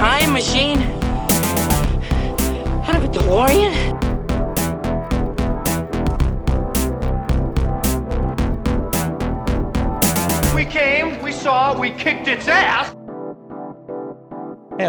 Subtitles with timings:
[0.00, 0.80] Time machine?
[2.88, 3.89] Out of a DeLorean?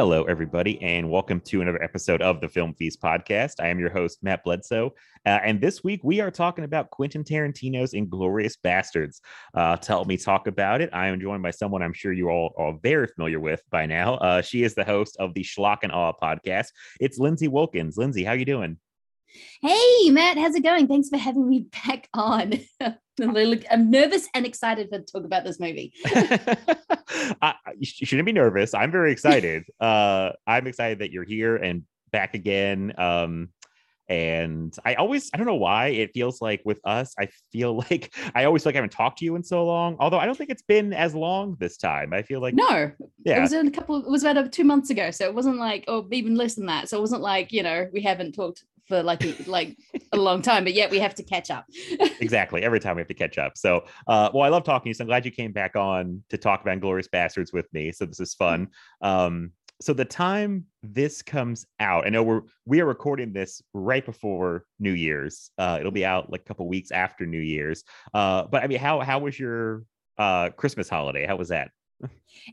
[0.02, 3.58] Hello, everybody, and welcome to another episode of the Film Feast podcast.
[3.60, 4.96] I am your host, Matt Bledsoe,
[5.28, 9.20] uh, and this week we are talking about Quentin Tarantino's Inglourious Basterds.
[9.54, 12.30] Uh, to help me talk about it, I am joined by someone I'm sure you
[12.30, 14.16] all are very familiar with by now.
[14.16, 16.70] Uh, she is the host of the Schlock and Awe podcast.
[17.00, 17.96] It's Lindsay Wilkins.
[17.96, 18.78] Lindsay, how you doing?
[19.62, 20.88] Hey, Matt, how's it going?
[20.88, 22.60] Thanks for having me back on.
[23.22, 25.94] I'm nervous and excited to talk about this movie.
[27.42, 28.74] I, you shouldn't be nervous.
[28.74, 29.64] I'm very excited.
[29.80, 32.94] uh, I'm excited that you're here and back again.
[32.98, 33.50] Um,
[34.10, 38.14] and I always, I don't know why it feels like with us, I feel like
[38.36, 39.96] I always feel like I haven't talked to you in so long.
[40.00, 42.14] Although I don't think it's been as long this time.
[42.14, 42.92] I feel like no,
[43.24, 44.04] yeah, it was in a couple.
[44.04, 46.90] It was about two months ago, so it wasn't like, or even less than that.
[46.90, 49.78] So it wasn't like you know we haven't talked for like a, like
[50.12, 51.66] a long time, but yet we have to catch up.
[52.20, 52.62] exactly.
[52.62, 53.58] Every time we have to catch up.
[53.58, 54.94] So, uh, well, I love talking to you.
[54.94, 57.94] So I'm glad you came back on to talk about Glorious Bastards with me.
[57.94, 58.68] So this is fun.
[59.02, 64.06] Um, so the time this comes out, I know we're we are recording this right
[64.06, 65.52] before New Year's.
[65.58, 67.86] Uh, it'll be out like a couple weeks after New Year's.
[68.14, 69.84] Uh, but I mean, how how was your
[70.18, 71.26] uh, Christmas holiday?
[71.26, 71.72] How was that?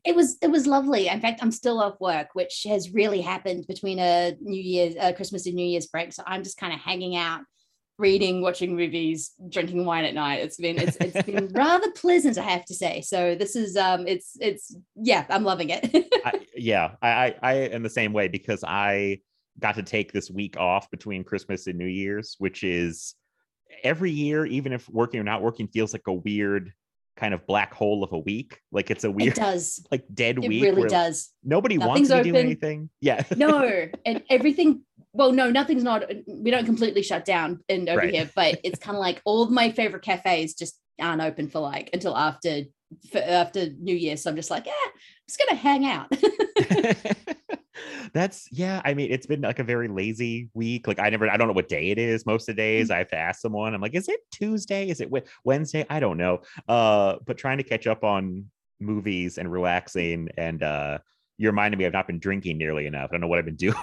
[0.04, 1.08] It was it was lovely.
[1.08, 5.12] In fact, I'm still off work, which has really happened between a New Year's, uh,
[5.12, 6.12] Christmas and New Year's break.
[6.12, 7.42] So I'm just kind of hanging out,
[7.98, 10.40] reading, watching movies, drinking wine at night.
[10.40, 13.00] It's been it's it's been rather pleasant, I have to say.
[13.00, 15.90] So this is um it's it's yeah, I'm loving it.
[16.24, 19.20] I, yeah, I, I I am the same way because I
[19.58, 23.14] got to take this week off between Christmas and New Year's, which is
[23.82, 26.72] every year, even if working or not working, feels like a weird
[27.18, 28.60] kind of black hole of a week.
[28.72, 30.62] Like it's a weird, it does like dead it week.
[30.62, 31.30] really does.
[31.44, 32.88] Nobody Nothing's wants to do anything.
[33.00, 33.22] Yeah.
[33.36, 34.82] no, and everything.
[35.12, 36.04] Well, no, nothing's not.
[36.26, 38.14] We don't completely shut down in over Right.
[38.14, 41.60] here, but it's kind of like all of my favorite cafes just aren't open for
[41.60, 42.62] like until after
[43.10, 44.16] for, after New Year.
[44.16, 44.92] So I'm just like, yeah, I'm
[45.28, 46.12] just gonna hang out.
[48.12, 48.80] That's yeah.
[48.84, 50.86] I mean, it's been like a very lazy week.
[50.86, 52.26] Like I never, I don't know what day it is.
[52.26, 53.74] Most of the days, I have to ask someone.
[53.74, 54.88] I'm like, is it Tuesday?
[54.88, 55.10] Is it
[55.44, 55.86] Wednesday?
[55.88, 56.40] I don't know.
[56.68, 58.46] Uh, but trying to catch up on
[58.80, 60.98] movies and relaxing and uh
[61.38, 63.10] you reminded me I've not been drinking nearly enough.
[63.10, 63.76] I don't know what I've been doing.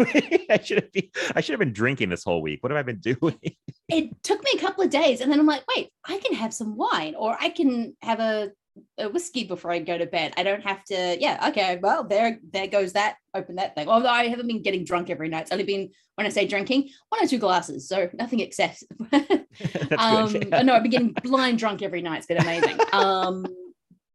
[0.49, 2.61] I should have been I should have been drinking this whole week.
[2.61, 3.39] What have I been doing?
[3.87, 6.53] it took me a couple of days, and then I'm like, wait, I can have
[6.53, 8.51] some wine, or I can have a,
[8.97, 10.33] a whiskey before I go to bed.
[10.37, 11.17] I don't have to.
[11.19, 11.79] Yeah, okay.
[11.81, 13.17] Well, there there goes that.
[13.33, 13.87] Open that thing.
[13.89, 15.43] Although I haven't been getting drunk every night.
[15.43, 18.87] It's only been when I say drinking, one or two glasses, so nothing excessive.
[19.97, 20.49] Um, good.
[20.51, 20.61] yeah.
[20.63, 22.17] No, I've been getting blind drunk every night.
[22.17, 22.77] It's been amazing.
[22.93, 23.45] Um,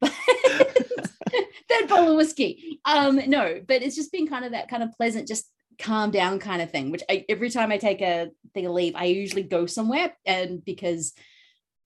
[0.03, 2.79] third bottle of whiskey.
[2.85, 6.39] Um, no, but it's just been kind of that kind of pleasant, just calm down
[6.39, 6.91] kind of thing.
[6.91, 10.65] Which I, every time I take a thing of leave, I usually go somewhere, and
[10.65, 11.15] because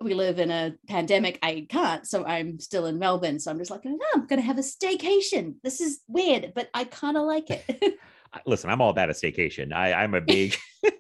[0.05, 2.07] we live in a pandemic, I can't.
[2.07, 3.41] So I'm still in Melbourne.
[3.41, 5.55] So I'm just like, oh, I'm going to have a staycation.
[5.65, 7.99] This is weird, but I kind of like it.
[8.47, 9.73] Listen, I'm all about a staycation.
[9.73, 10.57] I, I'm a big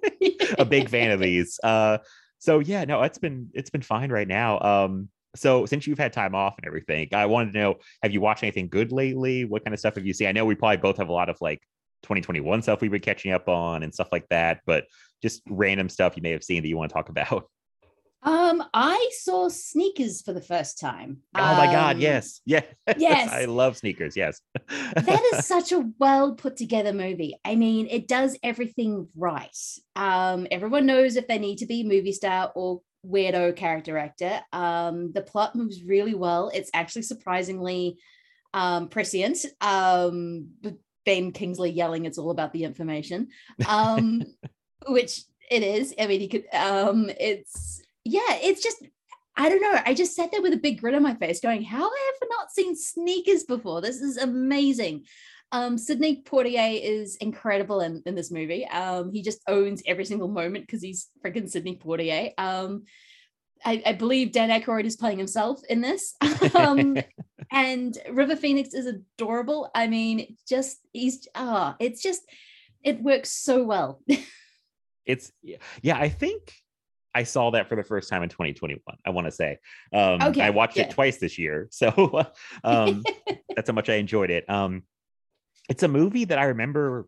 [0.58, 1.58] a big fan of these.
[1.62, 1.98] Uh,
[2.38, 4.60] so yeah, no, it's been it's been fine right now.
[4.60, 8.20] Um, so since you've had time off and everything, I wanted to know: Have you
[8.20, 9.44] watched anything good lately?
[9.44, 10.28] What kind of stuff have you seen?
[10.28, 11.60] I know we probably both have a lot of like
[12.02, 14.84] 2021 stuff we've been catching up on and stuff like that, but
[15.22, 17.48] just random stuff you may have seen that you want to talk about.
[18.24, 21.18] Um, I saw Sneakers for the first time.
[21.34, 22.64] Oh my god, Um, yes, yes,
[22.96, 23.30] yes.
[23.30, 24.16] I love sneakers.
[24.16, 27.38] Yes, that is such a well put together movie.
[27.44, 29.56] I mean, it does everything right.
[29.94, 34.40] Um, everyone knows if they need to be movie star or weirdo character actor.
[34.52, 36.50] Um, the plot moves really well.
[36.54, 37.98] It's actually surprisingly
[38.54, 39.44] um, prescient.
[39.60, 40.48] Um,
[41.04, 43.28] Ben Kingsley yelling, "It's all about the information,"
[43.68, 44.22] um,
[44.88, 45.94] which it is.
[46.00, 46.46] I mean, he could.
[46.54, 48.38] Um, it's yeah.
[48.42, 48.84] It's just
[49.36, 49.80] I don't know.
[49.84, 52.26] I just sat there with a big grin on my face, going, "How have I
[52.30, 53.80] not seen sneakers before?
[53.80, 55.04] This is amazing."
[55.52, 58.66] Um, Sidney Poitier is incredible in, in this movie.
[58.66, 62.32] Um, he just owns every single moment because he's freaking Sidney Poitier.
[62.38, 62.84] Um,
[63.64, 66.16] I, I, believe Dan Aykroyd is playing himself in this.
[66.54, 66.96] Um,
[67.52, 69.70] and River Phoenix is adorable.
[69.74, 72.22] I mean, just he's ah, oh, it's just
[72.82, 74.02] it works so well.
[75.06, 76.52] it's yeah, I think
[77.14, 78.80] I saw that for the first time in 2021.
[79.04, 79.58] I want to say,
[79.92, 80.84] um, okay, I watched yeah.
[80.84, 82.24] it twice this year, so
[82.64, 83.04] um,
[83.56, 84.48] that's how much I enjoyed it.
[84.50, 84.82] Um,
[85.68, 87.06] it's a movie that I remember,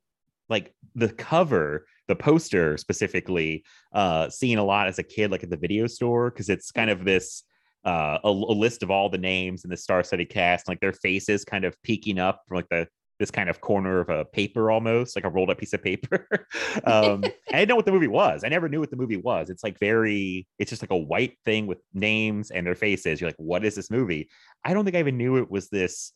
[0.49, 5.51] like the cover, the poster specifically, uh, seeing a lot as a kid, like at
[5.51, 7.43] the video store, because it's kind of this.
[7.85, 11.45] Uh, a, a, list of all the names in the star-studded cast, like their faces
[11.45, 12.89] kind of peeking up from like the
[13.19, 16.27] this kind of corner of a paper almost like a rolled up piece of paper.
[16.85, 18.45] Um i didn't know what the movie was.
[18.45, 19.51] I never knew what the movie was.
[19.51, 23.21] It's like very it's just like a white thing with names and their faces.
[23.21, 24.29] You're like what is this movie?
[24.65, 26.13] I don't think i even knew it was this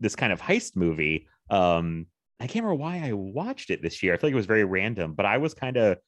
[0.00, 1.26] this kind of heist movie.
[1.50, 2.06] Um
[2.40, 4.14] i can't remember why i watched it this year.
[4.14, 5.98] I feel like it was very random but i was kind of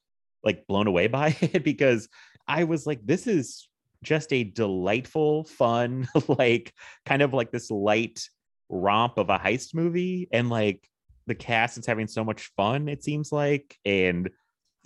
[0.45, 2.09] like blown away by it because
[2.47, 3.69] i was like this is
[4.03, 6.73] just a delightful fun like
[7.05, 8.29] kind of like this light
[8.71, 10.89] romp of a heist movie and like
[11.27, 14.31] the cast is having so much fun it seems like and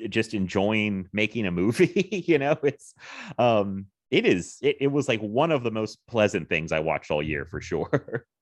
[0.09, 2.57] just enjoying making a movie you know?
[2.63, 2.95] It's
[3.39, 7.11] um it is it, it was like one of the most pleasant things i watched
[7.11, 8.27] all year for sure.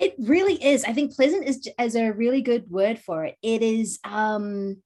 [0.00, 0.84] It really is.
[0.84, 3.36] I think pleasant is as a really good word for it.
[3.42, 4.78] It is um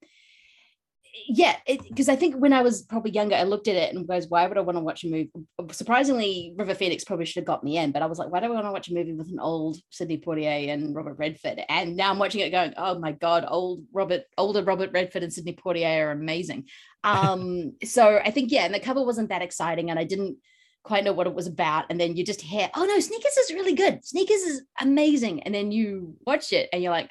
[1.29, 4.27] yeah, because I think when I was probably younger, I looked at it and goes,
[4.29, 5.31] why would I want to watch a movie?
[5.71, 8.47] Surprisingly, River Phoenix probably should have got me in, but I was like, why do
[8.47, 11.61] I want to watch a movie with an old Sidney Poitier and Robert Redford?
[11.69, 15.33] And now I'm watching it going, oh my God, old Robert, older Robert Redford and
[15.33, 16.67] Sidney Poitier are amazing.
[17.05, 20.39] Um, so I think, yeah, and the cover wasn't that exciting and I didn't
[20.83, 21.87] quite know what it was about.
[21.91, 24.05] And then you just hear, oh no, Sneakers is really good.
[24.05, 25.45] Sneakers is amazing.
[25.45, 27.11] And then you watch it and you're like,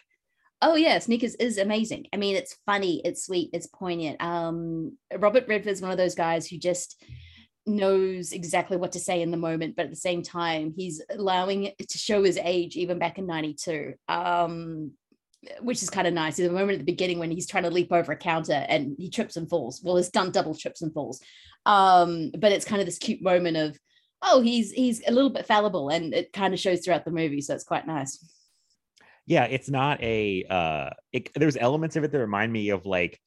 [0.63, 5.45] oh yeah sneakers is amazing i mean it's funny it's sweet it's poignant um robert
[5.47, 7.03] redford's one of those guys who just
[7.65, 11.65] knows exactly what to say in the moment but at the same time he's allowing
[11.65, 14.91] it to show his age even back in 92 um
[15.59, 16.37] which is kind of nice.
[16.37, 18.95] There's a moment at the beginning when he's trying to leap over a counter and
[18.97, 19.81] he trips and falls.
[19.83, 21.19] Well, his stunt double trips and falls.
[21.65, 23.77] Um, but it's kind of this cute moment of,
[24.21, 27.41] oh, he's he's a little bit fallible, and it kind of shows throughout the movie.
[27.41, 28.23] So it's quite nice
[29.25, 33.19] yeah, it's not a uh it, there's elements of it that remind me of like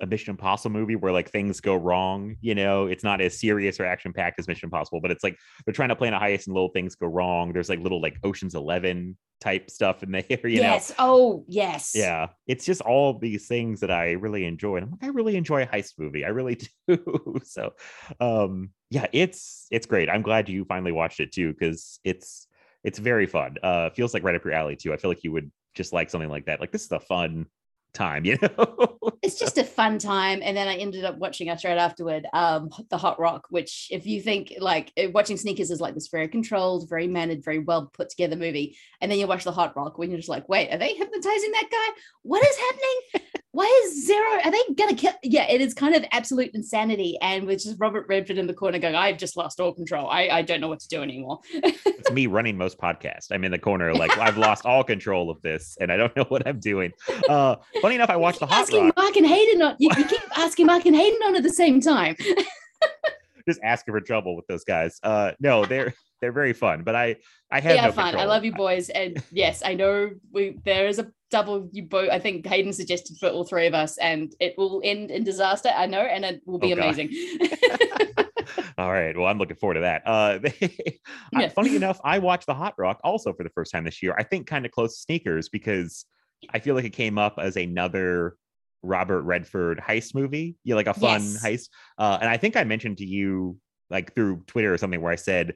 [0.00, 3.78] a Mission Impossible movie where like things go wrong, you know, it's not as serious
[3.78, 6.46] or action packed as Mission Impossible, but it's like they're trying to plan a heist
[6.46, 7.52] and little things go wrong.
[7.52, 10.90] There's like little like Ocean's 11 type stuff in there, you yes.
[10.90, 10.94] know.
[10.98, 11.92] Oh, yes.
[11.94, 12.28] Yeah.
[12.46, 14.76] It's just all these things that I really enjoy.
[14.76, 16.24] And I'm like, I really enjoy a heist movie.
[16.24, 16.58] I really
[16.88, 17.40] do.
[17.44, 17.74] so,
[18.20, 20.08] um, yeah, it's it's great.
[20.08, 22.46] I'm glad you finally watched it too cuz it's
[22.84, 23.56] it's very fun.
[23.62, 24.92] Uh, feels like right up your alley too.
[24.92, 26.60] I feel like you would just like something like that.
[26.60, 27.46] Like this is a fun
[27.94, 28.88] time, you know.
[29.22, 32.68] it's just a fun time, and then I ended up watching us right afterward, um,
[32.90, 33.46] the Hot Rock.
[33.48, 37.42] Which, if you think like eh, watching Sneakers is like this very controlled, very mannered,
[37.42, 40.28] very well put together movie, and then you watch the Hot Rock when you're just
[40.28, 42.00] like, wait, are they hypnotizing that guy?
[42.22, 43.28] What is happening?
[43.54, 47.46] Why is zero are they gonna kill yeah it is kind of absolute insanity and
[47.46, 50.08] with just robert redford in the corner going i've just lost all control.
[50.10, 51.38] I, I don't know what to do anymore.
[52.04, 53.28] It's me running most podcasts.
[53.30, 56.24] I'm in the corner like i've lost all control of this and i don't know
[56.28, 56.92] what i'm doing.
[57.28, 58.96] Uh funny enough i watched the hot asking rock.
[58.96, 61.80] mark and hayden on you, you keep asking mark and hayden on at the same
[61.80, 62.16] time.
[63.48, 64.98] Just asking for trouble with those guys.
[65.02, 67.16] Uh no they're they're very fun but i
[67.50, 68.06] i have yeah no fun.
[68.12, 68.22] Control.
[68.22, 72.08] i love you boys and yes i know we there is a double you both
[72.10, 75.68] i think hayden suggested for all three of us and it will end in disaster
[75.76, 77.10] i know and it will be oh, amazing.
[78.78, 80.02] All right well i'm looking forward to that.
[80.06, 80.38] Uh
[81.32, 81.48] yeah.
[81.48, 84.14] funny enough i watched the hot rock also for the first time this year.
[84.16, 86.04] I think kind of close to sneakers because
[86.50, 88.36] i feel like it came up as another
[88.82, 91.44] robert redford heist movie you know, like a fun yes.
[91.44, 91.68] heist.
[91.98, 93.58] Uh and i think i mentioned to you
[93.90, 95.54] like through twitter or something where i said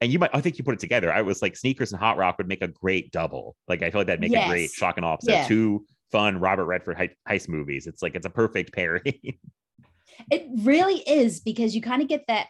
[0.00, 1.12] and you might I think you put it together.
[1.12, 3.56] I was like sneakers and hot rock would make a great double.
[3.66, 4.46] Like I feel like that'd make yes.
[4.46, 5.32] a great shock and opposite.
[5.32, 5.46] Yeah.
[5.46, 7.86] Two fun Robert Redford heist movies.
[7.86, 9.02] It's like it's a perfect pairing.
[10.30, 12.48] it really is because you kind of get that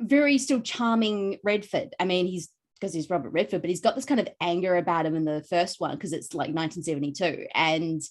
[0.00, 1.94] very still charming Redford.
[1.98, 2.48] I mean, he's
[2.80, 5.44] because he's Robert Redford, but he's got this kind of anger about him in the
[5.48, 8.02] first one because it's like 1972 and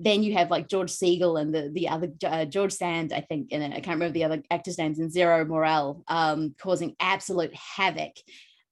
[0.00, 3.48] then you have like George Segal and the the other uh, George Sand, I think,
[3.52, 3.70] and.
[3.70, 8.12] I can't remember the other actors' names, and Zero Mostel um, causing absolute havoc.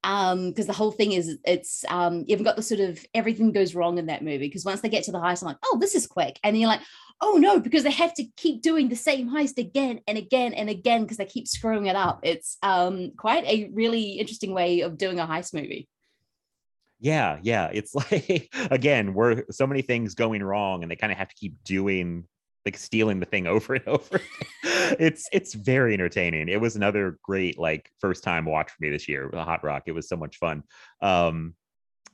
[0.04, 3.74] Um, because the whole thing is it's um you've got the sort of everything goes
[3.74, 5.94] wrong in that movie because once they get to the heist, I'm like, oh, this
[5.94, 6.38] is quick.
[6.44, 6.82] And you're like,
[7.20, 10.70] oh no, because they have to keep doing the same heist again and again and
[10.70, 12.20] again because they keep screwing it up.
[12.22, 15.88] It's um quite a really interesting way of doing a heist movie.
[17.00, 17.70] Yeah, yeah.
[17.72, 21.34] It's like again, we're so many things going wrong, and they kind of have to
[21.34, 22.24] keep doing
[22.64, 24.20] like stealing the thing over and over.
[24.62, 26.48] it's it's very entertaining.
[26.48, 29.28] It was another great like first time watch for me this year.
[29.32, 29.84] The Hot Rock.
[29.86, 30.62] It was so much fun.
[31.00, 31.54] Um,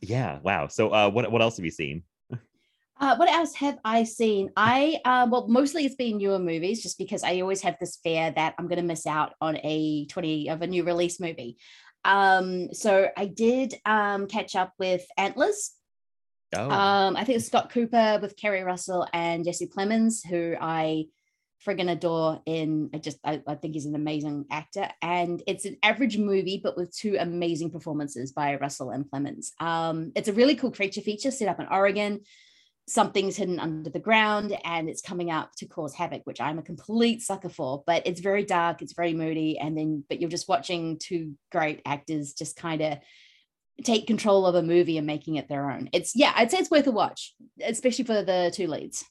[0.00, 0.38] yeah.
[0.42, 0.68] Wow.
[0.68, 2.02] So uh, what what else have you seen?
[3.00, 4.50] Uh, what else have I seen?
[4.56, 8.30] I uh, well, mostly it's been newer movies, just because I always have this fear
[8.36, 11.56] that I'm going to miss out on a twenty of a new release movie.
[12.04, 15.72] Um, so I did um, catch up with Antlers.
[16.56, 21.06] Oh, Um, I think Scott Cooper with Keri Russell and Jesse Plemons, who I
[21.66, 22.40] friggin' adore.
[22.46, 26.60] In I just I, I think he's an amazing actor, and it's an average movie,
[26.62, 29.52] but with two amazing performances by Russell and Plemons.
[29.60, 32.20] Um, it's a really cool creature feature set up in Oregon.
[32.86, 36.62] Something's hidden under the ground, and it's coming out to cause havoc, which I'm a
[36.62, 37.82] complete sucker for.
[37.86, 41.80] But it's very dark, it's very moody, and then but you're just watching two great
[41.86, 42.98] actors just kind of
[43.82, 45.88] take control of a movie and making it their own.
[45.92, 49.04] It's yeah, I'd say it's worth a watch, especially for the two leads.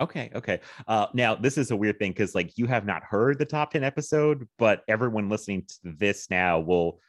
[0.00, 0.60] okay, okay.
[0.86, 3.72] Uh, now this is a weird thing because like you have not heard the top
[3.72, 7.00] ten episode, but everyone listening to this now will.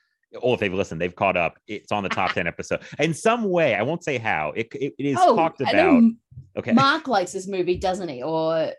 [0.42, 1.58] Oh, if they've listened, they've caught up.
[1.68, 3.76] It's on the top ten episode in some way.
[3.76, 4.54] I won't say how.
[4.56, 6.12] It it, it is talked Oh, know about.
[6.58, 6.72] Okay.
[6.72, 8.24] Mark likes this movie, doesn't he?
[8.24, 8.72] Or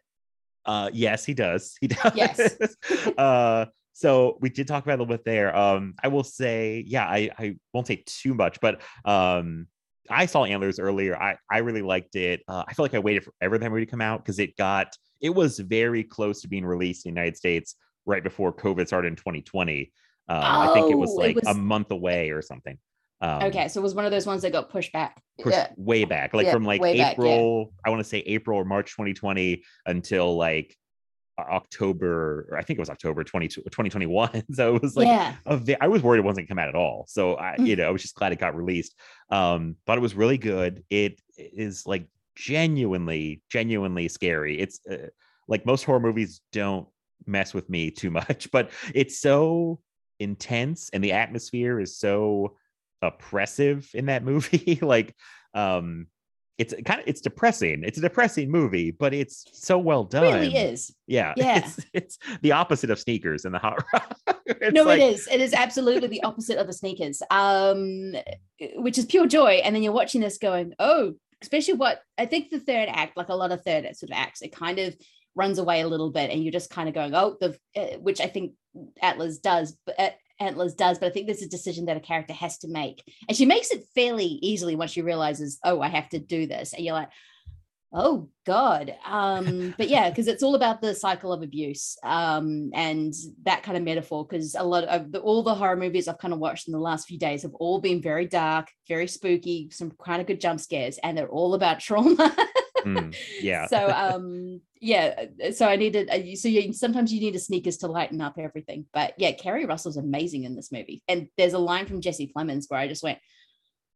[0.65, 1.77] Uh, yes, he does.
[1.81, 2.13] He does.
[2.15, 2.57] Yes.
[3.19, 5.57] uh, so we did talk about it a little bit there.
[5.57, 9.69] Um, I will say, yeah, I, I won't say too much, but um,
[10.11, 11.17] I saw Antlers earlier.
[11.17, 12.43] I, I really liked it.
[12.49, 14.57] Uh, I feel like I waited forever for that movie to come out because it
[14.57, 18.87] got it was very close to being released in the United States right before COVID
[18.87, 19.93] started in 2020.
[20.29, 22.79] Um, I think it was Oh, it like a month away or something.
[23.21, 25.23] Um, okay, so it was one of those ones that got pushed back.
[25.39, 25.69] pushed Yeah.
[25.77, 27.23] way back, like Yeah, from like way back, yeah.
[27.25, 30.77] April, I want to say April or March 2020 until like
[31.39, 34.43] October, or I think it was October 20, 2021.
[34.53, 35.35] So it was like, yeah.
[35.47, 37.05] a ve- I was worried it wasn't come out at all.
[37.09, 37.67] So I, Mm.
[37.67, 38.95] you know, I was just glad it got released.
[39.31, 40.85] Um, thought it was really good.
[40.91, 44.59] It is like genuinely, genuinely scary.
[44.61, 45.09] It's uh,
[45.49, 46.87] like most horror movies don't
[47.27, 49.81] mess with me too much, but it's so
[50.25, 52.57] intense and the atmosphere is so
[53.03, 54.79] oppressive in that movie.
[54.83, 55.15] like,
[55.55, 56.09] um,
[56.57, 57.83] it's kind of it's depressing.
[57.85, 60.23] It's a depressing movie, but it's so well done.
[60.35, 60.95] really is.
[61.07, 61.59] Yeah, Yeah.
[61.59, 64.17] It's it's the opposite of sneakers in the hot rock.
[64.73, 65.27] No, like- it is.
[65.31, 68.15] It is absolutely the opposite of the sneakers, um,
[68.77, 69.61] which is pure joy.
[69.65, 73.31] And then you're watching this going, oh, especially what I think the third act, like
[73.31, 74.95] a lot of third sort of acts, it kind of
[75.35, 78.21] runs away a little bit, and you're just kind of going, oh, the uh, which
[78.21, 78.53] I think
[79.03, 80.11] Antlers does, but uh,
[80.41, 83.37] Antlers does, but I think there's a decision that a character has to make, and
[83.37, 86.85] she makes it fairly easily once she realizes, oh, I have to do this, and
[86.85, 87.11] you're like.
[87.97, 88.93] Oh God.
[89.07, 93.15] Um, but yeah, because it's all about the cycle of abuse um, and
[93.45, 94.27] that kind of metaphor.
[94.27, 96.81] Because a lot of the, all the horror movies I've kind of watched in the
[96.81, 100.59] last few days have all been very dark, very spooky, some kind of good jump
[100.59, 102.35] scares, and they're all about trauma.
[102.85, 103.67] Mm, yeah.
[103.67, 105.25] so um, yeah.
[105.53, 106.11] So I needed.
[106.11, 108.87] uh, So you, sometimes you need a sneakers to lighten up everything.
[108.93, 112.67] But yeah, Keri Russell's amazing in this movie, and there's a line from Jesse Plemons
[112.69, 113.19] where I just went,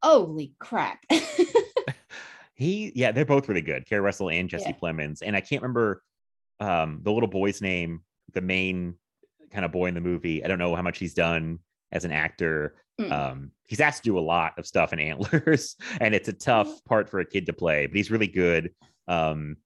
[0.02, 1.00] "Holy crap!"
[2.54, 4.76] he yeah they're both really good Keri Russell and Jesse Yeah.
[4.82, 6.02] Plemons and I can't remember
[6.58, 8.02] um the little boy's name
[8.32, 8.94] the main
[9.52, 11.60] kind of boy in the movie I don't know how much he's done
[11.92, 13.12] as an actor Mm.
[13.12, 16.84] um he's asked to do a lot of stuff in Antlers and it's a tough
[16.84, 18.70] part for a kid to play but he's really good
[19.06, 19.56] um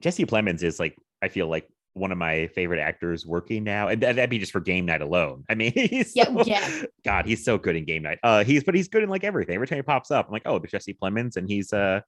[0.00, 4.00] Jesse Plemons is like I feel like one of my favorite actors working now and
[4.02, 6.82] that- that'd be just for game night alone I mean he's Yeah, so- yeah.
[7.04, 9.56] God he's so good in game night uh he's but he's good in like everything
[9.56, 12.02] every time he pops up I'm like oh there's Jesse Plemons and he's uh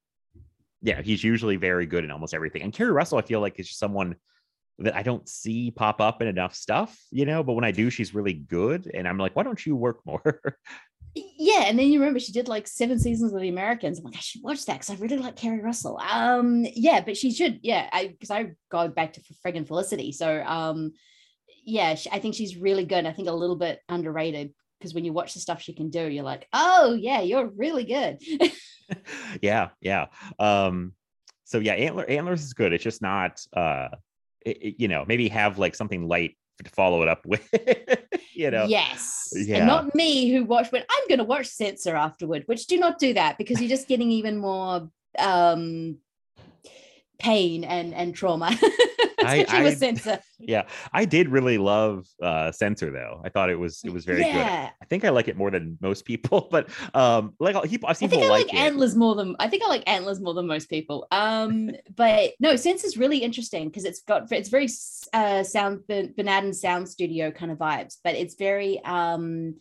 [0.80, 2.62] yeah, he's usually very good in almost everything.
[2.62, 4.14] And Keri Russell, I feel like is just someone
[4.78, 7.42] that I don't see pop up in enough stuff, you know.
[7.42, 10.40] But when I do, she's really good, and I'm like, why don't you work more?
[11.14, 14.14] yeah and then you remember she did like seven seasons of the americans i'm like
[14.14, 17.58] i should watch that because i really like keri russell um yeah but she should
[17.62, 20.92] yeah i because i go back to friggin felicity so um
[21.64, 25.04] yeah she, i think she's really good i think a little bit underrated because when
[25.04, 28.18] you watch the stuff she can do you're like oh yeah you're really good
[29.42, 30.06] yeah, yeah.
[30.38, 30.92] Um,
[31.44, 32.72] so yeah, Antler Antlers is good.
[32.72, 33.88] It's just not, uh,
[34.78, 37.48] you know, maybe have like something light to follow it up with,
[38.34, 38.64] you know.
[38.66, 39.58] yes Yeah.
[39.58, 42.98] and not me who watched when i'm going to watch censor afterward which do not
[42.98, 44.88] do that because you're just getting even more
[45.18, 45.98] um
[47.18, 53.20] pain and and trauma with I- censor Yeah, I did really love uh Censor though.
[53.24, 54.34] I thought it was it was very good.
[54.34, 57.92] yeah I think I like it more than most people, but um, like I've I
[57.92, 60.46] seen think I like like antlers more than I think I like antlers more than
[60.46, 61.06] most people.
[61.10, 64.68] Um, but no, Sense is really interesting because it's got it's very
[65.12, 69.56] uh sound Berberian sound studio kind of vibes, but it's very um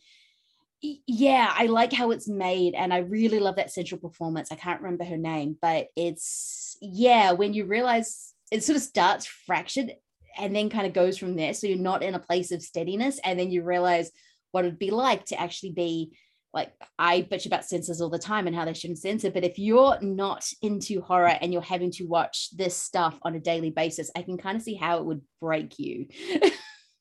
[0.82, 4.52] Yeah, I like how it's made, and I really love that central performance.
[4.52, 9.25] I can't remember her name, but it's yeah, when you realize it sort of starts
[9.25, 9.91] fractured
[10.38, 11.53] and then kind of goes from there.
[11.53, 14.12] So you're not in a place of steadiness, and then you realize
[14.51, 16.17] what it'd be like to actually be
[16.53, 19.60] like I bitch about censors all the time and how they shouldn't censor, but if
[19.60, 24.10] you're not into horror and you're having to watch this stuff on a daily basis,
[24.15, 26.07] I can kind of see how it would break you.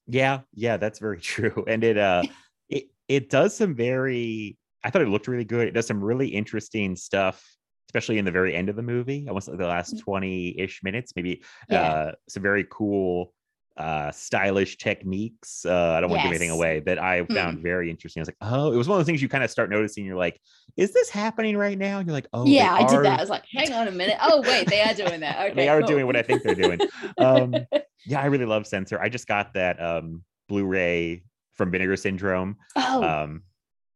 [0.06, 1.64] Yeah, yeah, that's very true.
[1.66, 2.22] And it uh
[2.68, 5.66] it it does some very I thought it looked really good.
[5.68, 7.44] It does some really interesting stuff,
[7.88, 9.26] especially in the very end of the movie.
[9.28, 11.82] Almost like the last 20-ish minutes, maybe Yeah.
[11.82, 13.32] uh some very cool
[13.76, 15.64] uh stylish techniques.
[15.66, 18.20] Uh I don't want to give anything away that I found very interesting.
[18.20, 20.04] I was like, oh, it was one of those things you kind of start noticing.
[20.04, 20.40] You're like,
[20.76, 21.98] is this happening right now?
[21.98, 23.18] And you're like, oh yeah, I did that.
[23.18, 24.16] I was like, hang on a minute.
[24.20, 25.36] Oh, wait, they are doing that.
[25.46, 25.54] Okay.
[25.54, 25.88] they are cool.
[25.88, 26.80] doing what I think they're doing.
[27.18, 27.54] Um,
[28.06, 28.98] yeah, I really love Censor.
[29.00, 31.22] I just got that um, Blu-ray
[31.54, 33.42] from Vinegar Syndrome oh, um,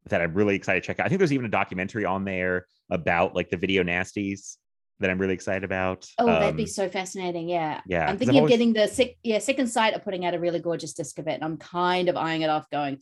[0.08, 1.06] that I'm really excited to check out.
[1.06, 4.56] I think there's even a documentary on there about like the video nasties
[5.00, 6.06] that I'm really excited about.
[6.18, 7.48] oh, that'd be Um, so fascinating.
[7.48, 7.80] Yeah.
[7.86, 8.06] Yeah.
[8.06, 10.92] I'm thinking of getting the sec- yeah, second sight of putting out a really gorgeous
[10.92, 11.32] disc of it.
[11.34, 12.98] And I'm kind of eyeing it off, going,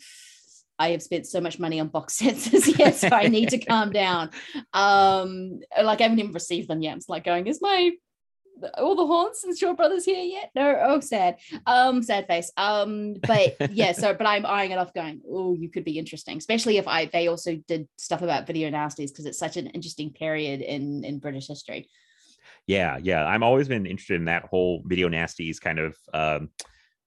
[0.79, 3.59] I have spent so much money on box sets this year, so I need to
[3.59, 4.31] calm down.
[4.73, 6.93] Um, like I haven't even received them yet.
[6.95, 7.91] I'm like going, is my
[8.77, 10.51] all the haunts and Shaw Brothers here yet?
[10.55, 11.37] No, oh sad.
[11.67, 12.51] Um, sad face.
[12.57, 16.39] Um, but yeah, so but I'm eyeing it off, going, oh, you could be interesting,
[16.39, 20.13] especially if I they also did stuff about video nasties because it's such an interesting
[20.13, 21.89] period in in British history.
[22.67, 23.25] yeah, yeah.
[23.25, 26.51] I'm always been interested in that whole video nasties kind of um,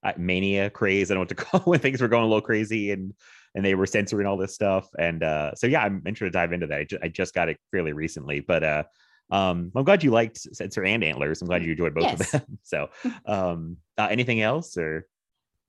[0.04, 1.12] uh, mania craze.
[1.12, 3.14] I don't know what to call when things were going a little crazy and
[3.54, 4.88] and they were censoring all this stuff.
[4.98, 6.80] And uh, so yeah, I'm interested to dive into that.
[6.80, 8.84] I, ju- I just got it fairly recently, but uh,
[9.32, 11.42] um, I'm glad you liked Censor and Antlers.
[11.42, 12.34] I'm glad you enjoyed both Yes.
[12.34, 12.60] of them.
[12.64, 12.90] So
[13.26, 15.08] um, uh, anything else or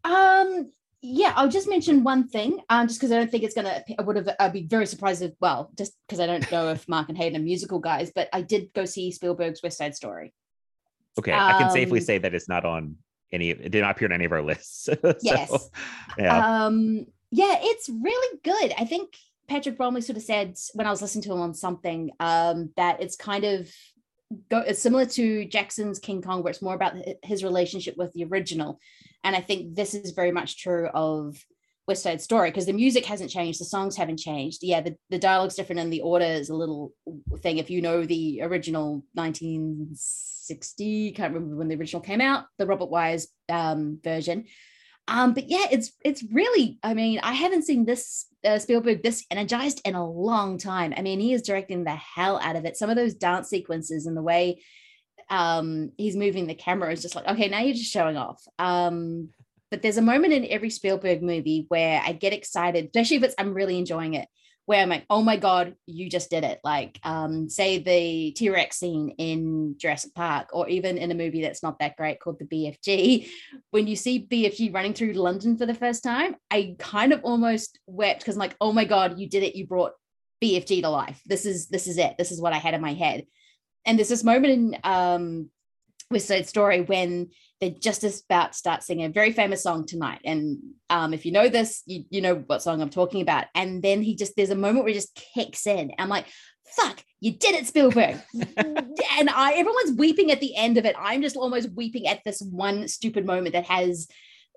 [0.05, 2.61] Um, yeah, I'll just mention one thing.
[2.69, 3.83] Um, just because I don't think it's gonna.
[3.99, 4.29] I would have.
[4.39, 5.33] I'd be very surprised if.
[5.41, 8.43] Well, just because I don't know if Mark and Hayden are musical guys, but I
[8.43, 10.33] did go see Spielberg's West Side Story.
[11.19, 12.97] okay, I can safely Um, say that it's not on
[13.33, 13.51] any.
[13.51, 14.89] It did not appear on any of our lists.
[15.03, 15.71] So, Yes.
[16.19, 16.67] yeah.
[16.67, 18.73] Um, yeah, it's really good.
[18.79, 19.17] I think
[19.49, 23.03] Patrick Bromley sort of said when I was listening to him on something um, that
[23.03, 23.69] it's kind of
[24.51, 28.25] go it's similar to Jackson's King Kong, where it's more about his relationship with the
[28.25, 28.79] original.
[29.25, 31.37] And I think this is very much true of
[31.87, 34.61] West Side Story because the music hasn't changed, the songs haven't changed.
[34.63, 36.93] Yeah, the, the dialogue's different and the order is a little
[37.41, 37.59] thing.
[37.59, 42.91] If you know the original 1960, can't remember when the original came out, the Robert
[42.91, 44.45] Wise um, version.
[45.09, 46.79] Um, but yeah, it's it's really.
[46.83, 50.93] I mean, I haven't seen this uh, Spielberg this energized in a long time.
[50.97, 52.77] I mean, he is directing the hell out of it.
[52.77, 54.63] Some of those dance sequences and the way
[55.31, 58.43] um, he's moving the camera is just like, okay, now you're just showing off.
[58.59, 59.31] Um,
[59.71, 63.35] but there's a moment in every Spielberg movie where I get excited, especially if it's
[63.39, 64.29] I'm really enjoying it,
[64.67, 66.61] where I'm like, oh my god, you just did it.
[66.63, 71.63] Like, um, say the T-Rex scene in Jurassic Park, or even in a movie that's
[71.63, 73.29] not that great called the BFG.
[73.71, 77.79] When you see BFG running through London for the first time, I kind of almost
[77.87, 79.57] wept because I'm like, oh my god, you did it!
[79.57, 79.93] You brought
[80.43, 81.21] BFG to life.
[81.27, 82.15] This is this is it.
[82.19, 83.27] This is what I had in my head.
[83.85, 85.51] And there's this moment in um,
[86.11, 87.31] West Side Story when
[87.63, 90.21] they're just about to start singing a very famous song tonight.
[90.25, 90.59] And
[90.91, 93.47] um, if you know this, you, you know what song I'm talking about.
[93.55, 95.93] And then he just, there's a moment where he just kicks in.
[95.97, 96.27] I'm like,
[96.67, 98.21] fuck, you did it, Spielberg.
[98.35, 100.97] and I, everyone's weeping at the end of it.
[100.99, 104.09] I'm just almost weeping at this one stupid moment that has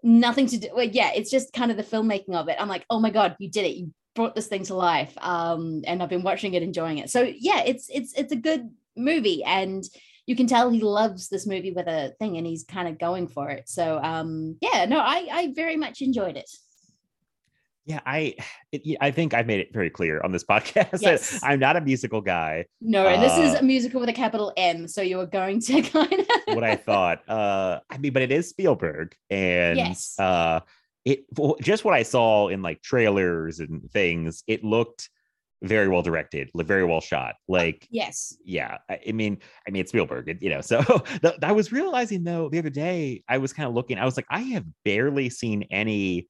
[0.02, 0.70] nothing to do.
[0.74, 2.58] Well, yeah, it's just kind of the filmmaking of it.
[2.60, 3.76] I'm like, oh my God, you did it.
[3.76, 5.15] You brought this thing to life.
[5.22, 7.12] Um, and I've been watching it, enjoying it.
[7.12, 9.44] So yeah, it's, it's, it's a good movie.
[9.44, 9.84] And
[10.27, 13.27] you can tell he loves this movie with a thing and he's kind of going
[13.27, 13.67] for it.
[13.69, 16.49] So um yeah, no, I I very much enjoyed it.
[17.85, 18.33] Yeah, I
[18.71, 21.29] it, I think I've made it very clear on this podcast Yes.
[21.39, 22.65] that I'm not a musical guy.
[22.81, 25.59] No, and this is Uh, a musical with a capital M, so you are going
[25.61, 30.15] to kind of What I thought, uh, I mean, but it is Spielberg, and Yes.
[30.19, 30.61] uh,
[31.03, 31.25] it
[31.61, 35.09] just what I saw in like trailers and things, it looked
[35.62, 37.36] very well directed, very well shot.
[37.48, 38.36] Like, yes.
[38.44, 39.38] yeah, I, I mean,
[39.68, 40.62] I mean, it's Spielberg, you know.
[40.62, 40.82] So
[41.22, 44.18] th- I was realizing though the other day, I was kind of looking, I was
[44.18, 46.28] like, I have barely seen any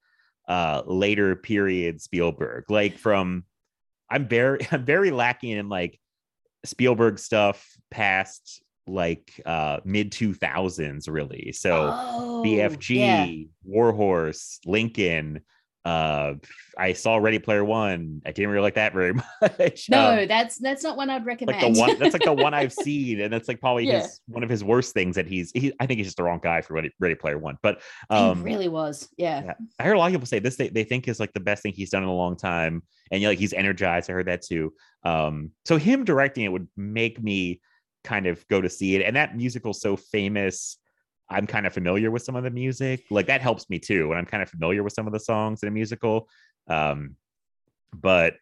[0.48, 3.46] uh later period Spielberg, like from
[4.10, 6.00] I'm very I'm very lacking in like
[6.66, 11.52] Spielberg stuff past like uh mid 2000s really.
[11.52, 13.28] So Oh, BFG, yeah.
[13.64, 15.42] Warhorse, Lincoln,
[15.86, 16.34] uh
[16.80, 20.58] i saw ready player one i didn't really like that very much No, Um, that's
[20.58, 21.62] that's not one I'd recommend.
[21.62, 24.02] like the one that's like the one i've seen and that's like probably Yeah.
[24.02, 26.40] his one of his worst things that he's he, i think he's just the wrong
[26.42, 29.08] guy for ready, ready player one but He um really was.
[29.18, 29.44] Yeah.
[29.46, 29.54] yeah.
[29.80, 31.62] I heard a lot of people say this they, they think is like the best
[31.62, 32.82] thing he's done in a long time.
[33.12, 34.10] And yeah, like he's energized.
[34.10, 34.74] I heard that too.
[35.04, 37.62] Um, so him directing it would make me
[38.04, 39.04] kind of go to see it.
[39.04, 40.78] And that musical's so famous.
[41.30, 43.06] I'm kind of familiar with some of the music.
[43.10, 44.12] Like that helps me too.
[44.12, 46.30] And I'm kind of familiar with some of the songs in a musical.
[46.68, 47.16] Um,
[47.94, 48.36] but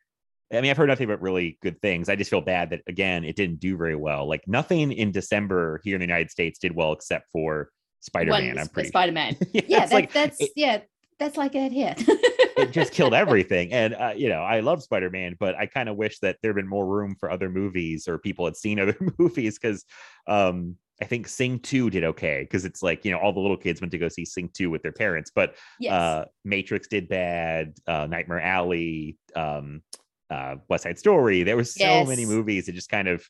[0.52, 2.10] I mean, I've heard nothing but really good things.
[2.10, 4.28] I just feel bad that again, it didn't do very well.
[4.28, 7.70] Like nothing in December here in the United States did well except for
[8.02, 8.60] Spider-Man.
[8.60, 9.36] I'm pretty Spider Man.
[9.54, 10.80] yeah, Yeah, that, like that's it- yeah,
[11.20, 11.96] that's like that here.
[11.98, 13.72] it just killed everything.
[13.72, 16.56] And uh, you know, I love Spider Man, but I kind of wish that there'd
[16.56, 19.86] been more room for other movies or people had seen other movies because
[20.28, 23.58] um, I think Sing Two did okay because it's like you know all the little
[23.58, 25.92] kids went to go see Sing Two with their parents, but yes.
[25.92, 29.82] uh, Matrix did bad, uh, Nightmare Alley, um,
[30.30, 31.44] uh, West Side Story.
[31.44, 33.28] There was so many movies that just kind of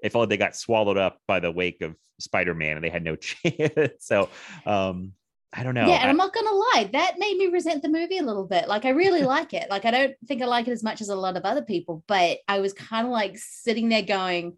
[0.00, 2.90] it felt like they got swallowed up by the wake of Spider Man and they
[2.90, 3.94] had no chance.
[4.00, 4.28] so
[4.66, 5.12] um,
[5.52, 5.88] I don't know.
[5.88, 8.68] yeah, and I'm not gonna lie, that made me resent the movie a little bit.
[8.68, 9.68] Like I really like it.
[9.70, 12.04] Like I don't think I like it as much as a lot of other people,
[12.06, 14.56] but I was kind of like sitting there going,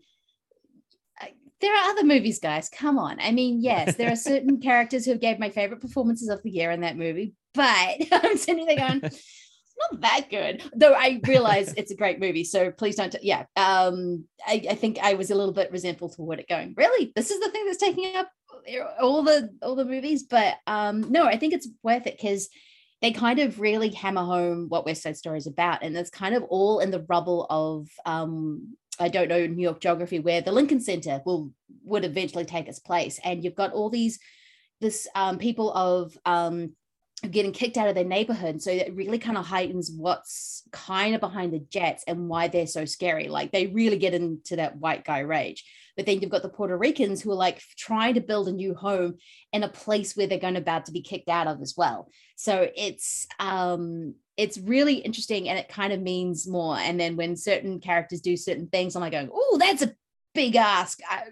[1.60, 2.68] there are other movies, guys.
[2.68, 3.18] Come on.
[3.20, 6.70] I mean, yes, there are certain characters who gave my favorite performances of the year
[6.70, 10.62] in that movie, but I'm sitting there going, it's not that good.
[10.74, 13.12] Though I realize it's a great movie, so please don't.
[13.12, 16.74] T- yeah, um, I, I think I was a little bit resentful toward it, going,
[16.76, 18.28] really, this is the thing that's taking up
[19.00, 20.24] all the all the movies.
[20.24, 22.48] But um, no, I think it's worth it because
[23.02, 26.34] they kind of really hammer home what West Side Story is about, and it's kind
[26.34, 30.52] of all in the rubble of um, I don't know New York geography where the
[30.52, 31.52] Lincoln Center will
[31.84, 34.18] would eventually take its place, and you've got all these
[34.80, 36.74] this um, people of um,
[37.28, 38.62] getting kicked out of their neighborhood.
[38.62, 42.66] So it really kind of heightens what's kind of behind the Jets and why they're
[42.66, 43.28] so scary.
[43.28, 45.64] Like they really get into that white guy rage.
[45.96, 48.74] But then you've got the Puerto Ricans who are like trying to build a new
[48.74, 49.18] home
[49.52, 52.08] in a place where they're going about to be kicked out of as well.
[52.36, 56.78] So it's um it's really interesting and it kind of means more.
[56.78, 59.94] And then when certain characters do certain things, I'm like going, oh, that's a
[60.34, 60.98] big ask.
[61.08, 61.24] I,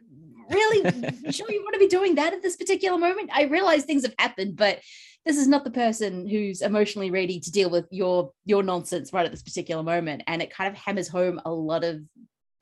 [0.51, 0.83] really
[1.31, 3.31] sure you want to be doing that at this particular moment?
[3.33, 4.81] I realize things have happened, but
[5.25, 9.27] this is not the person who's emotionally ready to deal with your your nonsense right
[9.27, 12.01] at this particular moment and it kind of hammers home a lot of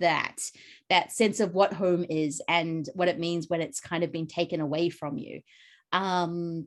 [0.01, 0.37] that
[0.91, 4.27] that sense of what home is and what it means when it's kind of been
[4.27, 5.43] taken away from you
[5.93, 6.67] um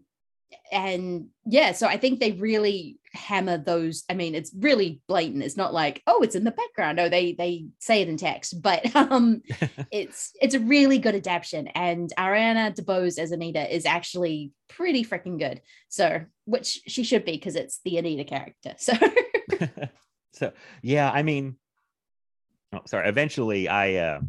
[0.71, 5.43] and yeah so i think they really hammer those i mean it's really blatant.
[5.43, 6.97] It's not like oh it's in the background.
[6.97, 9.41] No they they say it in text but um
[9.91, 11.67] it's it's a really good adaptation.
[11.67, 15.61] And ariana debose as anita is actually pretty freaking good.
[15.89, 18.93] So which she should be because it's the anita character so.
[20.33, 21.57] So yeah, I mean,
[22.73, 23.07] oh, sorry.
[23.09, 24.21] Eventually, I uh,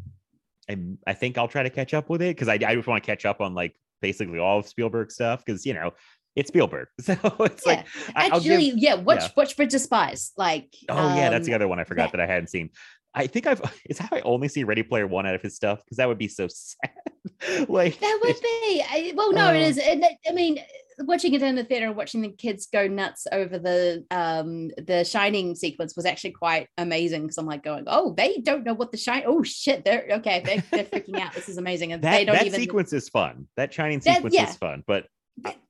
[0.68, 3.02] I I think I'll try to catch up with it because I I just want
[3.02, 5.92] to catch up on like basically all of Spielberg stuff because you know
[6.36, 9.28] it's Spielberg, so it's yeah like I- I'll give- actually yeah watch yeah.
[9.36, 12.18] watch bridge of spies like oh yeah, that's the um, other one I forgot that-
[12.18, 12.70] that I hadn't seen.
[13.12, 15.80] I think I've is how I only see Ready Player One out of his stuff
[15.84, 16.90] because that would be so sad.
[17.68, 18.82] like That would be.
[18.88, 19.76] I, well, no, it Uh, is.
[19.76, 20.58] That- I mean,
[21.00, 25.02] watching it in the theater and watching the kids go nuts over the um the
[25.04, 28.90] shining sequence was actually quite amazing because I'm like going, oh, they don't know what
[28.92, 29.22] the shine.
[29.26, 30.42] Oh shit, they're okay.
[30.44, 31.32] They're, they're freaking out.
[31.34, 32.60] This is amazing, and that they don't that even.
[32.60, 33.48] sequence is fun.
[33.56, 34.48] That shining That- sequence yeah.
[34.50, 35.06] is fun, but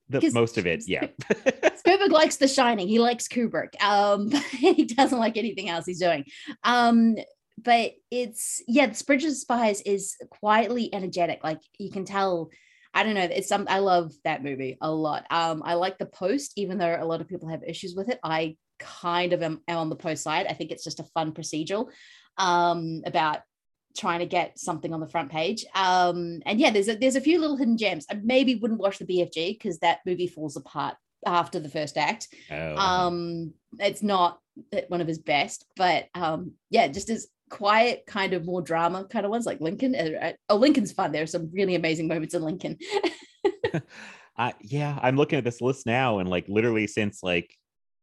[0.08, 1.06] the, most of it, yeah.
[1.76, 2.88] Spielberg likes The Shining.
[2.88, 3.80] He likes Kubrick.
[3.80, 6.24] Um, but he doesn't like anything else he's doing.
[6.64, 7.14] Um,
[7.62, 11.42] but it's yeah, the Bridge of Spies is quietly energetic.
[11.44, 12.50] Like you can tell.
[12.92, 13.22] I don't know.
[13.22, 13.66] It's some.
[13.68, 15.24] I love that movie a lot.
[15.30, 18.18] Um, I like the post, even though a lot of people have issues with it.
[18.24, 20.46] I kind of am, am on the post side.
[20.48, 21.90] I think it's just a fun procedural
[22.36, 23.40] um, about
[23.96, 25.64] trying to get something on the front page.
[25.74, 28.06] Um, and yeah, there's a, there's a few little hidden gems.
[28.10, 30.96] I maybe wouldn't watch the BFG because that movie falls apart
[31.26, 32.28] after the first act.
[32.50, 34.38] Oh, Um, it's not
[34.88, 39.24] one of his best, but um, yeah, just as quiet, kind of more drama kind
[39.26, 39.94] of ones like Lincoln.
[39.94, 41.12] Uh, Oh, Lincoln's fun.
[41.12, 42.78] There are some really amazing moments in Lincoln.
[44.38, 47.54] I, yeah, I'm looking at this list now, and like literally since like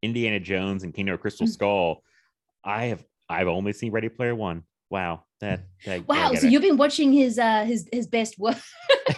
[0.03, 1.51] Indiana Jones and Kingdom of Crystal Mm.
[1.51, 2.03] Skull,
[2.63, 4.63] I have I've only seen Ready Player One.
[4.89, 6.51] Wow, that, that Wow, so it.
[6.53, 8.57] you've been watching his uh his his best work.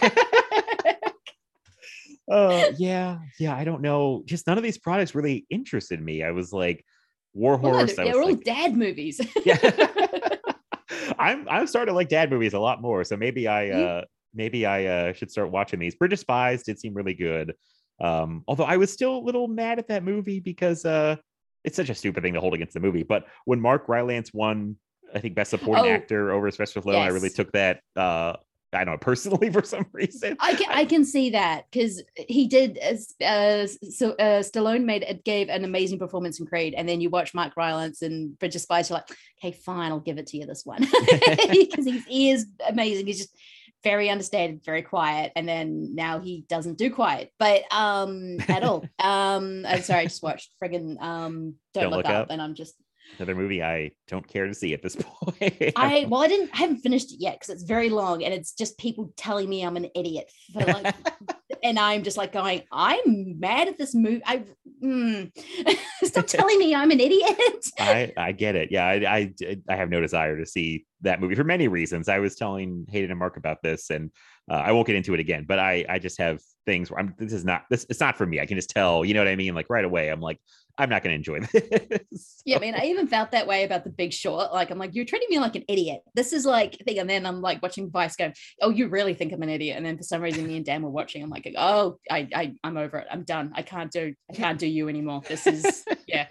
[2.30, 3.56] Uh, yeah, yeah.
[3.56, 4.22] I don't know.
[4.24, 6.22] Just none of these products really interested me.
[6.22, 6.84] I was like,
[7.32, 7.96] War Well, no, Horse.
[7.96, 9.20] they're, all like, dad movies.
[9.44, 9.56] yeah.
[11.18, 13.04] I'm I'm starting to like dad movies a lot more.
[13.04, 15.94] So maybe I uh maybe I uh should start watching these.
[15.94, 17.54] Bridge of Spies did seem really good.
[18.00, 21.16] Um, although I was still a little mad at that movie because uh,
[21.64, 23.02] it's such a stupid thing to hold against the movie.
[23.02, 24.76] But when Mark Rylance won,
[25.14, 27.80] I think Best Supporting Oh, Actor over Sylvester Stallone, I really took that.
[27.94, 28.36] Uh,
[28.72, 30.36] I don't know personally for some reason.
[30.40, 35.02] I can, I can see that because he did as uh, so uh, Stallone made
[35.02, 38.54] it gave an amazing performance in Creed, and then you watch Mark Rylance and Bridge
[38.54, 39.10] of Spies, you're like,
[39.42, 40.82] okay, fine, I'll give it to you this one
[41.50, 43.06] because he, he is amazing.
[43.06, 43.36] He's just
[43.82, 48.84] very understated, very quiet, and then now he doesn't do quiet, but um at all.
[48.98, 52.74] um, I'm sorry, I just watched friggin' um Don't, Look, up, and I'm just
[53.18, 55.72] Another movie I don't care to see at this point.
[55.76, 58.52] I well, I didn't I haven't finished it yet because it's very long and it's
[58.52, 60.94] just people telling me I'm an idiot for like
[61.62, 64.22] and I'm just like going, I'm mad at this movie.
[64.24, 64.44] I
[64.82, 65.30] mm.
[66.04, 67.38] stop telling me I'm an idiot.
[67.78, 68.70] I, I get it.
[68.70, 72.08] Yeah, I, I I have no desire to see that movie for many reasons.
[72.08, 74.10] I was telling Hayden and Mark about this, and
[74.50, 75.44] uh, I won't get into it again.
[75.46, 77.14] But I I just have things where I'm.
[77.18, 77.86] This is not this.
[77.88, 78.40] It's not for me.
[78.40, 79.04] I can just tell.
[79.04, 79.54] You know what I mean?
[79.54, 80.38] Like right away, I'm like,
[80.80, 82.42] I'm not going to enjoy this.
[82.46, 84.50] yeah, man, I even felt that way about the big short.
[84.52, 86.00] Like I'm like, you're treating me like an idiot.
[86.14, 86.98] This is like thing.
[86.98, 89.76] And then I'm like watching Vice going, Oh, you really think I'm an idiot?
[89.76, 91.22] And then for some reason me and Dan were watching.
[91.22, 93.08] I'm like, oh, I, I I'm over it.
[93.10, 93.52] I'm done.
[93.54, 95.20] I can't do I can't do you anymore.
[95.28, 96.26] This is yeah.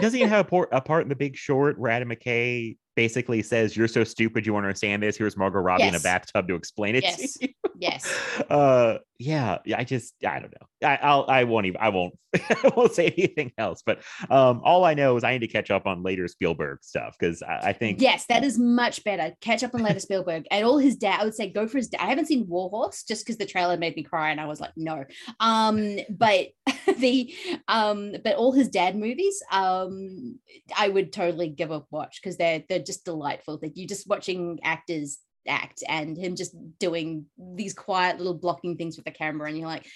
[0.00, 3.88] Doesn't he have a part in The Big Short where Adam McKay basically says, "You're
[3.88, 7.02] so stupid, you won't understand this." Here's Margot Robbie in a bathtub to explain it.
[7.02, 7.36] to Yes.
[7.40, 7.48] you.
[7.78, 8.40] yes.
[8.50, 12.18] uh yeah yeah, i just i don't know i i'll i won't even i won't
[12.34, 15.70] i won't say anything else but um all i know is i need to catch
[15.70, 19.34] up on later spielberg stuff because I, I think Yes, that is much better.
[19.40, 21.20] Catch up on later Spielberg and all his dad.
[21.20, 22.00] I would say go for his dad.
[22.02, 24.72] I haven't seen Warhorse just because the trailer made me cry and I was like,
[24.76, 25.04] no.
[25.40, 26.48] Um, but
[26.98, 27.34] the
[27.68, 30.38] um, but all his dad movies, um,
[30.76, 33.58] I would totally give a watch because they're they're just delightful.
[33.58, 38.96] That you're just watching actors act and him just doing these quiet little blocking things
[38.96, 39.86] with the camera, and you're like,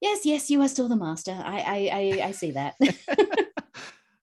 [0.00, 1.32] yes, yes, you are still the master.
[1.32, 2.74] I I I, I see that.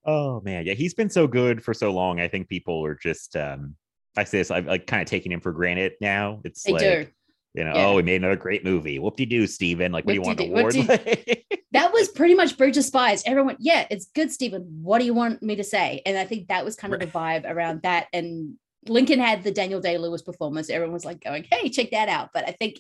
[0.05, 3.35] oh man yeah he's been so good for so long i think people are just
[3.35, 3.75] um
[4.15, 6.81] i say this i've like kind of taking him for granted now it's They like
[6.81, 7.07] do.
[7.55, 7.87] You know Yeah.
[7.87, 10.73] oh we made another great movie whoop-de-doo steven like what do you want an award
[11.75, 13.21] that was pretty much Bridge of Spies.
[13.25, 14.61] Everyone, yeah, it's good, Stephen.
[14.81, 16.01] What do you want me to say?
[16.05, 18.07] And I think that was kind of the vibe around that.
[18.13, 18.55] And
[18.87, 20.69] Lincoln had the Daniel Day Lewis performance.
[20.69, 22.79] Everyone was like going, "Hey, check that out!" But I think,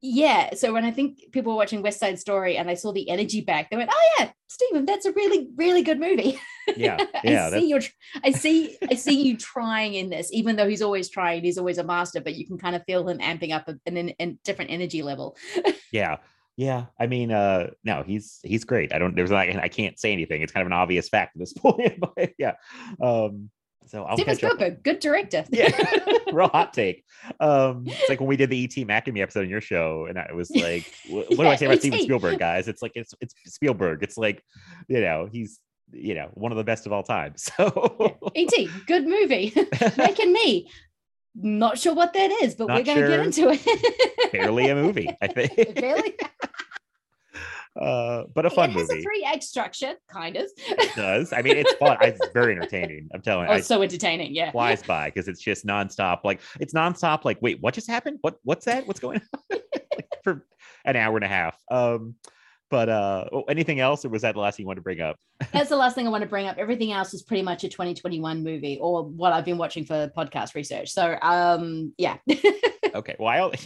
[0.00, 0.54] yeah.
[0.54, 3.40] So when I think people were watching West Side Story and they saw the energy
[3.40, 6.38] back, they went, "Oh yeah, Stephen, that's a really, really good movie."
[6.76, 7.80] yeah yeah I see you.
[8.24, 8.76] I see.
[8.90, 11.42] I see you trying in this, even though he's always trying.
[11.42, 14.10] He's always a master, but you can kind of feel him amping up a, an,
[14.18, 15.36] an, different energy level.
[15.92, 16.16] yeah
[16.56, 20.12] yeah i mean uh no he's he's great i don't there's not i can't say
[20.12, 22.54] anything it's kind of an obvious fact at this point but yeah
[23.00, 23.50] um
[23.86, 25.44] so i'll Steven Spielberg, good director.
[25.50, 25.70] yeah
[26.32, 27.04] real hot take
[27.40, 30.32] um it's like when we did the et macadamia episode on your show and i
[30.32, 33.34] was like what, what do i say about steven spielberg guys it's like it's it's
[33.46, 34.42] spielberg it's like
[34.88, 35.60] you know he's
[35.92, 39.54] you know one of the best of all time so E.T., good movie.
[39.96, 40.68] Making me.
[41.36, 43.16] Not sure what that is, but Not we're going to sure.
[43.16, 44.32] get into it.
[44.32, 46.16] barely a movie i think Barely.
[47.80, 50.46] Uh but a fun it has movie a three egg structure, kind of.
[50.56, 53.82] it does i mean it's fun it's very entertaining i'm telling you Oh, it's so
[53.82, 54.34] entertaining.
[54.34, 54.50] Yeah.
[54.50, 56.24] flies by because it's just nonstop.
[56.24, 57.24] Like it's nonstop.
[57.24, 58.18] Like, wait, what just happened?
[58.22, 58.86] What what's that?
[58.86, 59.58] What's going on?
[59.94, 60.46] like, for
[60.84, 61.56] an hour and a half.
[61.70, 62.14] Um,
[62.68, 65.00] but uh, oh, anything else, or was that the last thing you wanted to bring
[65.00, 65.16] up?
[65.52, 66.58] That's the last thing I want to bring up.
[66.58, 70.54] Everything else is pretty much a 2021 movie or what I've been watching for podcast
[70.54, 70.90] research.
[70.90, 72.16] So, um, yeah.
[72.94, 73.58] Okay, well, I only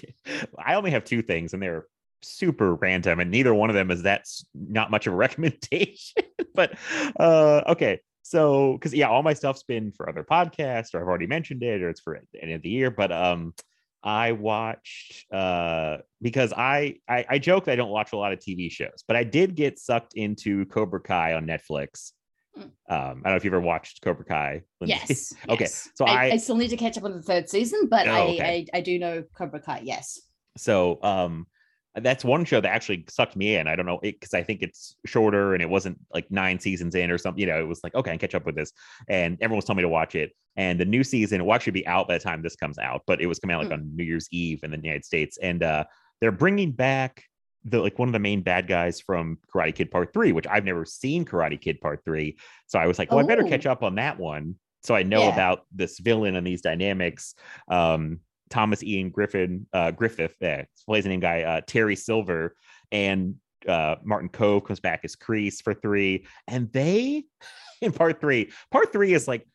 [0.59, 1.87] I only have two things, and they're
[2.23, 6.23] super random, and neither one of them is that's not much of a recommendation.
[6.55, 6.75] but
[7.19, 8.01] uh, okay.
[8.23, 11.83] So, because yeah, all my stuff's been for other podcasts, or I've already mentioned it,
[11.83, 12.91] or it's for the end of the year.
[12.91, 13.55] But um,
[14.03, 18.39] I watched uh because I, I I joke that I don't watch a lot of
[18.39, 22.13] TV shows, but I did get sucked into Cobra Kai on Netflix.
[22.59, 22.63] Mm.
[22.63, 24.63] Um, I don't know if you've ever watched Cobra Kai.
[24.81, 25.33] Yes.
[25.49, 25.89] Okay, yes.
[25.95, 28.11] so I, I- I still need to catch up on the third season, but Oh,
[28.13, 28.67] I, okay.
[28.75, 29.83] I I do know Cobra Kai.
[29.85, 30.21] Yes.
[30.57, 31.47] so um
[31.97, 34.63] that's one show that actually sucked me in i don't know it because i think
[34.63, 37.83] it's shorter and it wasn't like nine seasons in or something you know it was
[37.83, 38.73] like okay i can catch up with this
[39.09, 41.87] and everyone was telling me to watch it and the new season will actually be
[41.89, 43.75] out by the time this comes out but it was coming out like Hmm.
[43.75, 45.85] on new year's eve in the united states and uh
[46.21, 47.25] they're bringing back
[47.65, 50.65] the like one of the main bad guys from karate kid part three which i've
[50.65, 53.49] never seen karate kid part three so i was like well i better Oh.
[53.49, 55.33] catch up on that one so i know Yeah.
[55.35, 57.35] about this villain and these dynamics
[57.69, 58.21] um
[58.51, 62.57] Thomas Ian Griffin, uh, Griffith, uh, plays the name guy, uh, Terry Silver,
[62.93, 63.37] and
[63.67, 66.27] uh, Martin Kove comes back as Kreese for three.
[66.49, 67.25] And they,
[67.81, 69.47] in part three, part three is like,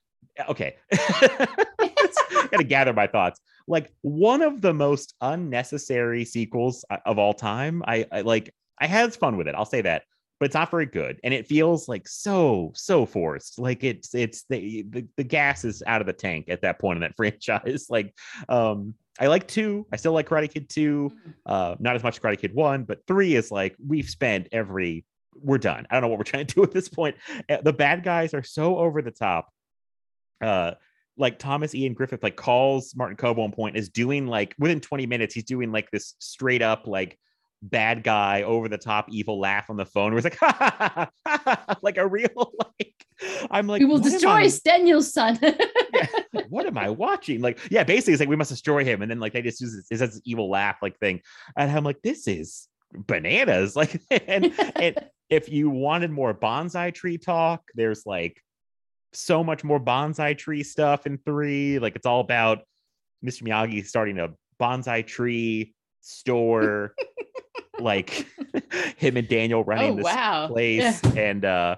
[0.50, 0.76] okay,
[2.52, 3.40] gotta gather my thoughts.
[3.68, 7.84] Like one of the most unnecessary sequels uh, of all time.
[7.88, 9.56] I, I like, I had fun with it.
[9.56, 10.04] I'll say that,
[10.40, 13.60] but it's not very good, and it feels like so so forced.
[13.60, 16.98] Like it's it's the the, the gas is out of the tank at that point
[16.98, 17.88] in that franchise.
[17.90, 18.14] Like,
[18.50, 19.88] um, I like two.
[19.92, 21.30] I still like Karate Kid 2 Mm-hmm.
[21.46, 25.06] Uh, not as much Karate Kid one, but three is like we've spent every.
[25.38, 25.86] We're done.
[25.90, 27.16] I don't know what we're trying to do at this point.
[27.50, 29.50] Uh, The bad guys are so over the top.
[30.42, 30.72] Uh,
[31.18, 35.06] like Thomas Ian Griffith like calls Martin Kove on point is doing like within 20
[35.06, 37.18] minutes he's doing like this straight up like
[37.70, 41.10] bad guy over the top evil laugh on the phone where it's like
[41.82, 42.30] like a real
[42.80, 42.94] like
[43.50, 45.40] I'm like we will destroy I- Daniel's son.
[46.50, 47.42] what am I watching?
[47.42, 49.86] Like, yeah, basically, it's like we must destroy him, and then like they just use
[49.90, 51.22] this, this evil laugh like thing,
[51.58, 53.76] and I'm like, this is bananas.
[53.76, 54.98] Like, and, and
[55.30, 58.42] if you wanted more bonsai tree talk, there's like
[59.14, 61.80] so much more bonsai tree stuff in three.
[61.80, 62.60] Like, it's all about
[63.24, 63.44] Mr.
[63.44, 64.30] Miyagi starting a
[64.62, 65.74] bonsai tree
[66.06, 66.94] store,
[67.80, 68.28] like
[68.98, 70.48] him and Daniel running oh this wow!
[70.48, 71.12] place Yeah.
[71.22, 71.76] and uh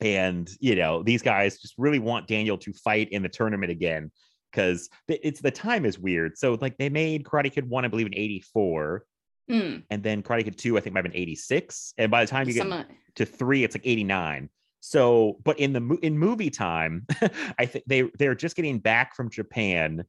[0.00, 4.10] and you know these guys just really want daniel to fight in the tournament again
[4.52, 8.06] because it's the time is weird so like they made karate kid 1 i believe
[8.06, 9.04] in 84
[9.48, 12.28] Mm, and then karate kid 2 i think might have been 86 and by the
[12.30, 16.50] time you get some- to 3 it's like 89 so but in the in movie
[16.50, 17.06] time
[17.58, 20.04] i think they they're just getting back from japan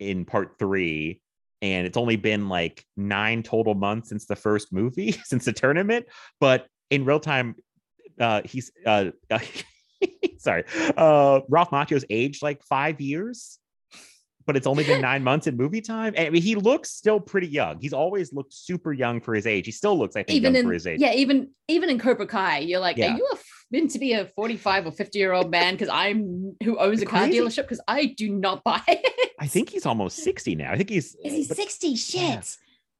[0.00, 1.20] in part 3
[1.64, 6.06] and it's only been like nine total months since the first movie since the tournament
[6.38, 7.54] but in real time
[8.20, 9.06] uh he's uh,
[10.38, 10.64] sorry
[10.96, 13.58] uh ralph macchio's aged like five years
[14.46, 16.12] but it's only been nine months in movie time.
[16.18, 17.80] I mean he looks still pretty young.
[17.80, 19.64] He's always looked super young for his age.
[19.64, 21.00] He still looks i think even young in for his age.
[21.00, 23.14] yeah, even even in Cobra Kai, you're like, Yeah.
[23.14, 23.36] are you a,
[23.70, 27.06] meant to be a 45 or 50 year old man because I'm who owns a
[27.06, 29.30] car dealership because I do not buy it.
[29.40, 30.72] i think he's almost 60 now.
[30.72, 31.96] I think he's Is he but 60?
[31.96, 32.20] Shit.
[32.20, 32.40] Yeah.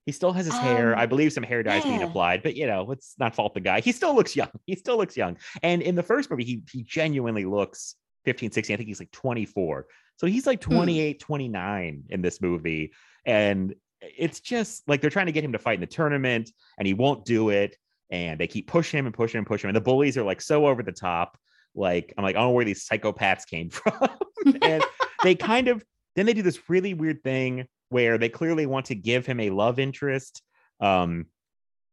[0.06, 0.96] he still has his hair.
[0.96, 3.54] I Um, believe some hair dye is being applied but you know let's not fault
[3.54, 3.80] the guy.
[3.80, 4.50] He still looks young.
[4.66, 5.36] He still looks young.
[5.62, 9.10] And in the first movie he he genuinely looks 15 16 i think he's like
[9.12, 10.74] 24 so he's like Hmm.
[10.76, 12.92] 28 29 in this movie.
[13.26, 16.86] And it's just like they're trying to get him to fight in the tournament and
[16.86, 17.76] he won't do it
[18.10, 20.24] and they keep pushing him and pushing him and pushing him and the bullies are
[20.24, 21.38] like so over the top
[21.74, 24.08] like i'm like i don't know where these psychopaths came from
[24.62, 24.82] and
[25.22, 25.84] they kind of
[26.16, 29.50] then they do this really weird thing where they clearly want to give him a
[29.50, 30.42] love interest
[30.80, 31.26] um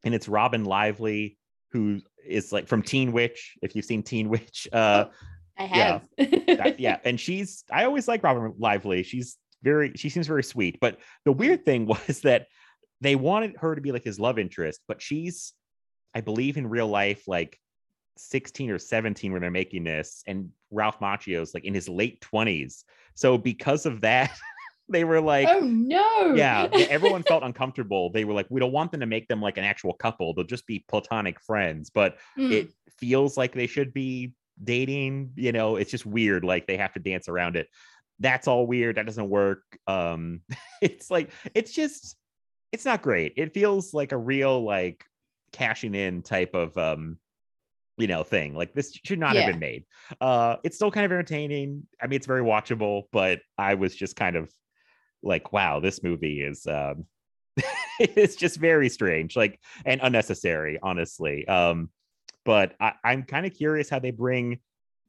[0.04, 1.36] and it's robin lively
[1.72, 5.06] who is like from teen witch if you've seen teen witch uh
[5.58, 6.00] I Yeah.
[6.18, 6.30] have.
[6.58, 10.78] that- yeah and she's i always like robin lively she's very she seems very sweet
[10.80, 12.46] but the weird thing was that
[13.00, 15.52] they wanted her to be like his love interest but she's
[16.14, 17.58] i believe in real life like
[18.18, 22.84] 16 or 17 when they're making this and ralph macchio's like in his late 20s
[23.14, 24.30] so because of that
[24.88, 26.34] they were like oh no.
[26.34, 28.10] yeah everyone felt uncomfortable.
[28.10, 30.34] They were like we don't want them to make them like an actual couple.
[30.34, 31.88] They'll just be platonic friends.
[31.88, 32.50] But Mm.
[32.52, 35.76] it feels like they should be dating you know?
[35.76, 37.68] It's just weird like they have to dance around it.
[38.18, 38.96] That's all weird.
[38.96, 39.62] That doesn't work.
[39.86, 40.40] Um
[40.82, 42.16] it's like it's just
[42.72, 43.34] it's not great.
[43.36, 45.04] It feels like a real like
[45.52, 47.18] cashing in type of um
[47.98, 48.54] you know thing.
[48.54, 49.42] Like this should not Yeah.
[49.42, 49.84] have been made.
[50.20, 51.86] Uh it's still kind of entertaining.
[52.00, 54.50] I mean it's very watchable but i was just kind of
[55.22, 57.04] like wow this movie is um
[58.00, 61.46] it's just very strange like and unnecessary honestly.
[61.46, 61.90] Um
[62.44, 64.58] but I, i'm kind of curious how they bring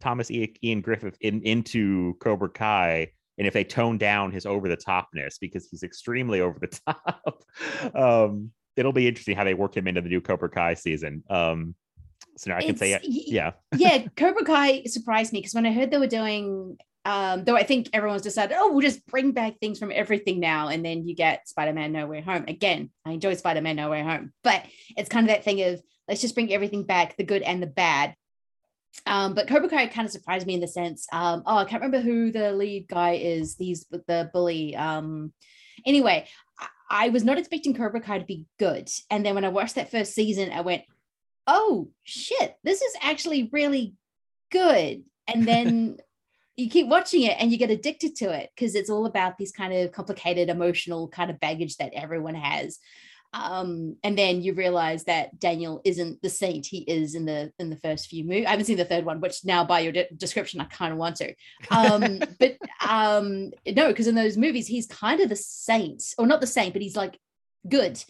[0.01, 4.67] thomas I- ian griffith in into cobra kai and if they tone down his over
[4.69, 7.43] the topness because he's extremely over the top
[7.95, 11.75] um it'll be interesting how they work him into the new cobra kai season um
[12.37, 15.73] so now i can say y- yeah yeah, Cobra Kai surprised me because when I
[15.73, 19.59] heard they were doing, um, though I think everyone's decided, oh, we'll just bring back
[19.59, 22.45] things from everything now, and then you get Spider-Man No Way Home.
[22.47, 24.63] Again, I enjoy Spider-Man No Way Home, but
[24.95, 27.67] it's kind of that thing of let's just bring everything back, the good and the
[27.67, 28.15] bad.
[29.07, 31.81] Um, but Cobra Kai kind of surprised me in the sense, um, oh, I can't
[31.81, 33.55] remember who the lead guy is.
[33.55, 34.75] These the bully.
[34.75, 35.33] Um,
[35.85, 36.27] anyway,
[36.89, 39.91] I, was not expecting Cobra Kai to be good, and then when I watched that
[39.91, 40.83] first season, I went,
[41.47, 43.95] oh shit, this is actually really
[44.51, 45.03] good.
[45.27, 45.97] And then
[46.55, 49.51] you keep watching it and you get addicted to it because it's all about this
[49.51, 52.79] kind of complicated emotional kind of baggage that everyone has.
[53.33, 57.71] Um, and then you realize that Daniel isn't the saint he is in the in
[57.71, 58.45] the first few movies.
[58.45, 60.99] I haven't seen the third one, which now by your de- description, I kind of
[60.99, 61.33] want to.
[61.71, 66.41] Um, but um, no, because in those movies, he's kind of the saint, or not
[66.41, 67.17] the saint, but he's like
[67.67, 68.03] good.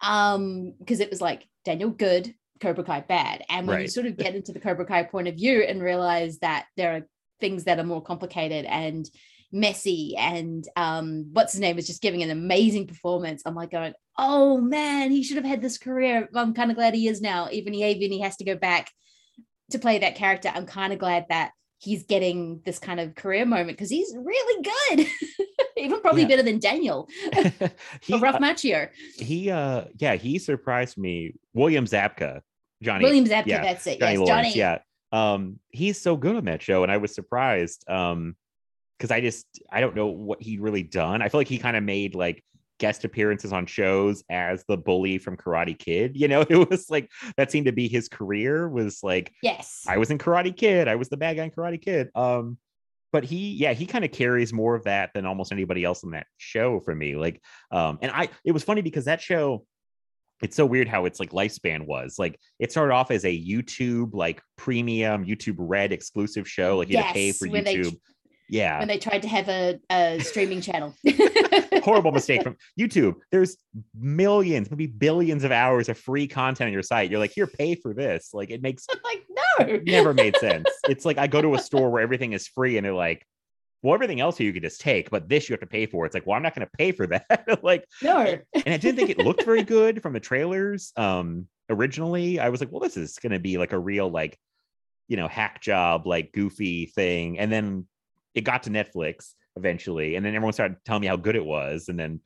[0.00, 3.44] Um, because it was like Daniel good, Cobra Kai bad.
[3.48, 6.38] And when you sort of get into the Cobra Kai point of view and realize
[6.38, 7.06] that there are
[7.40, 9.08] things that are more complicated and
[9.50, 13.42] messy and um what's his name is just giving an amazing performance.
[13.46, 16.28] I'm like going oh man he should have had this career.
[16.34, 17.48] I'm kind of glad he is now.
[17.50, 18.90] Even he even he has to go back
[19.70, 20.50] to play that character.
[20.54, 24.68] I'm kind of glad that he's getting this kind of career moment because he's really
[24.96, 25.06] good.
[25.76, 26.28] Even probably Yeah.
[26.28, 27.08] better than daniel.
[28.02, 28.88] He, or ralph uh, macchio.
[29.16, 31.34] he uh yeah he surprised me.
[31.54, 32.40] William zabka
[32.82, 33.98] johnny william zabka yeah, that's it.
[34.00, 34.58] Johnny yes lawrence johnny.
[34.58, 34.78] yeah.
[35.12, 38.36] Um he's so good on that show and i was surprised um
[38.98, 41.76] because i just i don't know what he'd really done i feel like he kind
[41.76, 42.42] of made like
[42.78, 47.10] guest appearances on shows as the bully from karate kid you know it was like
[47.36, 50.86] that seemed to be his career was like yes I was in Karate Kid.
[50.86, 52.10] I was the bad guy in Karate Kid.
[52.14, 52.58] Um,
[53.10, 56.10] but he, yeah, he kind of carries more of that than almost anybody else in
[56.10, 57.16] that show for me.
[57.16, 59.64] Like, um, and I, it was funny because that show,
[60.42, 62.16] it's so weird how its like lifespan was.
[62.18, 66.76] Like, it started off as a YouTube like premium YouTube Red exclusive show.
[66.76, 67.96] Like, you had to pay for YouTube.
[68.48, 70.94] Yeah, when they tried to have a, a streaming channel
[71.88, 73.14] horrible mistake from YouTube.
[73.30, 73.56] There's
[73.98, 77.10] millions, maybe billions of hours of free content on your site.
[77.10, 78.30] You're like, here, pay for this.
[78.32, 80.68] Like, it makes I'm like no never made sense.
[80.88, 83.26] It's like I go to a store where everything is free and they're like,
[83.82, 86.04] well, everything else here you could just take, but this you have to pay for.
[86.04, 87.60] It's like, well, I'm not going to pay for that.
[87.62, 90.92] like, no and I didn't think it looked very good from the trailers.
[90.96, 94.36] Um, originally, I was like, well, this is going to be like a real, like,
[95.06, 97.38] you know, hack job, like goofy thing.
[97.38, 97.86] And then
[98.38, 101.88] it got to Netflix eventually, and then everyone started telling me how good it was.
[101.88, 102.20] And then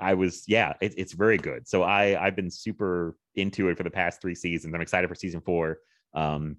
[0.00, 1.66] I was, yeah, it, it's very good.
[1.66, 4.74] So I I've been super into it for the past three seasons.
[4.74, 5.78] I'm excited for season four.
[6.14, 6.58] Um,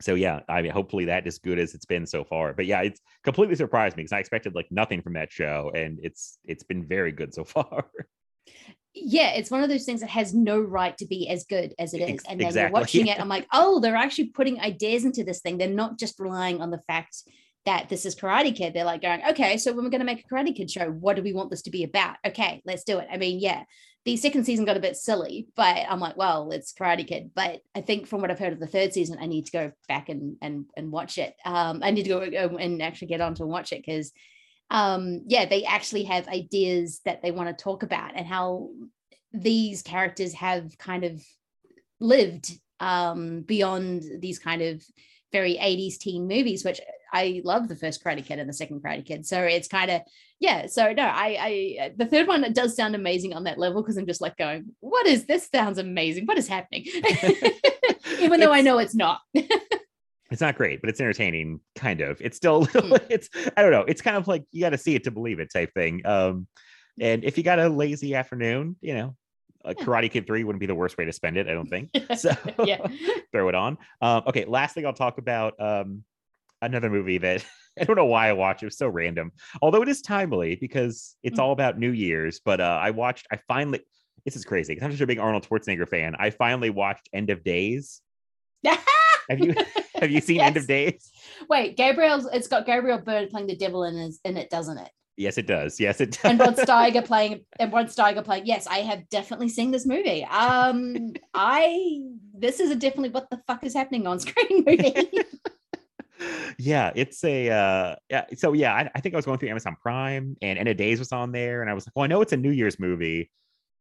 [0.00, 2.54] so yeah, I mean, hopefully that is good as it's been so far.
[2.54, 5.98] But yeah, it's completely surprised me because I expected like nothing from that show, and
[6.02, 7.84] it's it's been very good so far.
[8.94, 11.92] yeah, it's one of those things that has no right to be as good as
[11.92, 12.22] it is.
[12.26, 15.40] And then exactly, you're watching it, I'm like, oh, they're actually putting ideas into this
[15.42, 15.58] thing.
[15.58, 17.16] They're not just relying on the fact
[17.64, 18.74] that this is Karate Kid.
[18.74, 21.16] They're like going, okay, so when we're going to make a Karate Kid show, what
[21.16, 22.16] do we want this to be about?
[22.26, 23.08] Okay, let's do it.
[23.10, 23.64] I mean, yeah,
[24.04, 27.30] the second season got a bit silly, but I'm like, well, it's Karate Kid.
[27.34, 29.72] But I think from what I've heard of the third season, I need to go
[29.88, 31.34] back and and and watch it.
[31.44, 34.12] Um, I need to go go and actually get on to watch it because
[34.72, 38.70] um yeah they actually have ideas that they want to talk about and how
[39.32, 41.22] these characters have kind of
[42.00, 42.50] lived
[42.80, 44.82] um beyond these kind of
[45.30, 46.80] very 80s teen movies which
[47.12, 50.00] i love the first karate kid and the second karate kid so it's kind of
[50.40, 51.36] yeah so no i
[51.78, 54.64] i the third one does sound amazing on that level because i'm just like going
[54.80, 56.84] what is this sounds amazing what is happening
[58.20, 59.20] even though i know it's not
[60.30, 62.18] it's not great, but it's entertaining, kind of.
[62.18, 62.94] It's still Hmm.
[63.10, 63.84] it's I don't know.
[63.86, 66.00] It's kind of like you got to see it to believe it type thing.
[66.06, 66.46] Um,
[66.98, 69.16] and if you got a lazy afternoon, you know,
[69.62, 71.48] a Karate Kid three wouldn't be the worst way to spend it.
[71.48, 71.90] I don't think.
[72.16, 72.32] So
[72.64, 72.78] yeah
[73.32, 73.78] throw it on.
[74.00, 76.04] Um, okay, last thing I'll talk about um,
[76.62, 77.44] another movie that
[77.80, 78.62] I don't know why I watched.
[78.62, 81.42] It was so random, although it is timely because it's Mm.
[81.42, 82.40] all about New Year's.
[82.44, 83.26] But uh, I watched.
[83.30, 83.80] I finally.
[84.24, 86.14] This is crazy because I'm just a big Arnold Schwarzenegger fan.
[86.18, 88.00] I finally watched End of Days.
[89.30, 89.54] Have you
[89.94, 91.10] have you seen End of Days?
[91.48, 94.90] Wait, Gabriel's it's got Gabriel Byrne playing the devil in, his, in it, doesn't it?
[95.16, 95.78] Yes, it does.
[95.78, 96.24] Yes, it does.
[96.24, 98.46] And Rod Steiger playing and Rod Steiger playing.
[98.46, 100.24] Yes, I have definitely seen this movie.
[100.24, 102.00] Um, I
[102.36, 104.94] this is a definitely what the fuck is happening on screen movie.
[106.58, 108.24] yeah, it's a uh yeah.
[108.36, 110.98] So yeah, I, I think I was going through Amazon Prime and End of Days
[110.98, 113.30] was on there, and I was like, well, I know it's a New Year's movie.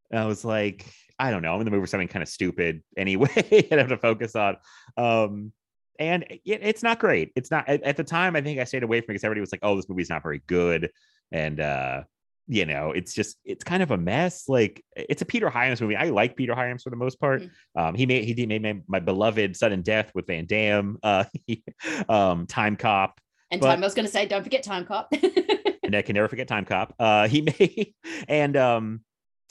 [0.10, 0.86] And I was like,
[1.18, 3.30] I don't know, I'm in the mood for something kind of stupid anyway,
[3.72, 4.58] I have to focus on.
[4.98, 5.54] Um,
[6.00, 7.32] and it, it's not great.
[7.36, 8.36] It's not at, at the time.
[8.36, 10.24] I think I stayed away from it because everybody was like, "Oh, this movie's not
[10.24, 10.90] very good,"
[11.32, 12.04] and uh,
[12.48, 14.50] you know, it's just it's kind of a mess.
[14.50, 15.96] Like it's a Peter Hyams movie.
[15.96, 17.44] I like Peter Hyams for the most part.
[17.76, 20.98] Um, he made he made my, my beloved Sudden Death with Van Damme.
[21.02, 21.64] Uh, he-
[22.10, 23.20] um, Time Cop
[23.52, 25.12] and But- time I was going to say, don't forget Time Cop.
[25.84, 26.96] and I can never forget Time Cop.
[27.00, 27.94] Uh, he made
[28.28, 29.02] and um,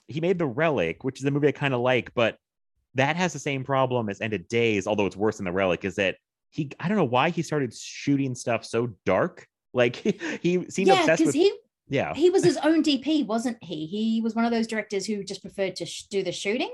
[0.09, 2.37] he made The Relic, which is a movie I kind of like, but
[2.95, 5.85] that has the same problem as End of Days, although it's worse than The Relic.
[5.85, 6.17] Is that
[6.51, 6.71] he?
[6.81, 9.47] I don't know why he started shooting stuff so dark.
[9.73, 11.35] Like he, he seemed yeah, obsessed because with.
[11.37, 11.53] he
[11.91, 13.85] yeah, he was his own DP, wasn't he?
[13.87, 16.73] He was one of those directors who just preferred to sh- do the shooting.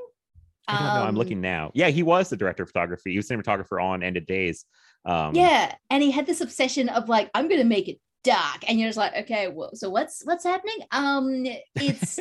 [0.69, 0.91] I don't know.
[1.03, 1.71] I'm Um, looking now.
[1.75, 3.11] Yeah, he was the director of photography.
[3.12, 4.64] He was cinematographer on End of Days.
[5.05, 8.69] Um, yeah, and he had this obsession of like, I'm going to make it dark,
[8.69, 10.79] and you're just like, okay, well, so what's what's happening?
[10.91, 11.45] Um,
[11.77, 12.19] it's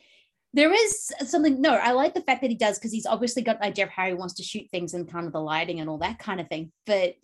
[0.54, 1.60] there is something.
[1.60, 3.90] No, I like the fact that he does because he's obviously got an idea of
[3.90, 6.40] how he wants to shoot things and kind of the lighting and all that kind
[6.40, 6.72] of thing.
[6.86, 7.14] But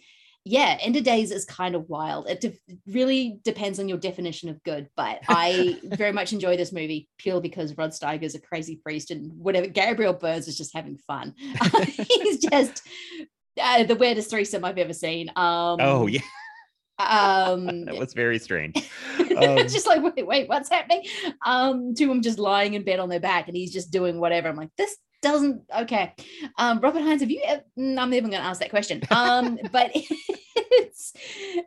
[0.49, 2.26] yeah, End of Days is kind of wild.
[2.26, 6.72] It de- really depends on your definition of good, but I very much enjoy this
[6.72, 9.66] movie purely because Rod Steiger is a crazy priest and whatever.
[9.66, 11.34] Gabriel Byrne's is just having fun.
[11.84, 12.82] he's just
[13.61, 15.28] uh, the weirdest threesome I've ever seen.
[15.36, 16.20] Um, Oh yeah.
[16.99, 18.72] Um, that was very strange.
[19.18, 21.05] it's just like, wait, wait, what's happening?
[21.44, 24.18] Um, two of them just lying in bed on their back, and he's just doing
[24.18, 24.49] whatever.
[24.49, 26.14] I'm like, this doesn't okay.
[26.57, 27.43] Um, Robert Hines, have you?
[27.45, 29.03] ev- mm, I'm even going to ask that question.
[29.11, 31.12] Um, but it's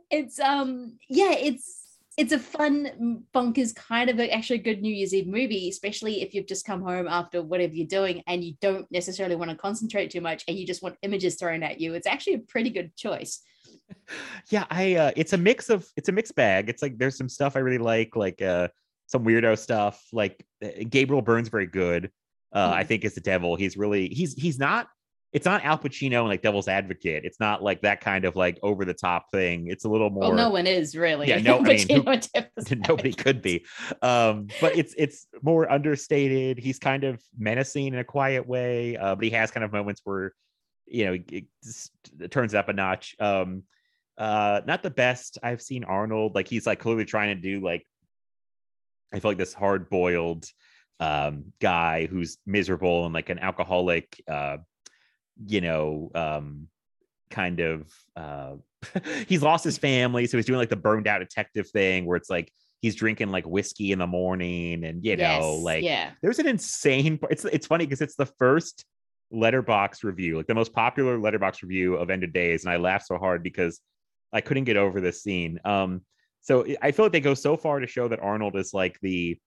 [0.10, 4.94] it's um yeah, it's it's a fun bonkers kind of a, actually a good New
[4.94, 8.54] Year's Eve movie, especially if you've just come home after whatever you're doing and you
[8.62, 11.94] don't necessarily want to concentrate too much and you just want images thrown at you.
[11.94, 13.42] It's actually a pretty good choice.
[14.50, 17.30] yeah i uh it's a mix of it's a mixed bag it's like there's some
[17.30, 18.68] stuff i really like like uh
[19.08, 22.10] some weirdo stuff like uh, gabriel byrne's very good
[22.54, 22.88] uh i Mhm.
[22.88, 23.56] think is the devil.
[23.56, 24.88] He's really he's he's not
[25.34, 27.24] it's not al pacino and like devil's advocate.
[27.24, 29.68] It's not like that kind of like over the top thing.
[29.68, 31.30] It's a little more Well, no one is really.
[31.30, 33.66] Yeah, no, I mean, who- nobody could be.
[34.02, 36.58] um but it's it's more understated.
[36.58, 40.02] He's kind of menacing in a quiet way uh but he has kind of moments
[40.04, 40.34] where
[40.86, 41.46] you know it,
[42.20, 43.16] it turns it up a notch.
[43.20, 43.64] Um
[44.18, 46.36] uh not the best i've seen arnold.
[46.36, 47.86] Like he's like clearly trying to do like
[49.14, 50.46] i feel like this hard boiled
[51.02, 54.58] um guy who's miserable and like an alcoholic uh
[55.46, 56.68] you know um
[57.30, 58.54] kind of uh
[59.28, 62.30] he's lost his family so he's doing like the burned out detective thing where it's
[62.30, 66.12] like he's drinking like whiskey in the morning and you know Yes, like yeah.
[66.22, 68.86] there's an insane it's it's funny because it's the first
[69.34, 73.08] Letterboxd review like the most popular Letterboxd review of end of days and i laughed
[73.08, 73.80] so hard because
[74.34, 76.02] i couldn't get over this scene um
[76.44, 79.38] so I feel like they go so far to show that arnold is like the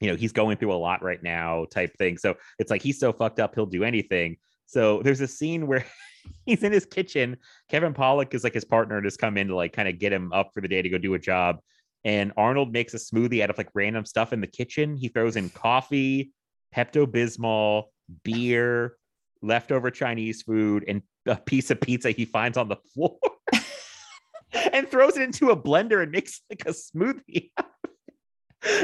[0.00, 2.18] you know he's going through a lot right now type thing.
[2.18, 4.36] So it's like he's so fucked up he'll do anything.
[4.66, 5.84] So there's a scene where
[6.46, 7.36] he's in his kitchen.
[7.68, 10.12] Kevin Pollak is like his partner and just come in to like kind of get
[10.12, 11.60] him up for the day to go do a job.
[12.04, 14.96] And arnold makes a smoothie out of like random stuff in the kitchen.
[14.96, 16.32] He throws in coffee
[16.74, 17.84] pepto-bismol
[18.22, 18.96] beer
[19.42, 23.18] leftover chinese food and a piece of pizza he finds on the floor
[24.72, 27.50] and throws it into a blender and makes like a smoothie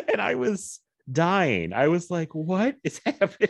[0.08, 0.80] and i was
[1.10, 3.48] dying i was like what is happening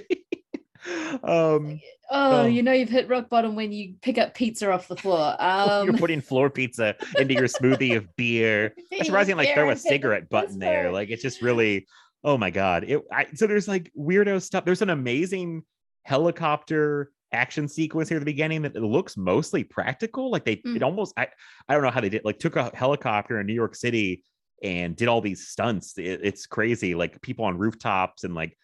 [1.23, 1.81] um
[2.15, 2.47] Oh, Oh.
[2.47, 5.35] you know you've hit rock bottom when you pick up pizza off the floor.
[5.41, 9.77] Um, you're putting floor pizza into your smoothie of beer you didn't like throw a
[9.77, 10.91] cigarette button there.
[10.93, 11.87] Like it's just really,
[12.23, 12.85] oh my god.
[12.85, 14.67] It I, so there's like weirdo stuff.
[14.67, 15.63] There's an amazing
[16.03, 20.31] helicopter action sequence here at the beginning that it looks mostly practical.
[20.31, 20.83] Like they, it Mm.
[20.83, 21.29] almost I
[21.69, 22.25] I don't know how they did.
[22.27, 24.23] Like took a helicopter in New York City
[24.63, 25.99] and did all these stunts.
[25.99, 26.95] It- it's crazy.
[26.95, 28.57] Like people on rooftops and like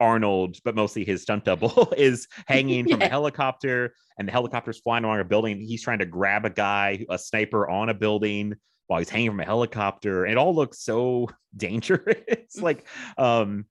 [0.00, 5.04] Arnold, but mostly his stunt double is hanging from a helicopter, and the helicopter's flying
[5.04, 5.60] along a building.
[5.60, 8.54] He's trying to grab a guy, a sniper on a building
[8.88, 10.26] while he's hanging from a helicopter.
[10.26, 12.60] It all looks so dangerous.
[12.60, 12.86] like,
[13.16, 13.66] um,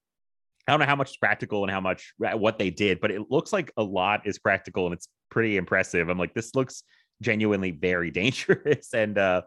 [0.67, 3.11] I don't know how much is practical and how much uh, what they did, but
[3.11, 6.07] it looks like a lot is practical and it's pretty impressive.
[6.07, 6.83] I'm like, this looks
[7.21, 8.93] genuinely very dangerous.
[8.93, 9.41] And uh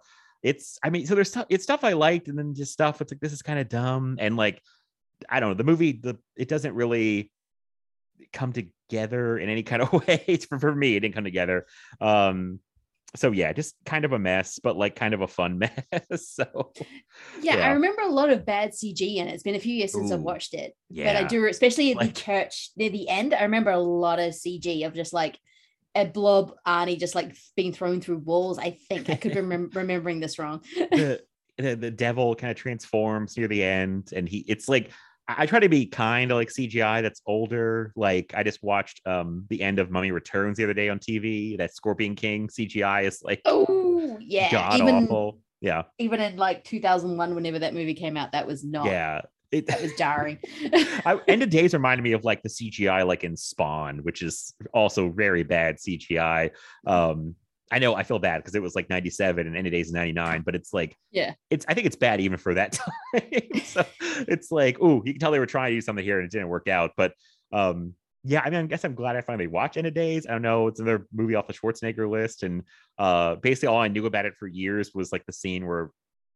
[0.44, 3.10] it's I mean, so there's stuff it's stuff I liked, and then just stuff it's
[3.10, 4.18] like this is kind of dumb.
[4.20, 4.62] And like,
[5.28, 7.32] I don't know, the movie, the it doesn't really
[8.32, 10.38] come together in any kind of way.
[10.48, 11.66] for, for me, it didn't come together.
[12.00, 12.60] Um
[13.16, 16.34] so yeah, just kind of a mess, but like kind of a fun mess.
[16.36, 16.72] so
[17.40, 19.32] yeah, I remember a lot of bad CG in it.
[19.34, 21.12] It's been a few years since I've watched it, yeah.
[21.14, 23.32] but I do, especially at Like- the church near the end.
[23.32, 25.38] I remember a lot of CG of just like
[25.94, 28.58] a blob Arnie just like being thrown through walls.
[28.58, 30.62] I think I could remember remembering this wrong.
[30.76, 31.22] the,
[31.58, 34.90] the the devil kind of transforms near the end and he it's like
[35.26, 37.92] I, try to be kind of like CGI that's older.
[37.96, 41.56] Like I just watched um the end of Mummy Returns the other day on TV.
[41.56, 45.38] That Scorpion King CGI is like oh yeah, god even awful.
[45.60, 45.84] Yeah.
[45.98, 48.84] even in like 2001, whenever that movie came out, that was not.
[48.84, 49.22] Yeah.
[49.52, 50.38] It, that was jarring.
[51.06, 54.52] I, End of Days reminded me of like the CGI like in Spawn, which is
[54.72, 56.50] also very bad CGI.
[56.86, 57.36] Um,
[57.72, 60.42] I know I feel bad because it was like 97 and End of Days 99,
[60.44, 61.34] but it's like, Yeah.
[61.50, 62.72] it's I think it's bad even for that
[63.12, 63.62] time.
[63.64, 63.84] so
[64.28, 66.30] it's like, oh, you can tell they were trying to do something here and it
[66.32, 66.92] didn't work out.
[66.96, 67.14] But
[67.52, 70.26] um, yeah, I mean, I guess I'm glad I finally watched End of Days.
[70.26, 72.62] I don't know, it's another movie off the Schwarzenegger list, and
[72.98, 75.90] uh, basically all I knew about it for years was like the scene where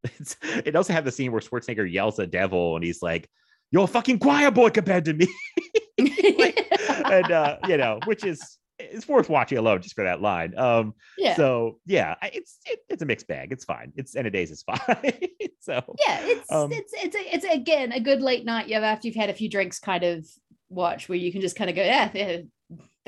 [0.05, 3.29] it's, it also had the scene where Schwarzenegger yells at Devil and he's like,
[3.71, 5.29] "You're a fucking choir boy compared to me,"
[5.99, 10.57] and uh, you know, which is it's worth watching alone just for that line.
[10.57, 11.35] Um, yeah.
[11.35, 13.53] so yeah, it's it, it's a mixed bag.
[13.53, 13.93] It's fine.
[13.97, 15.13] It's end of days is fine.
[15.61, 18.69] so yeah, it's Um, it's it's a, it's again a good late night.
[18.69, 20.27] You have after you've had a few drinks, kind of
[20.69, 22.39] watch where you can just kind of go, yeah, yeah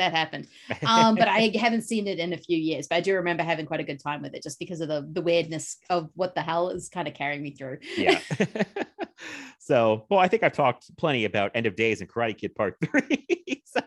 [0.00, 0.48] that happened.
[0.86, 2.88] Um, but I haven't seen it in a few years.
[2.88, 5.06] But I do remember having quite a good time with it, just because of the
[5.12, 7.78] the weirdness of what the hell is kind of carrying me through.
[7.96, 8.18] yeah.
[9.58, 12.76] so, well, I think I've talked plenty about End of Days and Karate Kid Part
[12.82, 13.62] Three.
[13.64, 13.82] so,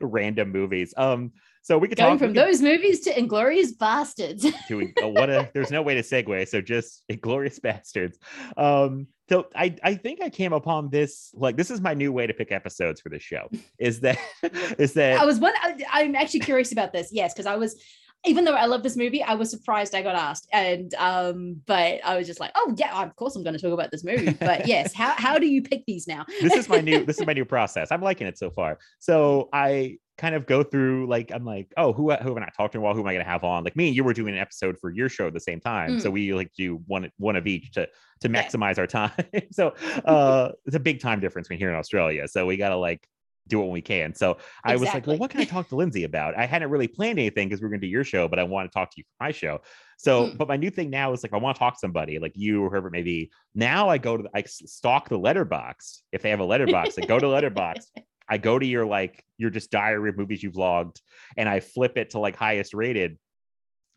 [0.00, 0.92] random movies.
[0.96, 1.32] Um,
[1.62, 4.42] so we could Going talk from could- those movies to Inglourious Basterds.
[4.68, 8.16] to uh, what a there's no way to segue so just Inglourious Basterds
[8.56, 12.26] um so i i think i came upon this like this is my new way
[12.26, 13.48] to pick episodes for the show
[13.78, 14.18] is that
[14.78, 15.52] is that I was one.
[15.90, 17.10] I'm actually curious about this.
[17.12, 17.80] Yes, because I was,
[18.24, 22.00] even though I love this movie, I was surprised I got asked, and um, but
[22.04, 24.32] I was just like, oh yeah, of course I'm going to talk about this movie.
[24.32, 26.24] But yes, how how do you pick these now?
[26.40, 29.48] this is my new this is my new process i'm liking it so far so
[29.52, 32.72] i kind of go through like i'm like oh who who have i not talked
[32.72, 32.94] to in a while?
[32.94, 33.64] Who am i going to have on?
[33.64, 35.98] Like me and you were doing an episode for your show at the same time
[36.00, 37.88] so we like do one one of each to
[38.20, 39.12] to maximize our time.
[39.52, 39.68] So
[40.04, 43.06] uh it's a big time difference between here in australia so we got to like
[43.48, 44.14] do it when we can.
[44.14, 46.36] So i was like well what can i talk to lindsay about?
[46.36, 48.44] I hadn't really planned anything because we are going to do your show but i
[48.44, 49.60] want to talk to you for my show.
[49.96, 50.36] So Mm.
[50.38, 52.62] but my new thing now is like i want to talk to somebody like you
[52.64, 56.02] or whoever it may be now i go to the, i stalk the Letterboxd.
[56.12, 57.86] If they have a Letterboxd i go to Letterboxd
[58.28, 61.00] I go to your like your just diary of movies you've logged
[61.36, 63.18] and I flip it to like highest rated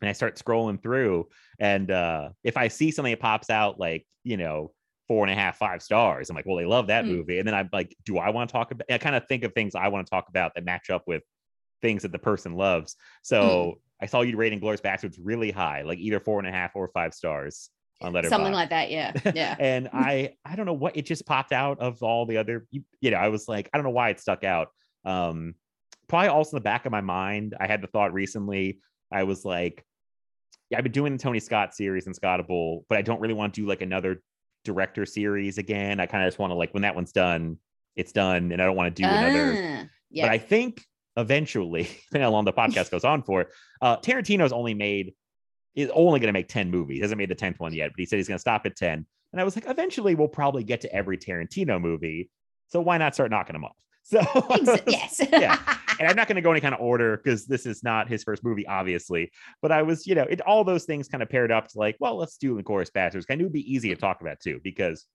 [0.01, 1.27] and I start scrolling through.
[1.59, 4.73] And uh if I see something that pops out like, you know,
[5.07, 7.11] four and a half, five stars, I'm like, well, they love that Hmm.
[7.11, 7.39] movie.
[7.39, 9.53] And then I'm like, do I want to talk about I kind of think of
[9.53, 11.23] things I want to talk about that match up with
[11.81, 12.95] things that the person loves.
[13.21, 16.75] So I saw you rating Glorious Bastards really high, like either four and a half
[16.75, 17.69] or five stars
[18.05, 18.91] on Letterboxd Something like that.
[18.91, 19.55] Yeah, yeah.
[19.59, 22.83] and I I don't know what it just popped out of all the other you,
[23.01, 24.69] you know I was like I don't know why it stuck out.
[25.03, 25.55] Um,
[26.07, 28.79] probably also in the back of my mind I had the thought recently
[29.11, 29.85] I was like,
[30.69, 33.53] yeah I've been doing the Tony Scott series and Scottable, but I don't really want
[33.53, 34.21] to do like another
[34.65, 35.99] director series again.
[35.99, 37.57] I kind of just want to like when that one's done,
[37.95, 39.53] it's done, and I don't want to do another.
[39.55, 40.25] Ah, yeah.
[40.25, 40.83] But I think
[41.15, 43.47] eventually, depending on how long the podcast goes on for,
[43.81, 45.13] uh, Tarantino's only made
[45.75, 46.97] is only going to make 10 movies.
[46.97, 48.75] He hasn't made the 10th one yet, but he said he's going to stop at
[48.75, 49.05] 10.
[49.31, 52.29] And I was like, eventually we'll probably get to every Tarantino movie.
[52.67, 53.75] So why not start knocking them off?
[54.07, 54.21] So
[54.85, 55.19] yes.
[55.31, 55.59] Yeah.
[55.99, 58.23] and I'm not going to go any kind of order because this is not his
[58.23, 59.31] first movie, obviously.
[59.63, 61.97] But I was, you know, it all those things kind of paired up to like,
[61.99, 63.25] well, let's do the Chorus Bastards.
[63.31, 65.05] I knew it'd be easy to talk about too, because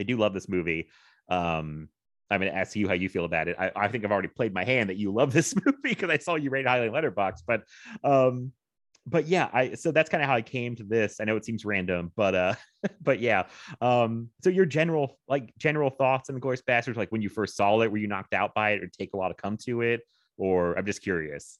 [0.00, 0.88] I do love this movie.
[1.28, 1.90] Um,
[2.30, 3.56] I'm going to ask you how you feel about it.
[3.58, 6.16] I, I think I've already played my hand that you love this movie because I
[6.16, 7.42] saw you rate highly Letterboxd.
[7.46, 7.64] But,
[8.02, 8.52] um,
[9.08, 11.20] but yeah, I so that's kind of how I came to this.
[11.20, 12.54] I know it seems random, but uh,
[13.00, 13.44] but yeah.
[13.80, 17.56] Um, so your general like general thoughts on the Glorious Bastards, like when you first
[17.56, 19.82] saw it, were you knocked out by it, or take a while to come to
[19.82, 20.02] it,
[20.36, 21.58] or I'm just curious.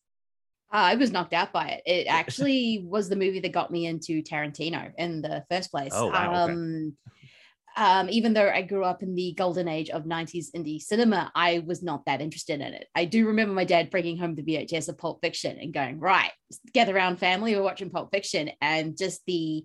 [0.71, 1.83] Uh, I was knocked out by it.
[1.87, 5.93] It actually was the movie that got me into Tarantino in the first place.
[5.95, 6.93] Oh, wow, okay.
[7.79, 11.63] Um, even though I grew up in the golden age of 90s indie cinema, I
[11.65, 12.89] was not that interested in it.
[12.93, 16.33] I do remember my dad bringing home the VHS of Pulp Fiction and going, right,
[16.75, 18.51] gather around family, we're watching Pulp Fiction.
[18.61, 19.65] And just the,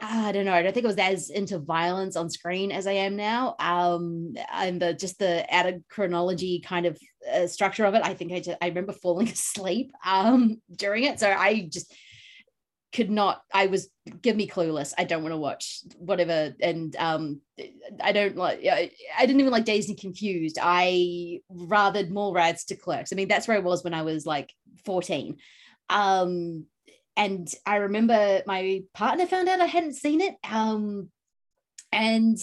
[0.00, 2.92] I don't know, I don't think I was as into violence on screen as I
[2.92, 3.56] am now.
[3.58, 6.96] Um, and the just the added chronology kind of
[7.34, 8.02] uh, structure of it.
[8.04, 11.18] I think I just, I remember falling asleep um, during it.
[11.18, 11.92] So I just
[12.92, 13.88] could not, I was,
[14.22, 14.92] give me clueless.
[14.98, 16.54] I don't want to watch whatever.
[16.60, 17.40] And um,
[18.00, 20.58] I don't like, I, didn't even like Dazed and Confused.
[20.60, 23.12] I rathered Mallrats to clerks.
[23.12, 24.52] I mean, that's where I was when I was like
[24.84, 25.36] 14.
[25.88, 26.66] Um,
[27.16, 30.34] and I remember my partner found out I hadn't seen it.
[30.48, 31.10] Um,
[31.92, 32.38] and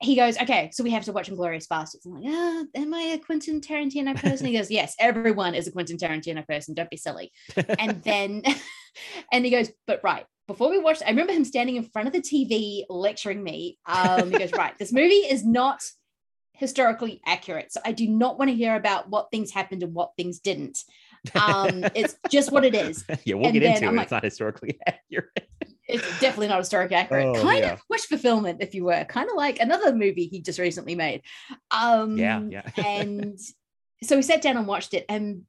[0.00, 2.06] he goes, okay, so we have to watch Inglourious Basterds.
[2.06, 4.46] I'm like, ah, am I a Quentin Tarantino person?
[4.46, 6.74] He goes, yes, everyone is a Quentin Tarantino person.
[6.74, 7.30] Don't be silly.
[7.78, 8.42] And then,
[9.32, 12.12] and he goes, but right, before we watched, I remember him standing in front of
[12.14, 13.78] the TV lecturing me.
[13.86, 15.82] Um, he goes, right, this movie is not
[16.54, 17.72] historically accurate.
[17.72, 20.78] So I do not want to hear about what things happened and what things didn't.
[21.34, 23.04] Um, it's just what it is.
[23.24, 23.92] yeah, we'll And get into it.
[23.94, 25.48] like- it's not historically accurate.
[25.88, 27.26] It's definitely not historically accurate.
[27.36, 27.72] Oh, kind yeah.
[27.74, 31.22] of wish fulfillment, if you were, kind of like another movie he just recently made.
[31.70, 32.62] Um, Yeah, yeah.
[32.84, 33.38] and
[34.02, 35.42] so we sat down and watched it, and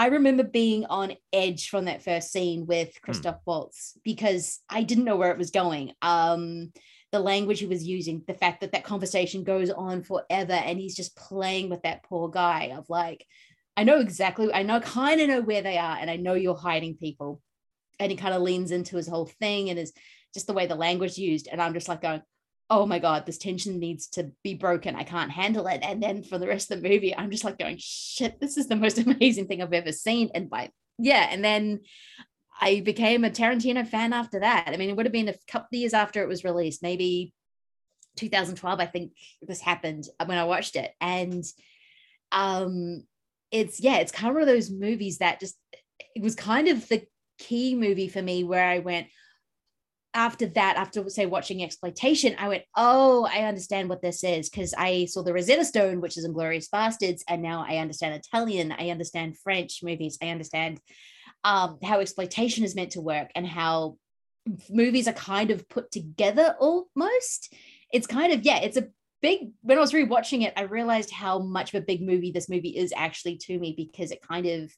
[0.00, 3.04] I remember being on edge from that first scene with Hmm.
[3.04, 5.92] Christoph Waltz because I didn't know where it was going.
[6.00, 6.72] Um,
[7.12, 10.96] the language he was using, the fact that that conversation goes on forever, and he's
[10.96, 13.26] just playing with that poor guy of like,
[13.76, 16.56] I know exactly, I know kind of know where they are, and I know you're
[16.56, 17.42] hiding people.
[17.98, 19.92] And he kind of leans into his whole thing and is
[20.32, 21.46] just the way the language used.
[21.46, 22.22] And I'm just like going,
[22.70, 24.94] oh my God, this tension needs to be broken.
[24.94, 25.80] I can't handle it.
[25.82, 28.68] And then for the rest of the movie, I'm just like going, shit, this is
[28.68, 30.30] the most amazing thing I've ever seen.
[30.34, 31.26] And by, yeah.
[31.30, 31.80] And then
[32.60, 34.68] I became a Tarantino fan after that.
[34.68, 37.34] I mean, it would have been a couple of years after it was released, maybe
[38.16, 39.12] 2012, I think
[39.42, 40.92] this happened when I watched it.
[41.00, 41.44] And
[42.30, 43.02] um,
[43.50, 45.56] it's, yeah, it's kind of one of those movies that just,
[46.14, 47.02] it was kind of the
[47.38, 49.08] key movie for me where I went,
[50.12, 54.74] after that, after say watching exploitation, I went, oh, I understand what this is because
[54.76, 58.90] I saw the Rosetta Stone, which is Inglourious Basterds, and now I understand Italian, I
[58.90, 60.80] understand French movies, I understand
[61.44, 63.96] um, how exploitation is meant to work and how
[64.68, 67.54] movies are kind of put together almost.
[67.92, 68.88] It's kind of yeah, it's a
[69.22, 69.52] big.
[69.62, 72.76] When I was rewatching it, I realized how much of a big movie this movie
[72.76, 74.72] is actually to me because it kind of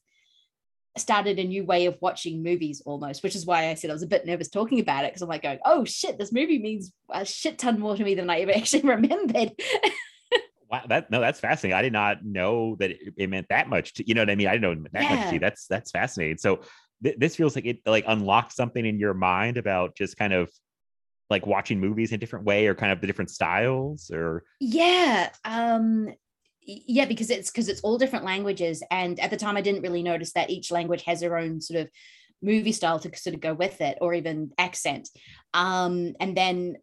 [0.97, 4.03] started a new way of watching movies almost, which is why I said I was
[4.03, 6.91] a bit nervous talking about it because I'm like going, oh shit, this movie means
[7.11, 9.53] a shit ton more to me than I ever actually remembered.
[10.69, 11.77] wow, that no, that's fascinating.
[11.77, 13.93] I did not know that it, it meant that much.
[13.95, 14.47] To, you know what I mean?
[14.47, 15.15] I didn't know that yeah.
[15.15, 15.39] much to you.
[15.39, 16.37] That's that's fascinating.
[16.37, 16.61] So
[17.03, 20.51] th- this feels like it like unlocked something in your mind about just kind of
[21.29, 25.29] like watching movies in a different way or kind of the different styles or yeah
[25.45, 26.13] um
[26.65, 30.03] yeah because it's because it's all different languages and at the time i didn't really
[30.03, 31.89] notice that each language has their own sort of
[32.43, 35.09] movie style to sort of go with it or even accent.
[35.53, 36.75] Um and then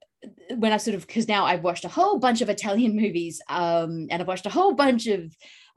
[0.54, 4.06] when i sort of because now i've watched a whole bunch of italian movies um
[4.10, 5.34] and i've watched a whole bunch of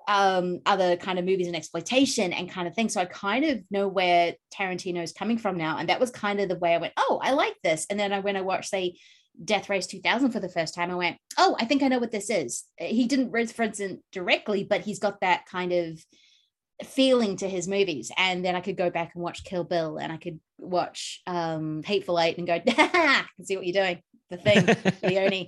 [0.09, 3.59] um other kind of movies and exploitation and kind of thing so i kind of
[3.71, 6.91] know where tarantino's coming from now and that was kind of the way i went
[6.97, 7.85] oh i like this.
[7.89, 8.95] And then i when i watched say
[9.43, 12.11] Death Race 2000 for the first time, I went, oh, I think I know what
[12.11, 12.65] this is.
[12.77, 15.99] He didn't reference it directly, but he's got that kind of
[16.83, 18.11] feeling to his movies.
[18.17, 21.83] And then I could go back and watch Kill Bill and I could watch um,
[21.83, 24.01] Hateful Eight and go, I can see what you're doing.
[24.29, 24.65] The thing,
[25.03, 25.47] Leone,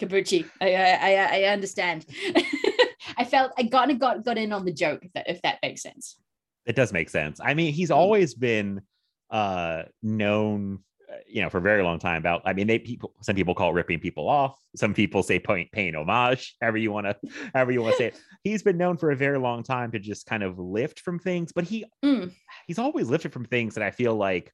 [0.00, 0.48] Corbucci.
[0.60, 2.06] I, I, I understand.
[3.16, 5.82] I felt I got got got in on the joke if that, if that makes
[5.82, 6.16] sense.
[6.64, 7.40] It does make sense.
[7.42, 7.96] I mean, he's mm.
[7.96, 8.82] always been
[9.30, 10.80] uh known
[11.26, 13.70] you know, for a very long time about, I mean, they people, some people call
[13.70, 14.58] it ripping people off.
[14.76, 17.16] Some people say paying, paying homage, however you want to,
[17.54, 18.20] however you want to say it.
[18.44, 21.52] He's been known for a very long time to just kind of lift from things,
[21.52, 22.32] but he, mm.
[22.66, 24.52] he's always lifted from things that I feel like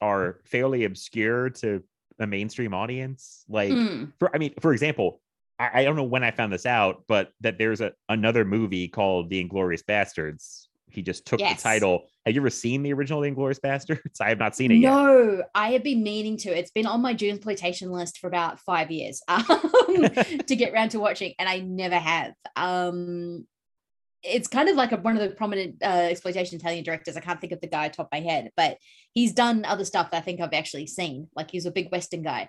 [0.00, 1.84] are fairly obscure to
[2.18, 3.44] a mainstream audience.
[3.48, 4.12] Like, mm.
[4.18, 5.20] for, I mean, for example,
[5.58, 8.88] I, I don't know when I found this out, but that there's a another movie
[8.88, 11.62] called The Inglorious Bastards he just took yes.
[11.62, 12.08] the title.
[12.26, 14.00] Have you ever seen the original Inglourious Bastards?
[14.20, 15.50] I have not seen it no, yet.
[15.54, 16.56] I have been meaning to.
[16.56, 19.44] It's been on my June exploitation list for about five years um,
[20.46, 22.34] to get around to watching, and I never have.
[22.56, 23.46] Um,
[24.22, 27.16] it's kind of like a, one of the prominent uh, exploitation Italian directors.
[27.16, 28.78] I can't think of the guy top of my head, but
[29.12, 31.28] he's done other stuff that I think I've actually seen.
[31.34, 32.48] Like he's a big Western guy.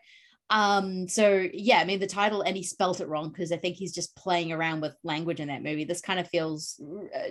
[0.50, 3.76] Um, so yeah, I mean the title and he spelt it wrong because I think
[3.76, 5.86] he's just playing around with language in that movie.
[5.86, 6.80] This kind of feels
[7.16, 7.30] uh,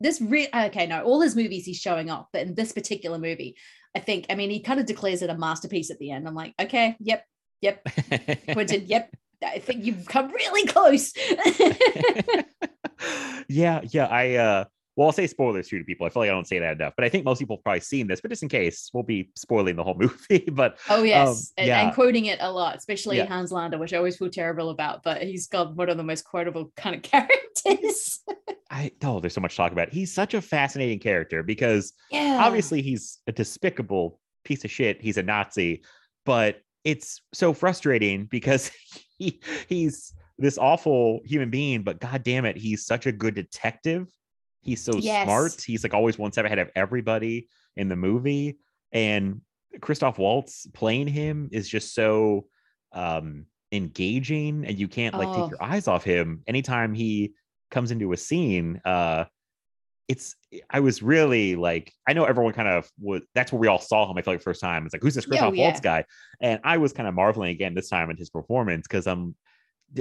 [0.00, 3.56] this re- okay, no, all his movies he's showing off, but in this particular movie,
[3.94, 6.26] I think I mean he kind of declares it a masterpiece at the end.
[6.26, 7.24] I'm like, okay, yep,
[7.60, 7.86] yep,
[8.52, 9.14] Quentin, yep.
[9.44, 11.12] I think you've come really close.
[13.48, 14.06] yeah, yeah.
[14.06, 14.64] I uh
[14.96, 16.06] well, I'll say spoilers too to people.
[16.06, 17.80] I feel like I don't say that enough, but I think most people have probably
[17.80, 18.20] seen this.
[18.20, 20.48] But just in case, we'll be spoiling the whole movie.
[20.52, 21.86] but oh yes, um, and, yeah.
[21.86, 23.26] and, quoting it a lot, especially yeah.
[23.26, 25.02] Hans Landa, which I always feel terrible about.
[25.02, 28.20] But he's got one of the most quotable kind of characters.
[28.70, 29.90] I oh, there's so much to talk about.
[29.90, 32.38] He's such a fascinating character because yeah.
[32.40, 35.02] obviously he's a despicable piece of shit.
[35.02, 35.82] He's a Nazi,
[36.24, 38.70] but it's so frustrating because
[39.18, 44.06] he he's this awful human being, but god damn it, he's such a good detective
[44.64, 45.26] He's so yes.
[45.26, 45.60] smart.
[45.60, 48.58] He's like always one step ahead of everybody in the movie.
[48.92, 49.42] And
[49.80, 52.46] Christoph Waltz playing him is just so
[52.92, 55.42] um engaging and you can't like oh.
[55.42, 57.34] take your eyes off him anytime he
[57.70, 58.80] comes into a scene.
[58.84, 59.24] Uh
[60.06, 60.36] it's
[60.70, 64.10] I was really like I know everyone kind of was that's where we all saw
[64.10, 64.16] him.
[64.16, 64.84] I feel like first time.
[64.84, 65.64] It's like who's this Christoph oh, yeah.
[65.64, 66.04] Waltz guy?
[66.40, 69.34] And I was kind of marveling again this time at his performance because I'm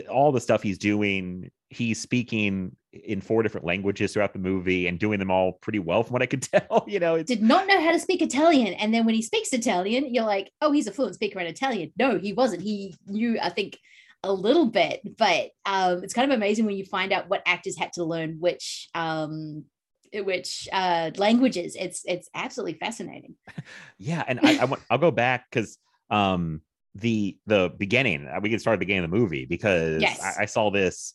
[0.09, 4.99] all the stuff he's doing, he's speaking in four different languages throughout the movie and
[4.99, 6.85] doing them all pretty well from what I could tell.
[6.87, 8.73] You know, did not know how to speak Italian.
[8.75, 11.91] And then when he speaks Italian, you're like, oh, he's a fluent speaker in Italian.
[11.97, 12.61] No, he wasn't.
[12.61, 13.77] He knew, I think,
[14.23, 17.77] a little bit, but um, it's kind of amazing when you find out what actors
[17.77, 19.65] had to learn which um,
[20.13, 21.75] which uh, languages.
[21.77, 23.35] It's it's absolutely fascinating.
[23.97, 25.77] yeah, and I, I want I'll go back because
[26.09, 26.61] um
[26.95, 28.27] the the beginning.
[28.27, 30.21] Uh, we can start the beginning of the movie because yes.
[30.21, 31.13] I, I, saw this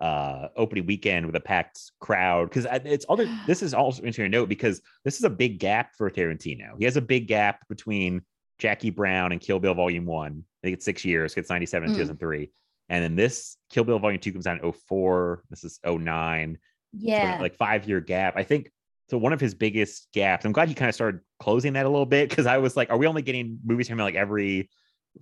[0.00, 4.38] uh opening weekend with a packed crowd because it's other this is also interesting to
[4.38, 6.78] note because this is a big gap for Tarantino.
[6.78, 8.22] He has a big gap between
[8.58, 10.44] Jackie Brown and Kill Bill Volume One.
[10.62, 11.92] I think it's six years, it's 97 mm.
[11.92, 12.50] 2003.
[12.88, 15.44] And then this Kill Bill Volume Two comes out in 04.
[15.50, 16.58] This is 09.
[16.92, 17.36] Yeah.
[17.36, 18.34] So like five year gap.
[18.36, 18.70] I think
[19.10, 20.44] so one of his biggest gaps.
[20.44, 22.90] I'm glad he kind of started closing that a little bit because I was like,
[22.90, 24.68] are we only getting movies from him like every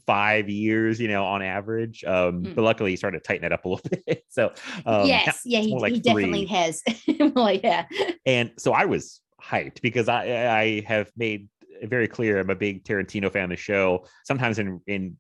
[0.06, 2.04] five years, you know, on average.
[2.04, 2.54] Um, mm.
[2.54, 4.24] but luckily he started to tighten it up a little bit.
[4.28, 4.52] so
[4.84, 6.82] um, yes, yeah, he, like he definitely has.
[7.34, 7.86] well, yeah.
[8.24, 11.48] And so I was hyped because I I have made
[11.82, 12.38] very clear.
[12.38, 14.06] I'm a big Tarantino fan of the show.
[14.24, 15.16] Sometimes in in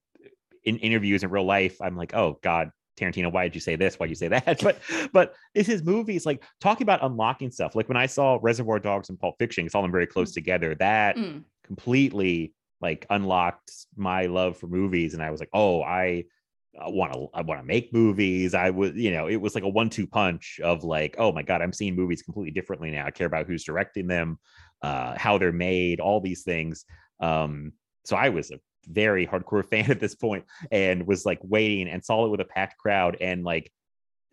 [0.64, 3.98] in interviews in real life, I'm like, oh God, Tarantino, why did you say this?
[3.98, 4.60] Why did you say that?
[4.62, 4.80] But
[5.12, 7.74] but it's his movies like talking about unlocking stuff.
[7.74, 10.74] Like when I saw Reservoir Dogs and Pulp Fiction, saw them very close together.
[10.74, 11.44] That Mm.
[11.64, 16.24] completely like unlocked my love for movies, and I was like, oh, I
[16.74, 18.54] want to I want to make movies.
[18.54, 21.62] I was, you know, it was like a one-two punch of like, oh my god,
[21.62, 23.06] I'm seeing movies completely differently now.
[23.06, 24.38] I care about who's directing them,
[24.82, 26.84] uh, how they're made, all these things.
[27.20, 27.72] Um,
[28.04, 32.04] so I was a very hardcore fan at this point and was like waiting and
[32.04, 33.72] saw it with a packed crowd and like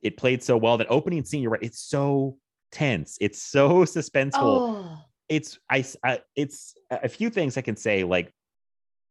[0.02, 2.38] it played so well that opening scene you're right it's so
[2.72, 4.98] tense it's so suspenseful Oh,
[5.36, 8.32] it's I, I it's a few things I can say like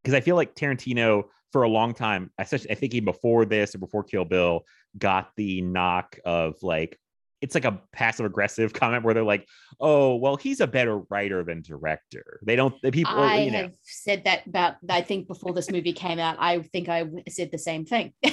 [0.03, 3.75] because I feel like Tarantino for a long time, especially I think even before this
[3.75, 4.63] or before Kill Bill,
[4.99, 6.99] got the knock of like
[7.41, 9.49] it's like a passive aggressive comment where they're like,
[9.81, 13.59] "Oh, well, he's a better writer than director." They don't the people I you know
[13.63, 14.77] have said that about.
[14.89, 18.13] I think before this movie came out, I think I said the same thing.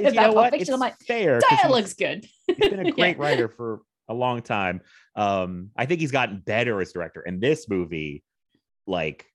[0.00, 0.50] You know what?
[0.52, 0.62] Fiction.
[0.62, 1.38] It's I'm like, fair.
[1.38, 2.26] dialogue's good.
[2.46, 2.90] he's been a Yeah.
[2.90, 4.80] great writer for a long time.
[5.16, 7.20] Um, I think he's gotten better as director.
[7.20, 8.22] And this movie,
[8.86, 9.26] like,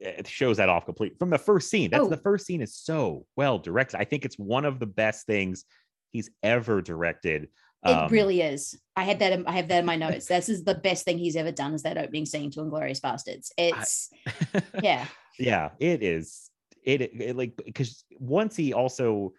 [0.00, 1.90] it shows that off complete from the first scene.
[1.90, 2.08] That's Oh.
[2.08, 3.98] the first scene is so well directed.
[4.00, 5.64] I think it's one of the best things
[6.12, 7.48] he's ever directed.
[7.84, 8.76] It Um, really is.
[8.96, 9.32] I had that.
[9.32, 10.26] In, I have that in my notes.
[10.26, 11.74] This is the best thing he's ever done.
[11.74, 13.50] Is that opening scene to *Inglourious Basterds*?
[13.56, 14.10] It's
[14.82, 15.06] yeah.
[15.38, 16.50] yeah it is
[16.82, 19.32] it, it like because once he also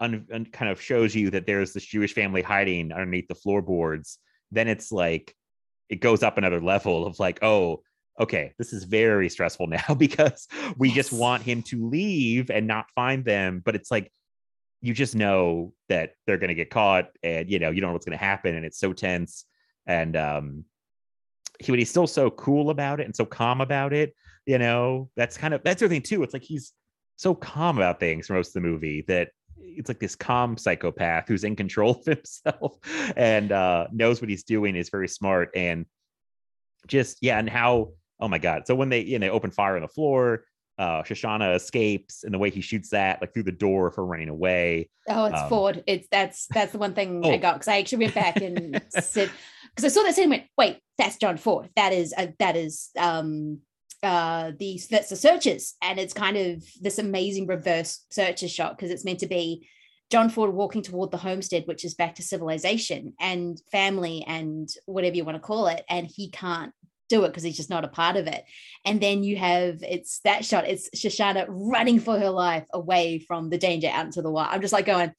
[0.00, 4.18] un, un- kind of shows you that there's this jewish family hiding underneath the floorboards
[4.50, 5.34] then it's like
[5.88, 7.82] it goes up another level of like oh
[8.18, 12.86] okay this is very stressful now because we just want him to leave and not
[12.94, 13.62] find them.
[13.64, 14.12] But it's like
[14.80, 17.94] you just know that they're going to get caught and you know you don't know
[17.94, 19.44] what's going to happen and it's so tense.
[19.86, 20.64] And um
[21.58, 24.14] he but he's still so cool about it and so calm about it
[24.46, 25.10] you know?
[25.16, 26.22] That's kind of that's the thing too.
[26.22, 26.72] It's like he's
[27.16, 31.28] so calm about things for most of the movie that it's like this calm psychopath
[31.28, 32.78] who's in control of himself
[33.16, 35.86] and uh knows what he's doing is very smart and
[36.86, 37.90] just yeah and how
[38.20, 40.44] oh my god so when they you know open fire on the floor
[40.78, 44.28] uh shoshana escapes and the way he shoots that like through the door for running
[44.28, 45.84] away Oh, it's Um, Ford.
[45.86, 47.30] It's that's that's the one thing Oh.
[47.30, 49.30] I got because I actually went back and said
[49.74, 51.68] because I saw that scene and went, wait, that's John Ford.
[51.76, 53.60] That is uh, that is um
[54.02, 58.90] uh the that's the Searchers and it's kind of this amazing reverse searcher shot because
[58.90, 59.68] it's meant to be
[60.10, 65.16] John Ford walking toward the homestead, which is back to civilization and family and whatever
[65.16, 66.72] you want to call it, and he can't
[67.08, 68.44] do it because he's just not a part of it.
[68.84, 73.50] And then you have it's that shot, it's Shoshana running for her life away from
[73.50, 74.50] the danger out into the wild.
[74.52, 75.12] I'm just like going,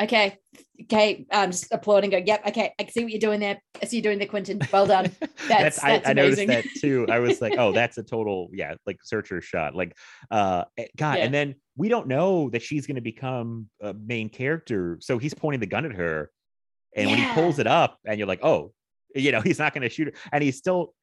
[0.00, 0.38] okay,
[0.82, 3.60] okay, I'm just applauding, going, yep, okay, I see what you're doing there.
[3.82, 4.60] I see you doing there, Quentin.
[4.72, 5.10] Well done.
[5.48, 7.06] That's- I, that's I noticed that too.
[7.10, 9.74] I was like, oh, that's a total, yeah, like searcher shot.
[9.74, 9.96] Like,
[10.30, 11.24] uh, eh, God, Yeah.
[11.24, 14.98] and then we don't know that she's going to become a main character.
[15.00, 16.30] So he's pointing the gun at her,
[16.96, 18.72] and when he pulls it up, and you're like, oh,
[19.14, 20.94] you know, he's not going to shoot her, and he's still.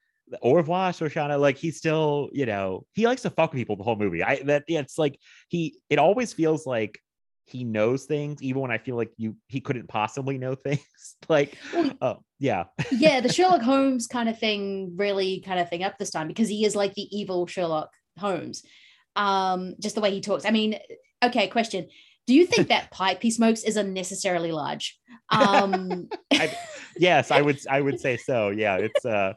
[0.41, 1.39] Au revoir, Shoshana.
[1.39, 4.21] Like he's still, you know, he likes to fuck with people the whole movie.
[4.21, 5.17] I that yeah, it's like
[5.47, 5.77] he.
[5.89, 6.99] It always feels like
[7.47, 10.81] he knows things, even when I feel like you he couldn't possibly know things.
[11.29, 15.83] like, Well, oh yeah, yeah, the Sherlock Holmes kind of thing really kind of thing
[15.83, 17.89] up this time because he is like the evil Sherlock
[18.19, 18.63] Holmes.
[19.15, 20.45] Um, just the way he talks.
[20.45, 20.77] I mean,
[21.23, 21.87] okay, question.
[22.27, 24.99] Do you think that pipe he smokes is unnecessarily large?
[25.29, 26.55] Um I,
[26.97, 28.49] yes, I would I would say so.
[28.49, 29.33] Yeah, it's uh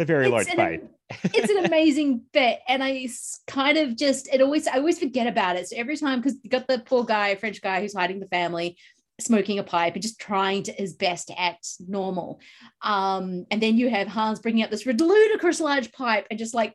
[0.00, 0.90] it's very it's large an fight.
[1.24, 3.08] it's an amazing bit, and I
[3.46, 5.68] kind of just it always I always forget about it.
[5.68, 8.76] So every time because you got the poor guy, French guy who's hiding the family,
[9.20, 12.40] smoking a pipe and just trying to his best to act normal.
[12.82, 16.74] Um, and then you have Hans bringing up this ludicrous large pipe and just like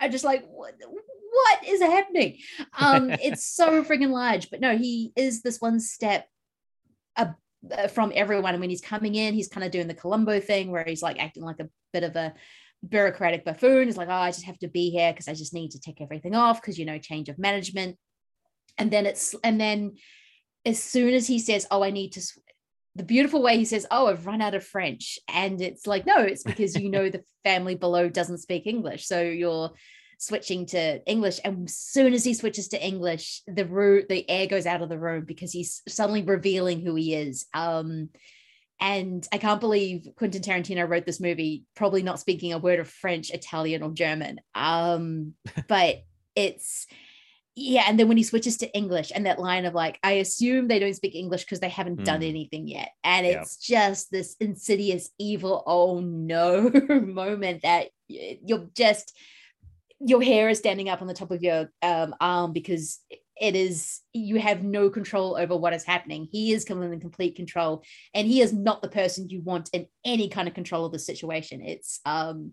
[0.00, 0.74] I just like what
[1.34, 2.38] what is happening?
[2.78, 6.28] Um, it's so freaking large, but no, he is this one step
[7.70, 8.52] Uh, from everyone.
[8.54, 11.18] And when he's coming in, he's kind of doing the Columbo thing where he's like
[11.18, 12.34] acting like a bit of a
[12.86, 13.86] bureaucratic buffoon.
[13.86, 16.00] He's like, oh, I just have to be here because I just need to tick
[16.00, 17.96] everything off because you know, change of management.
[18.76, 19.96] And then it's and then
[20.66, 22.22] as soon as he says, "Oh, I need to,"
[22.96, 26.18] the beautiful way he says, "Oh, I've run out of French," and it's like, no,
[26.18, 29.70] it's because you know the family below doesn't speak English, so you're
[30.18, 31.40] switching to English.
[31.44, 34.88] And as soon as he switches to English, the room, the air goes out of
[34.88, 37.46] the room because he's suddenly revealing who he is.
[37.54, 38.10] Um,
[38.80, 42.88] and I can't believe Quentin Tarantino wrote this movie, probably not speaking a word of
[42.88, 44.40] French, Italian, or German.
[44.54, 45.34] Um,
[45.68, 46.02] but
[46.34, 46.86] it's
[47.56, 50.66] yeah, and then when he switches to English and that line of like, I assume
[50.66, 52.28] they don't speak English because they haven't done Mm.
[52.28, 52.90] anything yet.
[53.04, 53.42] And Yeah.
[53.42, 59.16] it's just this insidious, evil, oh no moment that you're just
[60.00, 63.00] your hair is standing up on the top of your um, arm because
[63.40, 66.28] it is you have no control over what is happening.
[66.30, 67.82] He is coming in complete control,
[68.14, 70.98] and he is not the person you want in any kind of control of the
[70.98, 71.60] situation.
[71.60, 72.52] It's um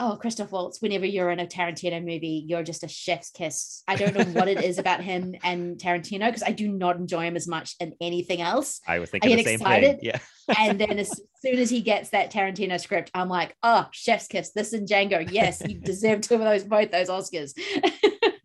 [0.00, 0.80] oh Christoph Waltz.
[0.80, 3.84] Whenever you're in a Tarantino movie, you're just a chef's kiss.
[3.86, 7.24] I don't know what it is about him and Tarantino because I do not enjoy
[7.24, 8.80] him as much in anything else.
[8.88, 10.00] I was thinking I the get same excited.
[10.00, 10.10] thing.
[10.12, 10.18] Yeah.
[10.58, 14.50] and then as soon as he gets that Tarantino script, I'm like, oh, chef's kiss.
[14.52, 15.30] This and Django.
[15.30, 17.52] Yes, he deserved two of those, both those Oscars.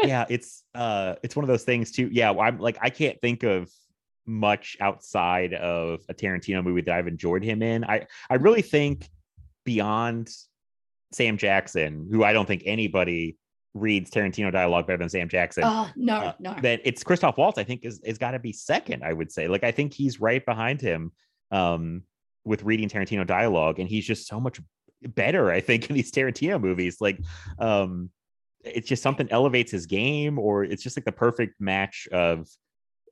[0.04, 2.10] yeah, it's uh it's one of those things too.
[2.12, 3.72] Yeah, I'm like I can't think of
[4.28, 7.86] much outside of a Tarantino movie that I've enjoyed him in.
[7.86, 9.10] I I really think
[9.64, 10.30] beyond
[11.12, 13.38] Sam Jackson, who I don't think anybody
[13.74, 15.64] reads Tarantino dialogue better than Sam Jackson.
[15.66, 16.56] oh no, uh, no.
[16.62, 19.04] That it's Christoph Waltz, I think, is is got to be second.
[19.04, 21.12] I would say, like, I think he's right behind him
[21.52, 22.04] um,
[22.44, 24.60] with reading Tarantino dialogue, and he's just so much
[25.04, 25.52] better.
[25.52, 27.20] I think in these Tarantino movies, like,
[27.60, 28.10] um,
[28.64, 32.48] it's just something elevates his game, or it's just like the perfect match of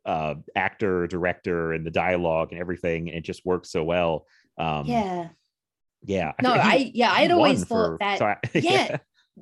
[0.05, 4.25] uh, actor, director, and the dialogue and everything, and it just works so well.
[4.57, 5.29] Um, yeah.
[6.06, 6.34] Yeah.
[6.41, 8.38] No, I yeah, I'd won always for- thought that sorry.
[8.54, 8.97] yeah,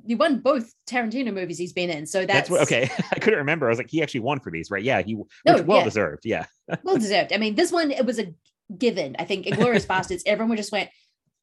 [0.06, 2.06] he won both Tarantino movies he's been in.
[2.06, 2.90] So That's that's, what, okay.
[3.12, 3.66] I couldn't remember.
[3.66, 4.82] I was like, he actually won for these, right?
[4.82, 5.14] Yeah, he
[5.46, 5.84] No, well yeah.
[5.84, 6.24] deserved.
[6.24, 6.46] Yeah.
[6.82, 7.32] well deserved.
[7.32, 8.34] I mean, this one it was a
[8.76, 9.16] given.
[9.18, 10.88] I think Inglourious Basterds, everyone just went,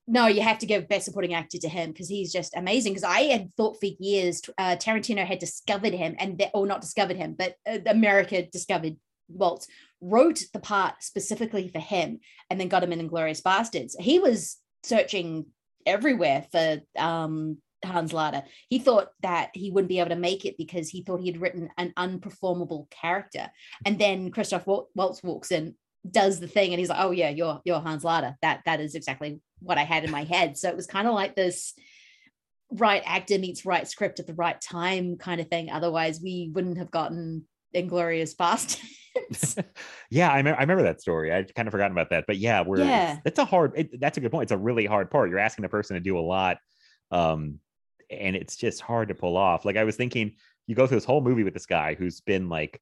[0.07, 2.93] no, you have to give best supporting actor to him because he's just amazing.
[2.93, 6.81] Because I had thought for years uh, Tarantino had discovered him and that, or not
[6.81, 8.95] discovered him, but uh, America discovered
[9.27, 9.67] Waltz,
[10.01, 13.91] wrote the part specifically for him, and then got him in Inglourious Basterds.
[13.99, 15.45] He was searching
[15.85, 18.43] everywhere for um, Hans Landa.
[18.69, 21.41] He thought that he wouldn't be able to make it because he thought he had
[21.41, 23.49] written an unperformable character.
[23.85, 25.75] And then Christoph Wal- Waltz walks in,
[26.09, 28.37] does the thing, and he's like, "Oh yeah, you're you're Hans Landa.
[28.41, 31.13] That that is exactly what I had in my head." So it was kind of
[31.13, 31.73] like this
[32.71, 35.69] right actor meets right script at the right time kind of thing.
[35.69, 37.45] Otherwise, we wouldn't have gotten
[37.75, 39.63] Inglourious Basterds.
[40.09, 40.57] yeah, I, remember.
[40.57, 41.33] I remember that story.
[41.33, 43.13] I'd kind of forgotten about that, but yeah, we're Yeah.
[43.13, 43.73] it's, it's a hard.
[43.75, 44.43] It, that's a good point.
[44.43, 45.29] It's a really hard part.
[45.29, 46.57] You're asking the person to do a lot,
[47.11, 47.59] um,
[48.09, 49.65] and it's just hard to pull off.
[49.65, 50.33] Like I was thinking,
[50.67, 52.81] you go through this whole movie with this guy who's been like,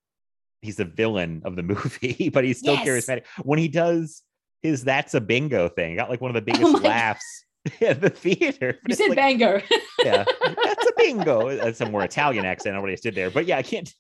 [0.61, 2.87] he's the villain of the movie, but he's still Yes.
[2.87, 3.23] charismatic.
[3.43, 4.23] When he does
[4.61, 6.87] his "That's a Bingo" thing, got like one of the biggest Oh my God.
[6.87, 7.45] laughs
[7.81, 8.77] at the theater.
[8.83, 9.61] But you said like, bango.
[10.03, 10.23] yeah,
[10.63, 11.55] that's a bingo.
[11.57, 12.75] That's some more Italian accent.
[12.75, 13.93] I Nobody stood there, but yeah, I can't.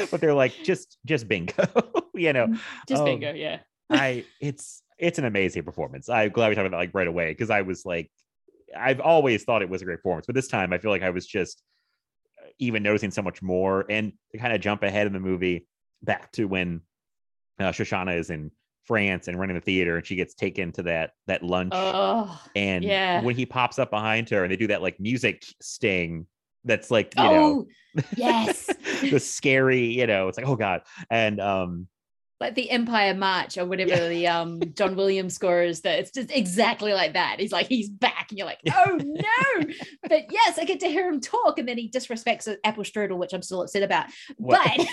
[0.10, 1.66] but they're like just just bingo,
[2.14, 2.54] you know.
[2.88, 3.60] Just Um, bingo, yeah.
[3.90, 6.08] I it's it's an amazing performance.
[6.08, 8.10] I'm glad we talked about that like right away because I was like,
[8.76, 11.10] I've always thought it was a great performance, but this time I feel like I
[11.10, 11.62] was just
[12.42, 13.84] uh, even noticing so much more.
[13.88, 15.66] And to kind of jump ahead in the movie
[16.02, 16.80] back to when
[17.58, 18.50] uh, Shoshana is in
[18.84, 21.72] France and running the theater, and she gets taken to that that lunch.
[21.74, 23.22] Oh, and yeah.
[23.22, 26.26] when he pops up behind her and they do that like music sting
[26.64, 27.66] that's like you know
[27.98, 28.68] oh, yes.
[29.10, 31.88] the scary you know it's like oh god and um
[32.40, 34.08] like the Empire March or whatever Yeah.
[34.08, 37.40] the um John Williams score is that it's just exactly like that.
[37.40, 39.66] He's like, he's back, and you're like, oh no.
[40.06, 43.32] but yes, I get to hear him talk, and then he disrespects apple strudel, which
[43.32, 44.06] I'm still upset about.
[44.38, 44.68] But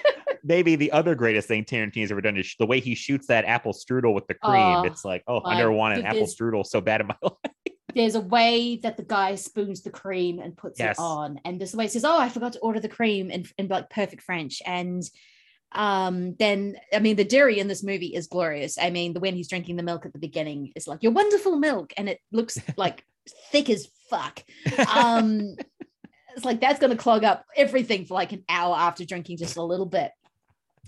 [0.44, 3.44] maybe the other greatest thing Tarantino's ever done is sh- the way he shoots that
[3.46, 4.76] apple strudel with the cream.
[4.76, 7.34] Oh, it's like, oh, I never wanted an apple strudel so bad in my life.
[7.94, 10.98] There's a way that the guy spoons the cream and puts Yes.
[10.98, 13.44] it on, and this way he says, "Oh, I forgot to order the cream in,
[13.58, 15.02] in like perfect French." And
[15.72, 18.76] um then i mean the dairy in this movie is glorious.
[18.76, 21.56] I mean the when he's drinking the milk at the beginning is like your wonderful
[21.56, 21.92] milk.
[21.96, 23.04] And it looks like
[23.52, 24.42] thick as fuck.
[24.92, 25.54] Um
[26.36, 29.56] it's like that's going to clog up everything for like an hour after drinking just
[29.56, 30.10] a little bit.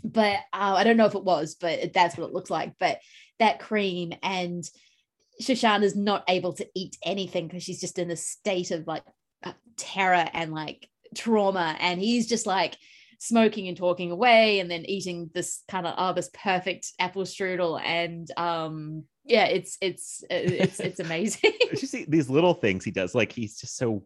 [0.04, 2.72] But uh, i don't know if it was but that's what it looks like.
[2.80, 2.98] But
[3.38, 4.64] that cream and
[5.40, 9.04] shoshana's not able to eat anything because she's just in a state of like
[9.44, 12.76] uh, terror and like trauma and he's just like
[13.18, 17.80] smoking and talking away and then eating this kind of oh this perfect apple strudel
[17.80, 21.52] and um yeah it's it's it's it's amazing.
[21.70, 24.04] You see these little things he does, like he's just so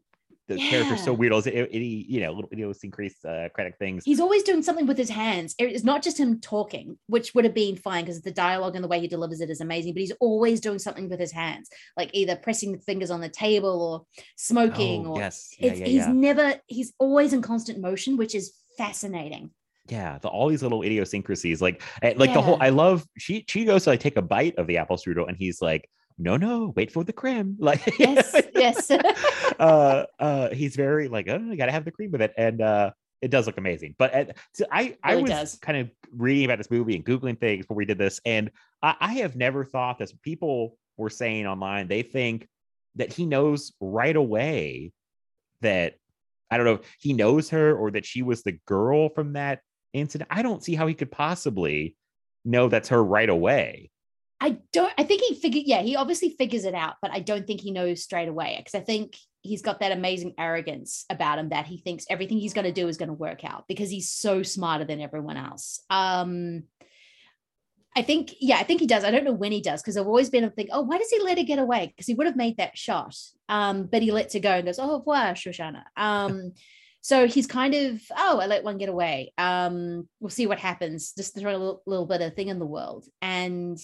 [0.48, 1.18] the character's so Yeah.
[1.18, 1.32] weird.
[1.46, 4.04] It, it, you know, little idiosyncratic things.
[4.04, 7.54] he's always doing something with his hands it's not just him talking which would have
[7.54, 10.12] been fine because the dialogue and the way he delivers it is amazing but he's
[10.20, 14.22] always doing something with his hands like either pressing the fingers on the table or
[14.36, 16.12] smoking Oh, or yes, yeah, it's, yeah, he's yeah.
[16.12, 19.50] never he's always in constant motion which is fascinating
[19.88, 23.64] yeah the, all these little idiosyncrasies like eh, like the whole i love she she
[23.64, 25.88] goes to like take a bite of the apple strudel and he's like
[26.18, 27.56] no no wait for the cream.
[27.60, 32.22] like yes yes uh uh he's very like oh i gotta have the cream with
[32.22, 32.90] it and uh
[33.22, 35.58] it does look amazing but uh, so i i Really was does.
[35.60, 38.50] kind of reading about this movie and googling things before we did this and
[38.82, 42.48] i, I have never thought this people were saying online they think
[42.96, 44.92] that he knows right away
[45.60, 45.94] that
[46.50, 49.60] I don't know if he knows her or that she was the girl from that
[49.92, 50.28] incident.
[50.32, 51.96] I don't see how he could possibly
[52.44, 53.90] know that's her right away.
[54.40, 54.92] I don't.
[54.98, 55.64] I think he figured.
[55.66, 58.74] Yeah, he obviously figures it out, but I don't think he knows straight away because
[58.74, 62.66] I think he's got that amazing arrogance about him that he thinks everything he's going
[62.66, 65.82] to do is going to work out because he's so smarter than everyone else.
[65.88, 66.64] Um,
[67.96, 69.04] I think, yeah, I think he does.
[69.04, 71.08] I don't know when he does because I've always been a think, oh, why does
[71.08, 71.86] he let her get away?
[71.86, 73.16] Because he would have made that shot.
[73.48, 75.84] Um, but he lets her go and goes, oh, revoir, Shoshana.
[75.96, 76.52] Um,
[77.00, 79.32] so he's kind of, oh, I let one get away.
[79.38, 81.12] Um, we'll see what happens.
[81.16, 83.06] Just throw a little, little bit of thing in the world.
[83.22, 83.78] And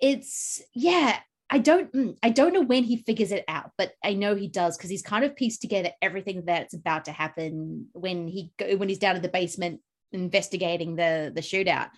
[0.00, 1.18] it's, yeah,
[1.50, 4.48] I don't, mm, I don't know when he figures it out, but I know he
[4.48, 8.88] does because he's kind of pieced together everything that's about to happen when he when
[8.88, 9.80] he's down in the basement
[10.12, 11.90] investigating the the shootout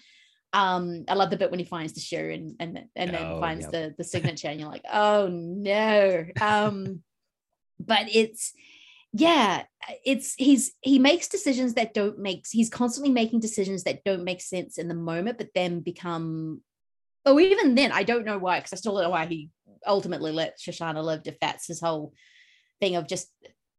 [0.52, 3.40] um i love the bit when he finds the shoe and and, and then Oh,
[3.40, 3.72] finds yep.
[3.72, 7.02] the the signature and you're like oh no um
[7.78, 8.52] but it's
[9.12, 9.62] yeah
[10.04, 14.40] it's he's he makes decisions that don't make he's constantly making decisions that don't make
[14.40, 16.60] sense in the moment but then become
[17.30, 19.50] oh even then i don't know why because i still don't know why he
[19.86, 21.22] ultimately let shoshana live.
[21.24, 22.12] If that's his whole
[22.80, 23.28] thing of just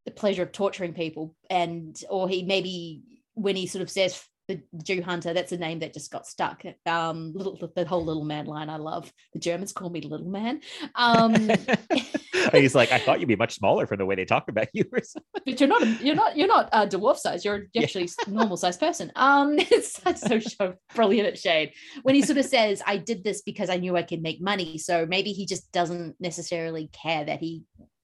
[0.05, 4.21] the pleasure of torturing people and or he maybe when he sort of says
[4.55, 6.63] the Jew hunter, that's a name that just got stuck.
[6.85, 9.11] Um, little the whole little man line I love.
[9.33, 10.61] The Germans call me little man.
[10.95, 11.51] Um,
[12.51, 14.85] He's like, I thought you'd be much smaller from the way they talk about you.
[14.91, 15.41] or something.
[15.45, 16.01] but you're not.
[16.01, 17.45] You're not you're not a dwarf size.
[17.45, 19.11] You're actually a normal size person.
[19.15, 21.73] Um, it's such so, so brilliant at Shade
[22.03, 24.77] when he sort of says, "I did this because I knew I could make money."
[24.77, 27.63] So maybe he just doesn't necessarily care that he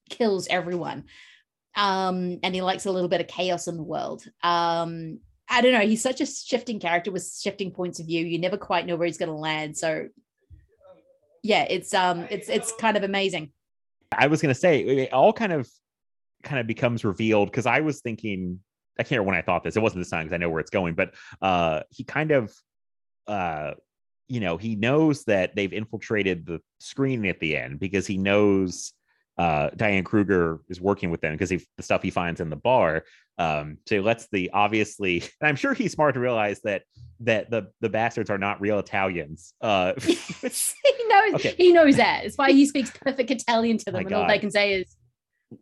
[0.10, 1.06] kills everyone.
[1.76, 4.24] Um, and he likes a little bit of chaos in the world.
[4.44, 5.20] Um,
[5.50, 5.80] I don't know.
[5.80, 8.26] He's such a shifting character with shifting points of view.
[8.26, 9.78] You never quite know where he's going to land.
[9.78, 10.10] So,
[11.42, 13.52] yeah, it's um, it's it's kind of amazing.
[14.12, 15.70] I was gonna say it all kind of
[16.44, 18.60] kind of becomes revealed because I was thinking
[19.00, 19.76] I can't remember when I thought this.
[19.76, 22.54] It wasn't this time because I know where it's going, but uh he kind of
[23.28, 23.74] uh
[24.28, 28.94] you know he knows that they've infiltrated the screen at the end because he knows
[29.38, 33.04] uh Diane Kruger is working with them because the stuff he finds in the bar.
[33.38, 36.84] Um so he lets the obviously and I'm sure he's smart to realize that
[37.22, 39.54] that the the bastards are not real Italians.
[39.62, 40.16] Uh he
[41.08, 41.56] knows Okay.
[41.58, 42.26] he knows that.
[42.26, 44.96] It's why he speaks perfect Italian to them, My and all they can say is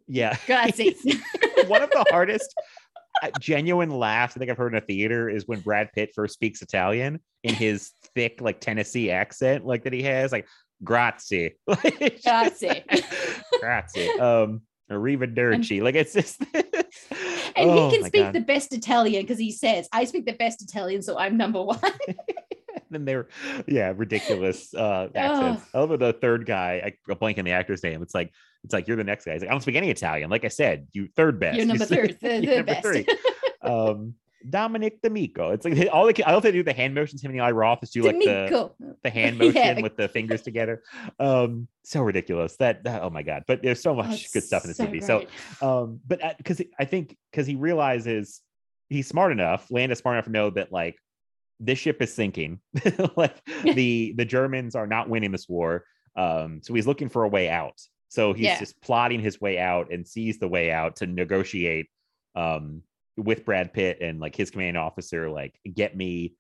[0.08, 0.38] yeah.
[0.48, 0.96] grazie.
[1.68, 2.54] one of the hardest
[3.22, 6.34] uh, genuine laughs I think I've heard in a theater is when Brad Pitt first
[6.34, 10.48] speaks Italian in his thick, like Tennessee accent, like that he has, like
[10.84, 12.84] grazie, Like, Grazie.
[13.60, 15.82] Grazie, um, arrivederci.
[15.82, 18.34] Like it's just, and Oh, he can speak God.
[18.34, 21.80] the best Italian because he says, I speak the best Italian, so I'm number one.
[22.92, 23.28] then they're
[23.68, 25.64] yeah ridiculous uh accents.
[25.74, 26.82] I love the third guy.
[26.86, 28.02] I I'm blanking the actor's name.
[28.02, 28.32] It's like
[28.64, 29.34] it's like you're the next guy.
[29.34, 30.30] He's like I don't speak any Italian.
[30.30, 31.58] Like I said, you third best.
[31.58, 32.82] You're number You're third, the, you're the number best.
[32.84, 33.06] three.
[33.62, 34.14] um
[34.50, 35.52] Dominic D'Amico.
[35.52, 37.24] It's like they- all they can, I don't think they do the hand motions.
[37.24, 38.72] Him and Eli Roth is do like the
[39.04, 39.82] the hand motion Yeah.
[39.82, 40.84] with the fingers together.
[41.20, 42.56] Um, so ridiculous.
[42.58, 43.44] That, that- oh my god!
[43.48, 45.02] But there's so much it's good stuff in this so movie.
[45.02, 45.26] So
[45.62, 48.42] um but because i think because he realizes
[48.90, 50.96] he's smart enough land is smart enough to know that like
[51.60, 52.60] this ship is sinking
[53.16, 55.86] like the the germans are not winning this war
[56.18, 57.80] um so he's looking for a way out
[58.10, 58.60] so he's Yeah.
[58.60, 61.88] just plotting his way out and sees the way out to negotiate
[62.36, 62.82] um
[63.18, 66.36] with brad pitt and like his command officer like get me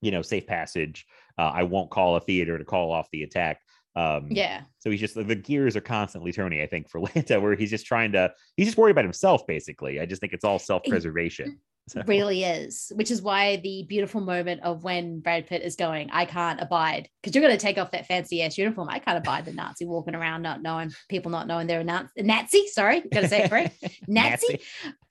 [0.00, 1.06] you know safe passage
[1.38, 3.60] uh, i won't call a theater to call off the attack
[3.96, 4.62] um yeah.
[4.78, 7.86] so he's just the gears are constantly turning, I think, for Landa, where he's just
[7.86, 10.00] trying to he's just worried about himself, basically.
[10.00, 11.58] I just think it's all self-preservation.
[11.86, 16.08] So- really is, which is why the beautiful moment of when Brad Pitt is going,
[16.10, 18.88] I can't abide because you're going to take off that fancy ass uniform.
[18.88, 22.08] I can't abide the Nazi walking around not knowing people not knowing they're a Nazi.
[22.18, 23.84] Nazi sorry, got to say it correct.
[24.08, 24.60] Nazi,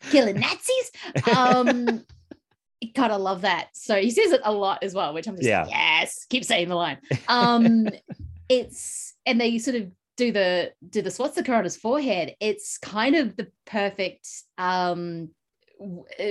[0.10, 0.92] killing Nazis.
[1.38, 2.04] Um,
[2.96, 3.70] gotta love that.
[3.74, 5.66] So he says it a lot as well, which I'm just Yeah.
[5.68, 6.98] yes, keep saying the line.
[7.28, 7.88] Um,
[8.50, 12.36] it's and they sort of do the do the swastika on his forehead.
[12.40, 14.28] It's kind of the perfect
[14.58, 15.30] um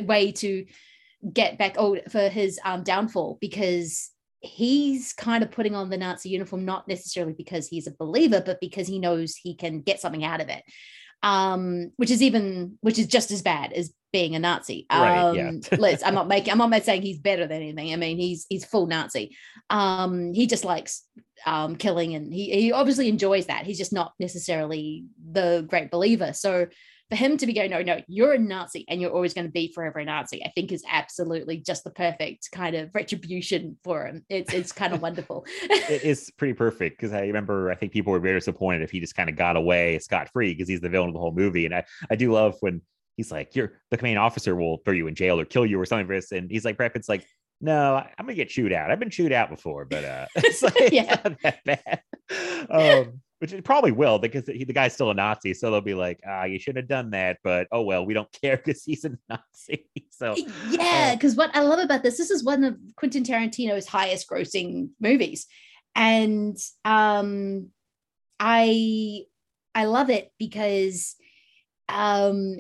[0.05, 0.65] way to
[1.33, 4.11] get back oh for his um downfall because
[4.41, 8.61] he's kind of putting on the Nazi uniform not necessarily because he's a believer but
[8.61, 10.65] because he knows he can get something out of it
[11.23, 14.87] um which is even which is just as bad as being a Nazi.
[14.93, 15.79] Right, Um, yeah.
[15.79, 16.03] let's.
[16.03, 16.53] I'm not making.
[16.53, 17.93] I'm not saying he's better than anything.
[17.93, 19.37] I mean, he's he's full Nazi.
[19.71, 21.05] Um, he just likes
[21.47, 23.65] um killing, and he he obviously enjoys that.
[23.65, 26.33] He's just not necessarily the great believer.
[26.35, 26.67] So
[27.13, 29.53] for him to be going, no, no, you're a Nazi and you're always going to
[29.53, 34.07] be forever a Nazi, I think is absolutely just the perfect kind of retribution for
[34.07, 34.25] him.
[34.31, 35.45] It's it's kind of wonderful.
[35.61, 38.99] it is pretty perfect because I remember I think people were very disappointed if he
[38.99, 41.67] just kind of got away scot free because he's the villain of the whole movie.
[41.67, 42.81] And I, I do love when
[43.19, 45.85] he's like, You're the commanding officer will throw you in jail or kill you or
[45.85, 46.33] something for this.
[46.33, 47.27] And he's like, Brad Pitt's like,
[47.61, 48.91] No, I'm gonna get chewed out.
[48.91, 51.21] I've been chewed out before, but uh it's like it's Yeah.
[51.23, 52.03] not that bad.
[52.71, 55.95] Um which it probably will because he, the guy's still a Nazi, so they'll be
[55.95, 59.05] like, ah, you shouldn't have done that, but oh well, we don't care because he's
[59.05, 59.89] a Nazi.
[60.11, 60.37] So
[60.69, 64.31] yeah Uh, because what i love about this this is one of quentin tarantino's highest
[64.31, 65.47] grossing movies
[65.97, 67.71] and um
[68.39, 69.23] i
[69.75, 71.17] i love it because
[71.89, 72.57] um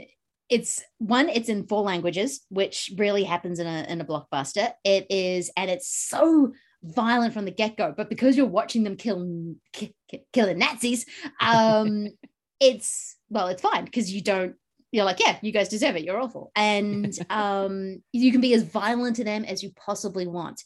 [0.50, 5.06] it's one it's in four languages which really happens in a in a blockbuster it
[5.08, 6.52] is and it's so
[6.82, 11.06] violent from the get-go but because you're watching them kill ki- ki- killing nazis
[11.40, 12.08] um
[12.62, 14.54] it's well it's fine because you don't
[14.92, 16.04] you're like yeah you guys deserve it.
[16.04, 16.52] You're awful.
[16.54, 20.62] And um you can be as violent to them as you possibly want.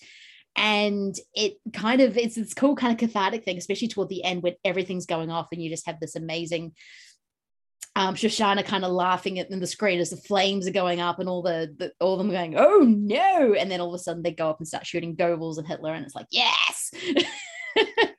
[0.59, 4.43] And it kind of it's this cool kind of cathartic thing especially toward the end
[4.43, 6.73] when everything's going off and you just have this amazing
[7.97, 11.19] um shoshana kind of laughing at in the screen as the flames are going up
[11.19, 13.55] and all the, the all of them going oh no.
[13.55, 15.93] And then all of a sudden they go up and start shooting Goebbels and hitler
[15.93, 16.93] and it's like yes.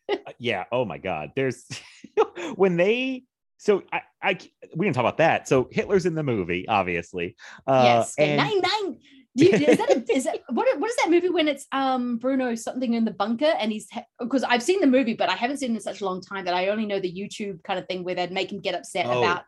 [0.10, 0.66] Uh, yeah.
[0.72, 1.32] Oh my god.
[1.36, 1.66] There's
[2.56, 3.24] when they
[3.58, 4.40] so I, I
[4.76, 5.48] we can talk about that.
[5.48, 7.36] So hitler's in the movie obviously.
[7.66, 8.16] Uh yes.
[8.18, 9.00] and nine nine
[9.38, 12.56] you, is that a, is that what what is that movie when it's um Bruno
[12.56, 13.88] something in the bunker and he's
[14.20, 16.46] because I've seen the movie but I haven't seen it in such a long time
[16.46, 19.06] that I only know the YouTube kind of thing where they'd make him get upset
[19.08, 19.20] Oh.
[19.24, 19.44] about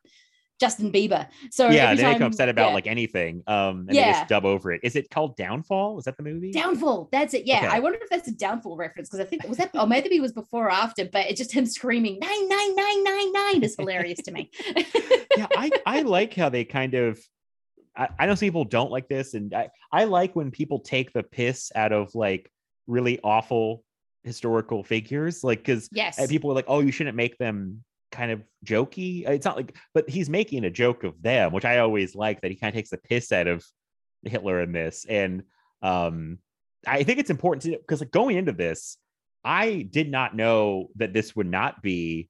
[0.59, 1.25] Justin Bieber.
[1.51, 2.73] So yeah they make time- him upset about yeah.
[2.73, 4.11] like anything um and they Yeah.
[4.11, 7.07] just dub over it is it called downfall is that the movie Downfall.
[7.13, 7.47] That's it.
[7.47, 7.67] Yeah, Okay.
[7.67, 10.21] I wonder if that's a downfall reference because I think was that, or maybe it
[10.21, 11.05] was before or after.
[11.05, 14.51] But it's just him screaming nine nine nine nine nine is hilarious to me.
[15.37, 17.17] yeah i i like how they kind of
[17.95, 21.13] I, I know some people don't like this and I, I like when people take
[21.13, 22.51] the piss out of like
[22.87, 23.83] really awful
[24.23, 26.17] historical figures like because yes.
[26.17, 29.75] and people are like, "Oh, you shouldn't make them kind of jokey." It's not like,
[29.93, 32.75] but he's making a joke of them, which I always like that he kind of
[32.75, 33.65] takes the piss out of
[34.23, 35.43] Hitler in this, and
[35.81, 36.39] um,
[36.85, 38.97] I think it's important to because like going into this,
[39.43, 42.29] I did not know that this would not be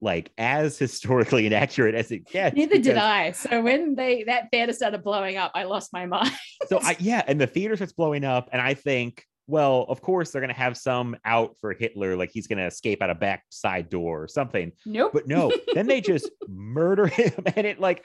[0.00, 2.56] like as historically inaccurate as it gets.
[2.56, 3.32] Neither did I.
[3.32, 6.32] So when they that theater started blowing up, I lost my mind.
[6.68, 10.30] so I, yeah, and the theater starts blowing up, and I think, well, of course
[10.30, 13.88] they're gonna have some out for Hitler, like he's gonna escape out a back side
[13.90, 14.70] door or something.
[14.86, 15.10] Nope.
[15.12, 18.04] But no, then they just murder him, and it like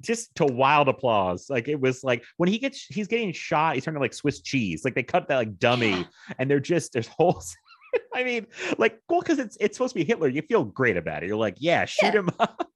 [0.00, 1.46] just to wild applause.
[1.50, 4.84] Like it was like when he gets he's getting shot, he's turning like Swiss cheese.
[4.84, 6.04] Like they cut that like dummy, Yeah.
[6.38, 7.54] and they're just there's holes.
[8.14, 8.46] I mean,
[8.78, 10.28] like, well, because it's it's supposed to be Hitler.
[10.28, 11.26] You feel great about it.
[11.26, 12.20] You're like, yeah, shoot Yeah.
[12.20, 12.68] him up.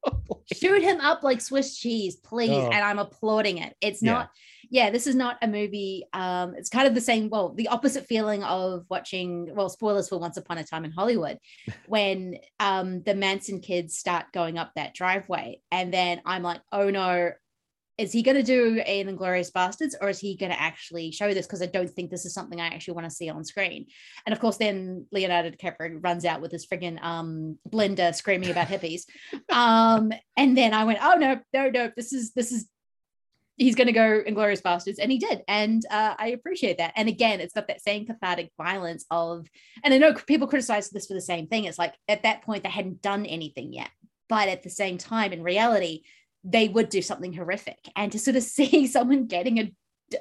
[0.53, 2.51] shoot him up like Swiss cheese, please.
[2.51, 2.71] Oh.
[2.71, 3.75] And I'm applauding it.
[3.81, 4.13] It's Yeah.
[4.13, 4.31] not,
[4.71, 6.05] yeah, this is not a movie.
[6.13, 10.19] Um, it's kind of the same, well, the opposite feeling of watching, well, spoilers for
[10.19, 11.39] Once Upon a Time in Hollywood,
[11.87, 15.61] when um the Manson kids start going up that driveway.
[15.71, 17.31] And then I'm like, oh no.
[18.01, 21.33] Is he going to do an Inglourious Basterds or is he going to actually show
[21.35, 21.47] this?
[21.47, 23.87] Because I don't think this is something I actually want to see on screen.
[24.27, 28.69] And of course, then Leonardo DiCaprio runs out with his friggin' um, blender screaming about
[28.69, 29.03] hippies
[29.53, 32.69] um and then i went oh no no no this is this is
[33.57, 37.09] he's going to go inglourious basterds and he did and uh, i appreciate that and
[37.09, 39.47] again it's got that same cathartic violence of
[39.85, 42.63] and i know people criticize this for the same thing it's like at that point
[42.63, 43.91] they hadn't done anything yet
[44.29, 46.03] but at the same time in reality
[46.45, 49.73] they would do something horrific and to sort of see someone getting a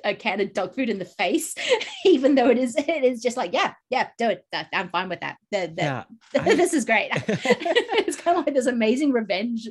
[0.06, 1.56] a can of dog food in the face,
[2.06, 5.22] even though it is it is just like yeah yeah do it I'm fine with
[5.22, 5.38] that.
[5.52, 6.04] The- the- Yeah,
[6.40, 7.10] I- this is great.
[7.12, 9.68] it's kind of like this amazing revenge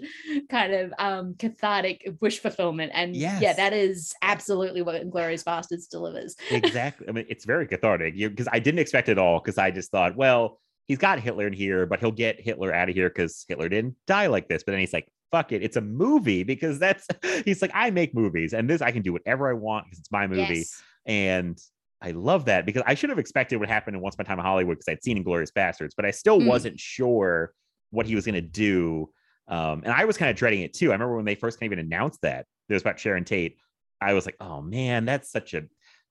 [0.50, 2.90] kind of um cathartic wish fulfillment.
[2.96, 3.56] And yeah, Yes.
[3.58, 6.34] that is absolutely what Inglourious Basterds delivers.
[6.50, 7.08] exactly.
[7.08, 10.16] I mean, it's very cathartic because I didn't expect it all because I just thought,
[10.16, 10.58] well,
[10.88, 13.94] he's got Hitler in here, but he'll get Hitler out of here because Hitler didn't
[14.08, 14.64] die like this.
[14.64, 17.06] But then he's like, fuck it, it's a movie because that's
[17.44, 20.12] he's like, I make movies and this I can do whatever I want because it's
[20.12, 20.58] my movie.
[20.58, 20.82] Yes.
[21.06, 21.58] And
[22.00, 24.38] I love that because I should have expected what happened in Once Upon a Time
[24.38, 26.46] in Hollywood because I'd seen Inglourious Basterds, but I still Mm.
[26.46, 27.52] wasn't sure
[27.90, 29.10] what he was going to do.
[29.48, 30.90] Um, and I was kind of dreading it too.
[30.90, 33.56] I remember when they first kind of even announced that it was about Sharon Tate.
[34.00, 35.62] I was like, oh man, that's such a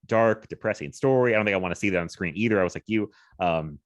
[0.08, 1.34] dark, depressing story.
[1.34, 2.60] I don't think I want to see that on screen either.
[2.60, 3.12] I was like you.
[3.40, 3.80] Um,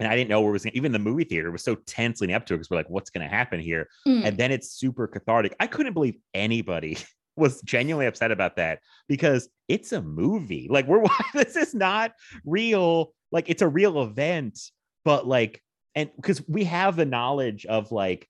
[0.00, 2.20] and I didn't know where it was gonna, even the movie theater was so tense
[2.20, 3.88] leading up to it because we're like, what's going to happen here?
[4.06, 4.24] Mm.
[4.24, 5.54] And then it's super cathartic.
[5.60, 6.96] I couldn't believe anybody
[7.36, 10.66] was genuinely upset about that because it's a movie.
[10.70, 11.04] Like we're
[11.34, 12.12] this is not
[12.44, 13.12] real.
[13.30, 14.58] Like it's a real event,
[15.04, 15.62] but like
[15.94, 18.28] and because we have the knowledge of like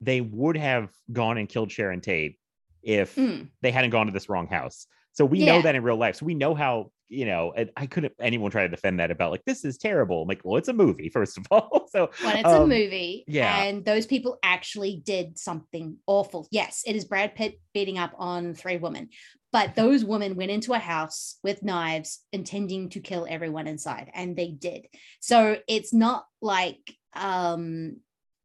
[0.00, 2.38] they would have gone and killed Sharon Tate
[2.82, 3.48] if Mm.
[3.62, 4.86] they hadn't gone to this wrong house.
[5.12, 5.46] So we Yeah.
[5.46, 6.16] know that in real life.
[6.16, 9.30] So we know how, you know, and I couldn't anyone try to defend that about
[9.30, 10.22] like this is terrible.
[10.22, 11.80] I'm like, well, it's a movie, first of all.
[11.92, 13.64] So when it's a um, movie yeah.
[13.64, 18.54] and those people actually did something awful yes it is brad pitt beating up on
[18.54, 19.10] three women
[19.52, 24.36] but those women went into a house with knives intending to kill everyone inside and
[24.36, 24.86] they did
[25.20, 27.96] so it's not like um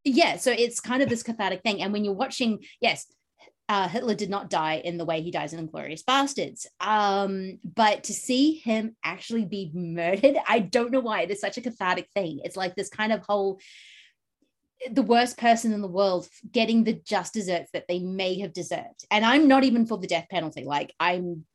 [0.03, 3.05] yeah so it's kind of this cathartic thing and when you're watching yes
[3.69, 6.65] uh, Hitler did not die in the way he dies in Inglourious Basterds.
[6.79, 11.21] Um, but to see him actually be murdered, I don't know why.
[11.21, 12.39] It is such a cathartic thing.
[12.43, 13.59] It's like this kind of whole
[14.91, 19.05] the worst person in the world getting the just desserts that they may have deserved.
[19.09, 20.65] And I'm not even for the death penalty.
[20.65, 21.45] Like I'm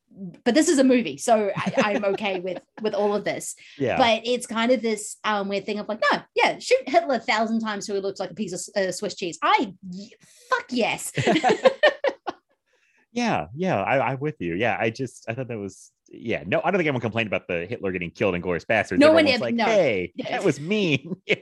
[0.43, 3.55] but this is a movie, so I, I'm okay with with all of this.
[3.77, 3.97] yeah.
[3.97, 7.19] But it's kind of this um weird thing of like, no, yeah, shoot Hitler a
[7.19, 9.39] thousand times so he looks like a piece of uh, Swiss cheese.
[9.41, 9.73] I
[10.49, 11.11] fuck yes.
[13.13, 14.55] Yeah, yeah, I, I'm with you.
[14.55, 16.43] Yeah, I just I thought that was yeah.
[16.45, 18.99] No, I don't think anyone complained about the Hitler getting killed in Glorious Bastards.
[18.99, 19.65] No one Everyone was ever- like, no.
[19.65, 21.15] hey, that was mean.
[21.27, 21.35] Yeah.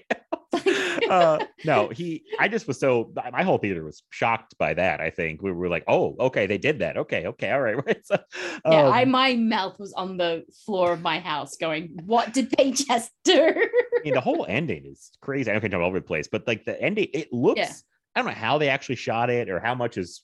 [1.09, 2.23] uh, no, he.
[2.37, 4.99] I just was so my whole theater was shocked by that.
[4.99, 6.97] I think we were like, oh, okay, they did that.
[6.97, 7.85] Okay, okay, all right.
[7.85, 8.05] right.
[8.05, 8.17] So,
[8.65, 12.51] yeah, um, I my mouth was on the floor of my house going, what did
[12.57, 13.53] they just do?
[13.55, 15.49] I mean, the whole ending is crazy.
[15.49, 17.59] I don't think I'm all over the place, but like the ending, it looks.
[17.59, 17.71] Yeah.
[18.13, 20.21] I don't know how they actually shot it or how much is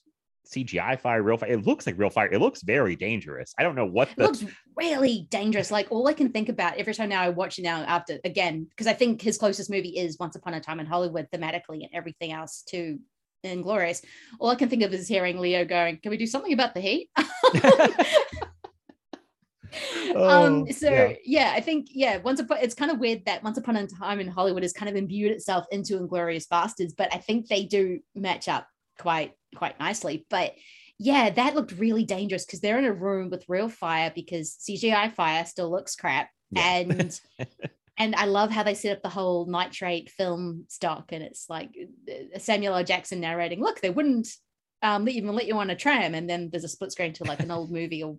[0.52, 1.50] CGI fire, real fire.
[1.52, 2.28] It looks like real fire.
[2.32, 3.52] It looks very dangerous.
[3.58, 4.22] I don't know what It the.
[4.24, 4.44] looks
[4.76, 5.70] really dangerous.
[5.70, 8.66] Like all I can think about every time now I watch it now after again,
[8.70, 11.88] because I think his closest movie is Once Upon a Time in Hollywood thematically and
[11.92, 12.98] everything else too
[13.44, 14.02] inglorious.
[14.40, 16.80] All I can think of is hearing Leo going, Can we do something about the
[16.80, 17.10] heat?
[20.14, 21.12] Oh, um so yeah.
[21.24, 21.52] yeah.
[21.54, 24.26] i think yeah once upon it's kind of weird that once upon a time in
[24.26, 28.48] hollywood has kind of imbued itself into inglourious basterds but i think they do match
[28.48, 28.66] up
[28.98, 30.54] quite quite nicely but
[30.98, 35.12] yeah that looked really dangerous because they're in a room with real fire because cgi
[35.14, 36.76] fire still looks crap Yeah.
[36.78, 37.20] and
[37.98, 41.70] and i love how they set up the whole nitrate film stock and it's like
[42.10, 44.28] uh, samuel l jackson narrating look they wouldn't
[44.80, 47.24] um, let- even let you on a tram and then there's a split screen to
[47.24, 48.16] like an old movie or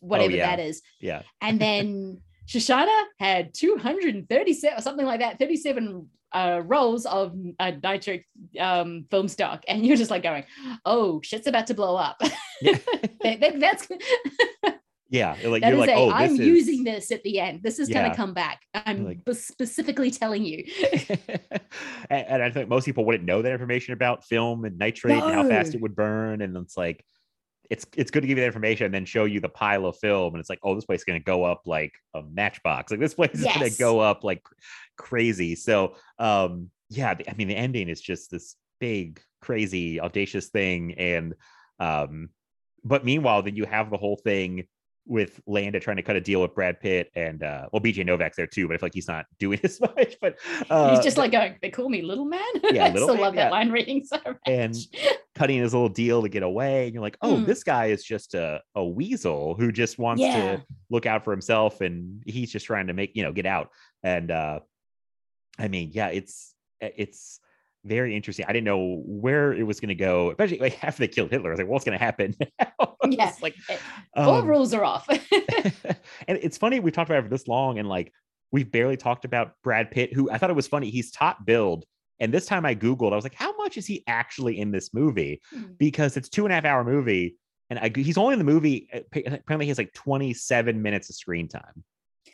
[0.00, 0.54] whatever yeah.
[0.56, 1.22] that is yeah.
[1.40, 8.26] and then Shoshana had 237 or something like that, 37 uh, rolls of uh, nitric
[8.60, 9.64] um, film stock.
[9.68, 10.44] And you're just like going,
[10.84, 12.20] oh, shit's about to blow up.
[12.62, 12.78] Yeah.
[13.22, 13.88] That- that- that's
[15.08, 17.62] Yeah, like that you're like, a, oh, I'm is using this at the end.
[17.62, 18.60] This is going to come back.
[18.74, 20.64] I'm Like- specifically telling you.
[22.10, 25.32] and, and I think most people wouldn't know that information about film and nitrate and
[25.34, 26.42] how fast it would burn.
[26.42, 27.04] And it's like,
[27.70, 29.96] it's it's good to give you that information and then show you the pile of
[29.98, 30.34] film.
[30.34, 32.90] And it's like, oh, this place is going to go up like a matchbox.
[32.90, 34.42] Like this place is going to go up like
[34.96, 35.54] crazy.
[35.54, 40.94] So, um, yeah, the- I mean, the ending is just this big, crazy, audacious thing.
[40.94, 41.34] And,
[41.80, 42.30] um,
[42.84, 44.66] but meanwhile, then you have the whole thing
[45.08, 48.36] with Landa trying to cut a deal with Brad Pitt and uh well BJ Novak's
[48.36, 50.16] there too, but I feel like he's not doing as much.
[50.20, 50.36] But
[50.68, 52.40] uh He's just like going, they call me little man.
[52.72, 53.44] Yeah, I little still man, love yeah.
[53.44, 54.36] that line reading so much.
[54.46, 54.76] And-
[55.34, 56.86] cutting his little deal to get away.
[56.86, 57.44] And you're like, oh, Mm.
[57.44, 60.56] this guy is just a, a weasel who just wants Yeah.
[60.56, 63.68] to look out for himself and he's just trying to make, you know, get out.
[64.02, 64.60] And uh
[65.58, 67.40] I mean, yeah, it's it's
[67.86, 68.44] very interesting.
[68.48, 71.50] I didn't know where it was going to go, especially like after they killed Hitler.
[71.50, 72.96] I was like, what's going to happen now?
[73.08, 73.32] Yeah.
[73.40, 73.54] Like
[74.16, 75.06] All um, rules are off.
[75.08, 78.12] and it's funny we've talked about it for this long and like
[78.50, 80.90] we've barely talked about Brad Pitt, who I thought it was funny.
[80.90, 81.84] He's top billed.
[82.18, 84.92] And this time I Googled, I was like, how much is he actually in this
[84.94, 85.40] movie?
[85.54, 85.76] Mm.
[85.78, 87.36] Because it's two and a half hour movie.
[87.70, 88.88] And I, he's only in the movie.
[88.94, 91.84] uh, Apparently, he has like 27 minutes of screen time.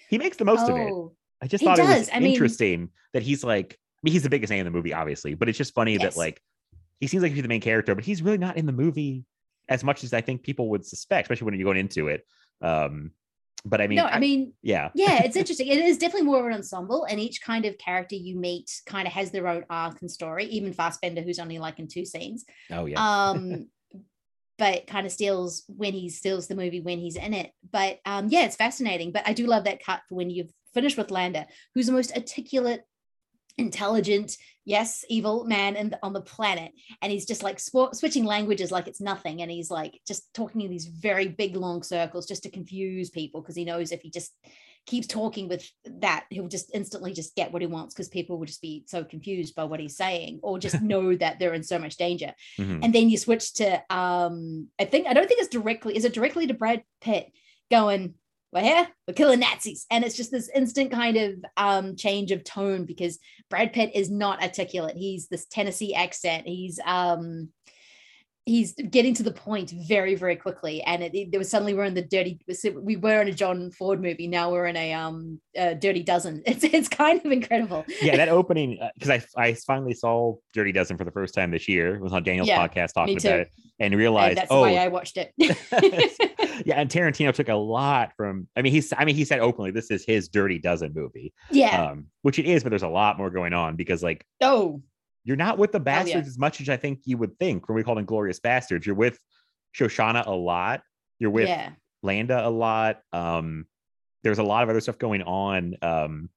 [0.09, 0.89] He makes the most of it.
[0.91, 1.13] Oh,
[1.43, 2.11] I just thought it was does.
[2.15, 5.35] I mean- interesting that he's like, mean, he's the biggest name in the movie, obviously,
[5.35, 6.03] but it's just funny Yes.
[6.03, 6.41] that like
[7.01, 9.25] he seems like he's the main character, but he's really not in the movie
[9.69, 12.27] as much as I think people would suspect, especially when you're going into it.
[12.61, 13.13] Um,
[13.65, 15.69] but I mean, no, I mean, yeah, yeah, it's interesting.
[15.69, 19.07] It is definitely more of an ensemble, and each kind of character you meet kind
[19.07, 20.47] of has their own arc and story.
[20.47, 23.69] Even Fassbender, who's only like in two scenes, oh yeah, um,
[24.59, 27.53] but kind of steals when he steals the movie when he's in it.
[27.71, 29.13] But um, yeah, it's fascinating.
[29.13, 32.17] But I do love that cut for when you've finished with Landa, who's the most
[32.17, 32.85] articulate,
[33.59, 38.71] intelligent, yes, evil man and on the planet, and he's just like sw- switching languages
[38.71, 42.43] like it's nothing, and he's like just talking in these very big long circles just
[42.45, 44.33] to confuse people because he knows if he just
[44.87, 48.47] keeps talking with that, he'll just instantly just get what he wants because people will
[48.47, 51.79] just be so confused by what he's saying or just know that they're in so
[51.79, 52.35] much danger.
[52.59, 52.81] Mhm.
[52.83, 56.15] And then you switch to um, I think I don't think it's directly, is it
[56.15, 57.31] directly to Brad Pitt
[57.71, 58.15] going,
[58.53, 59.87] We're here, we're killing Nazis.
[59.91, 63.19] And it's just this instant kind of um change of tone because
[63.49, 64.97] Brad Pitt is not articulate.
[64.97, 66.47] He's this Tennessee accent.
[66.47, 67.49] He's um
[68.45, 71.85] he's getting to the point very very quickly and it, it- there was suddenly we're
[71.85, 72.41] in the dirty
[72.75, 76.43] we were in a john ford movie now we're in a um a dirty dozen
[76.47, 80.97] it's it's kind of incredible yeah, that opening because I I finally saw Dirty Dozen
[80.97, 81.95] for the first time this year.
[81.95, 84.75] It was on Daniel's Yeah, podcast talking about it and and realized that's oh why
[84.75, 85.33] i watched it
[86.67, 88.49] yeah, and Tarantino took a lot from.
[88.57, 88.93] I mean, he's.
[88.97, 92.47] I mean, he said openly, "This is his Dirty Dozen movie," yeah um, which it
[92.47, 94.83] is, but there's a lot more going on because, like, oh
[95.25, 96.03] you're not with the yeah.
[96.03, 98.87] bastards as much as I think you would think when we call them glorious bastards.
[98.87, 99.19] You're with
[99.77, 100.83] Shoshana a lot.
[101.19, 101.71] You're with yeah
[102.03, 103.01] Landa a lot.
[103.13, 103.67] Um,
[104.23, 105.77] there's a lot of other stuff going on.
[105.83, 106.31] Um,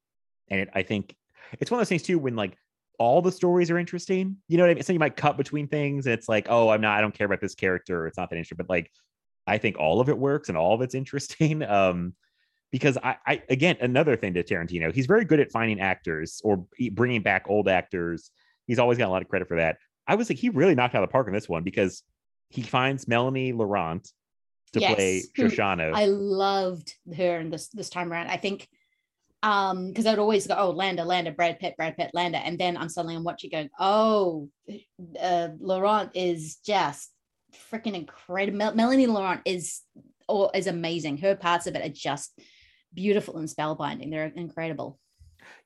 [0.50, 1.16] and it, I think
[1.60, 2.58] it's one of those things too when like
[2.98, 4.38] all the stories are interesting.
[4.48, 4.84] You know what I mean?
[4.84, 7.26] So you might cut between things, and it's like, oh, I'm not, I don't care
[7.26, 8.04] about this character.
[8.04, 8.92] Or it's not that interesting, but like,
[9.48, 11.64] I think all of it works and all of it's interesting.
[11.76, 12.14] Um,
[12.72, 16.66] because I, I again, another thing to Tarantino, he's very good at finding actors or
[16.92, 18.32] bringing back old actors.
[18.68, 19.78] He's always got a lot of credit for that.
[20.08, 22.04] I was like, he really knocked out of the park in this one because
[22.50, 24.08] he finds Melanie Laurent
[24.74, 25.94] to play Yes, who Shoshana.
[25.94, 28.68] i loved her in this this time around i think
[29.44, 32.78] um because i'd always go oh landa landa brad pitt brad pitt landa and then
[32.78, 34.50] i'm suddenly i'm watching going oh
[35.22, 37.12] uh laurent is just
[37.72, 39.82] freaking incredible Mel- melanie laurent is
[40.28, 42.38] or is amazing her parts of it are just
[42.94, 45.00] beautiful and spellbinding they're incredible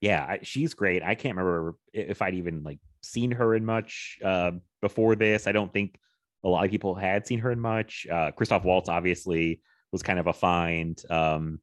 [0.02, 1.04] yeah, I, she's great.
[1.04, 4.52] I can't remember if I'd even like seen her in much uh,
[4.82, 5.48] before this.
[5.48, 6.00] I don't think
[6.44, 8.08] a lot of people had seen her in much.
[8.12, 9.62] Uh, Christoph Waltz obviously
[9.92, 11.02] was kind of a find.
[11.10, 11.60] Um,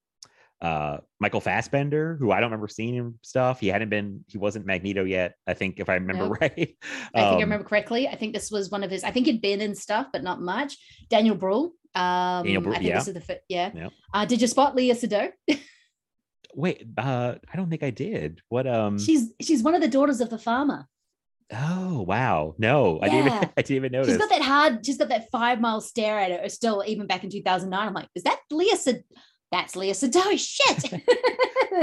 [0.61, 3.61] uh, Michael Fassbender, who I don't remember seeing him stuff.
[3.61, 4.25] He hadn't been.
[4.27, 5.35] He wasn't Magneto yet.
[5.47, 6.31] I think if I remember No.
[6.41, 6.53] right.
[6.53, 6.77] I think
[7.15, 8.09] Um, I remember correctly.
[8.09, 9.05] I think this was one of his.
[9.05, 10.77] I think he'd been in stuff, but not much.
[11.11, 11.73] Daniel Bruhl.
[11.95, 12.99] Um, Daniel Bruhl, I think yeah.
[12.99, 13.71] this is the yeah.
[13.75, 13.93] Yep.
[14.13, 15.59] Uh, did you spot Léa Seydoux?
[16.55, 18.41] Wait, uh, I don't think I did.
[18.49, 18.67] What?
[18.67, 18.99] Um.
[18.99, 20.87] she's she's one of the daughters of the farmer.
[21.53, 23.27] Oh wow, no, I didn't.
[23.27, 23.49] Even, Yeah.
[23.57, 24.09] I didn't even notice.
[24.09, 24.85] She's got that hard.
[24.85, 26.49] She's got that five mile stare at her.
[26.49, 29.03] Still, even back in two thousand nine, I'm like, is that Léa Seydoux?
[29.53, 30.39] That's Léa Seydoux.
[30.39, 31.03] Shit.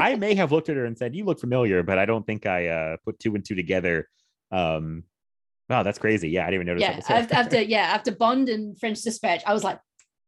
[0.02, 2.46] I may have looked at her and said, "You look familiar," but I don't think
[2.46, 4.10] I uh, put two and two together.
[4.52, 5.04] Um,
[5.70, 6.30] wow, that's crazy.
[6.30, 6.82] Yeah, I didn't even notice.
[6.82, 7.00] yeah.
[7.00, 7.10] that.
[7.10, 9.80] After, after yeah after Bond and French Dispatch, I was like,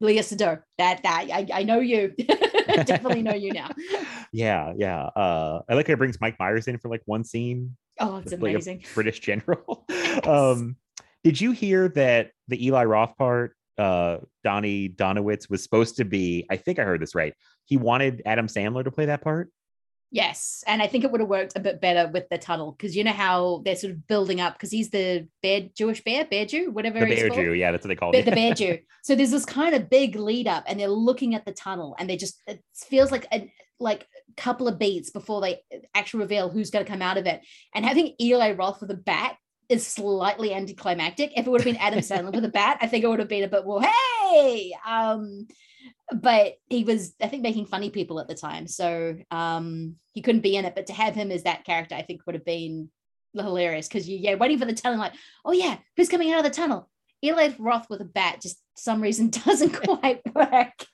[0.01, 0.61] Léa Seydoux.
[0.77, 2.13] That that I, I know you.
[2.85, 3.69] Definitely know you now.
[4.31, 5.03] yeah, yeah.
[5.03, 7.75] Uh, I like how it brings Mike Myers in for like one scene.
[7.99, 8.83] Oh, it's to play a amazing.
[8.93, 9.85] British general.
[10.25, 10.75] um,
[11.23, 16.45] did you hear that the Eli Roth part, uh, Donnie Donowitz was supposed to be?
[16.49, 17.33] I think I heard this right.
[17.65, 19.49] He wanted Adam Sandler to play that part.
[20.11, 22.95] Yes, and I think it would have worked a bit better with the tunnel because
[22.95, 26.45] you know how they're sort of building up because he's the bear Jewish bear, bear
[26.45, 27.39] Jew, whatever The Bear called.
[27.41, 28.23] Jew, yeah, that's what they call it.
[28.23, 28.77] the bear Jew.
[29.03, 32.09] So there's this kind of big lead up, and they're looking at the tunnel, and
[32.09, 34.07] they just it feels like a like
[34.37, 35.59] couple of beats before they
[35.93, 37.41] actually reveal who's going to come out of it.
[37.73, 39.37] And having Eli Roth with a bat
[39.69, 41.31] is slightly anticlimactic.
[41.35, 43.29] If it would have been Adam Sandler with a bat, I think it would have
[43.29, 44.75] been a bit more hey.
[44.87, 45.47] Um,
[46.11, 50.41] but he was, I think, making funny people at the time, so um, he couldn't
[50.41, 50.75] be in it.
[50.75, 52.89] But to have him as that character, I think would have been
[53.33, 55.11] hilarious because you yeah waiting for the tunnel like
[55.43, 56.89] oh yeah who's coming out of the tunnel
[57.23, 60.85] Eli Roth with a bat just for some reason doesn't quite work.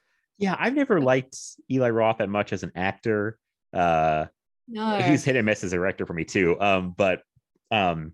[0.41, 1.38] Yeah, I've never liked
[1.72, 3.38] Eli Roth that much as an actor.
[3.72, 4.26] Uh,
[4.68, 6.59] No, he's hit and miss as a director for me too.
[6.59, 7.22] Um, but
[7.69, 8.13] um,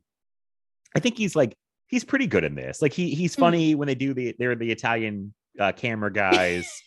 [0.96, 1.56] I think he's like
[1.88, 2.82] he's pretty good in this.
[2.82, 3.40] Like he he's Mhm.
[3.40, 6.70] funny when they do the they're the Italian uh, camera guys.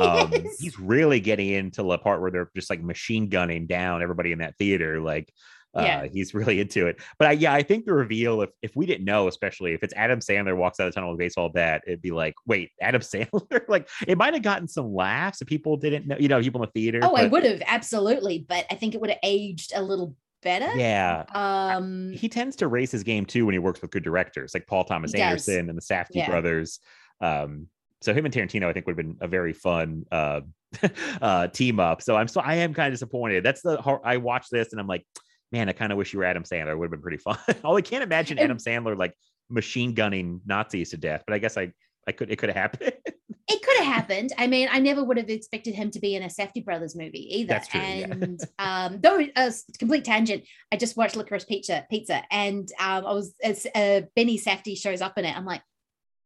[0.00, 0.56] Um, Yes.
[0.60, 4.38] he's really getting into the part where they're just like machine gunning down everybody in
[4.38, 4.98] that theater.
[4.98, 5.30] Like,
[5.76, 6.06] uh, Yeah.
[6.12, 6.96] he's really into it.
[7.18, 9.94] But I, yeah, I think the reveal, if if we didn't know, especially if it's
[9.94, 12.70] Adam Sandler walks out of the tunnel with a baseball bat, it'd be like, wait,
[12.80, 13.68] Adam Sandler?
[13.68, 16.68] like, it might have gotten some laughs if people didn't know, you know, people in
[16.74, 17.00] the theater.
[17.02, 20.68] oh, I would have absolutely, but I think it would have aged a little better.
[20.76, 24.52] Yeah, Um, he tends to raise his game too when he works with good directors
[24.52, 25.14] like Paul Thomas.
[25.14, 26.28] Anderson and the Safdie Yeah.
[26.28, 26.80] brothers.
[27.20, 27.68] Um,
[28.02, 30.42] so him and Tarantino, I think, would have been a very fun uh,
[31.22, 32.02] uh, team up.
[32.02, 33.42] So I'm so I am kind of disappointed.
[33.44, 35.06] That's the I watched this and I'm like,
[35.54, 36.72] man, I kind of wish you were Adam Sandler.
[36.72, 37.38] It would have been pretty fun.
[37.64, 39.14] Although I can't imagine Adam Sandler like
[39.48, 41.72] machine gunning Nazis to death, but I guess I
[42.06, 42.92] I could it could have happened.
[43.06, 44.32] it could have happened.
[44.36, 47.38] I mean, I never would have expected him to be in a Safdie Brothers movie
[47.38, 47.48] either.
[47.48, 48.06] That's true, yeah.
[48.10, 53.06] And um, though a s- complete tangent, I just watched Licorice Pizza, Pizza, and um,
[53.06, 55.36] I was as uh, Benny Safdie shows up in it.
[55.36, 55.62] I'm like,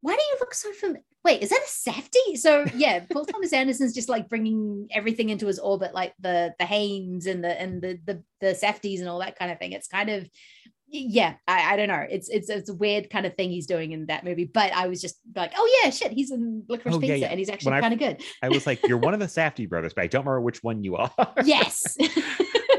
[0.01, 1.03] why do you look so familiar?
[1.25, 2.37] Wait, is that a safdie?
[2.37, 6.65] So yeah, Paul Thomas Anderson's just like bringing everything into his orbit, like the the
[6.65, 9.73] Haims and the and the the the safdies and all that kind of thing.
[9.73, 10.29] It's kind of
[10.91, 12.03] yeah, I, I don't know.
[12.09, 14.45] It's it's it's a weird kind of thing he's doing in that movie.
[14.45, 17.27] But I was just like, oh yeah, shit, he's in Licorice Oh, yeah, Pizza, yeah.
[17.27, 18.23] and he's actually kind of good.
[18.41, 20.83] I was like, you're one of the Safdie brothers, but I don't remember which one
[20.83, 21.11] you are.
[21.43, 21.95] Yes.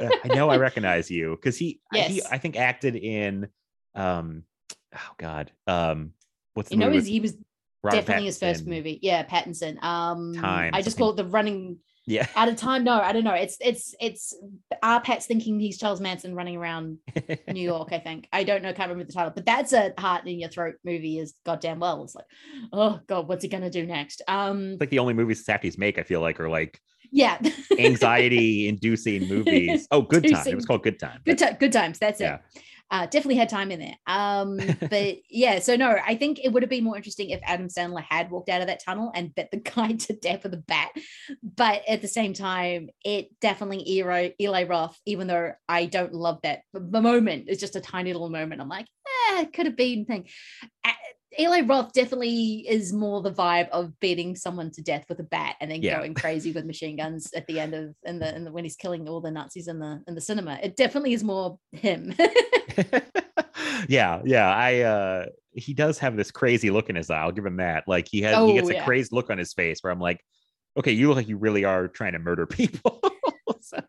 [0.02, 3.48] I know I recognize you because he, I- he, I think acted in,
[3.94, 4.44] um,
[4.94, 6.12] oh god, um,
[6.54, 7.36] what's the you know, movie he was
[7.82, 8.98] Robert definitely his first movie.
[9.02, 9.82] Yeah, Pattinson.
[9.82, 12.84] Um, Time, I just call it the running Yeah, out of time.
[12.84, 13.32] No, I don't know.
[13.34, 14.34] It's it's it's
[14.82, 16.98] our Pat's thinking he's Charles Manson running around
[17.48, 17.88] New York.
[17.92, 18.72] I think I don't know.
[18.74, 21.18] Can't remember the title, but that's a heart in your throat movie.
[21.18, 22.04] Is goddamn well.
[22.04, 22.26] It's like,
[22.72, 24.20] oh god, what's he gonna do next?
[24.28, 25.98] Um, It's like the only movies Safdies make.
[25.98, 26.78] I feel like are like
[27.12, 27.38] yeah,
[27.78, 29.86] anxiety-inducing movies.
[29.90, 30.46] Oh, Good Time.
[30.46, 31.20] It was called Good Time.
[31.24, 31.98] good time, good times.
[31.98, 32.38] That's Yeah.
[32.54, 32.62] it.
[32.90, 33.96] Uh, definitely had time in there.
[34.06, 34.58] Um,
[34.90, 38.02] but yeah, so no, I think it would have been more interesting if Adam Sandler
[38.02, 40.90] had walked out of that tunnel and bit the guy to death with a bat.
[41.42, 46.40] But at the same time, it definitely Eli, Eli Roth, even though I don't love
[46.42, 48.60] that the moment, it's just a tiny little moment.
[48.60, 50.26] I'm like, eh, it could have been thing.
[51.38, 55.54] Eli Roth definitely is more the vibe of beating someone to death with a bat
[55.60, 55.98] and then Yeah.
[55.98, 58.76] going crazy with machine guns at the end of in the in the when he's
[58.76, 60.58] killing all the Nazis in the in the cinema.
[60.62, 62.14] It definitely is more him.
[63.88, 64.48] yeah, yeah.
[64.54, 67.20] I uh he does have this crazy look in his eye.
[67.20, 67.84] I'll give him that.
[67.86, 68.84] Like he has he Oh, gets a yeah.
[68.84, 70.20] crazed look on his face where I'm like,
[70.78, 73.00] okay, you look like you really are trying to murder people.
[73.60, 73.82] So-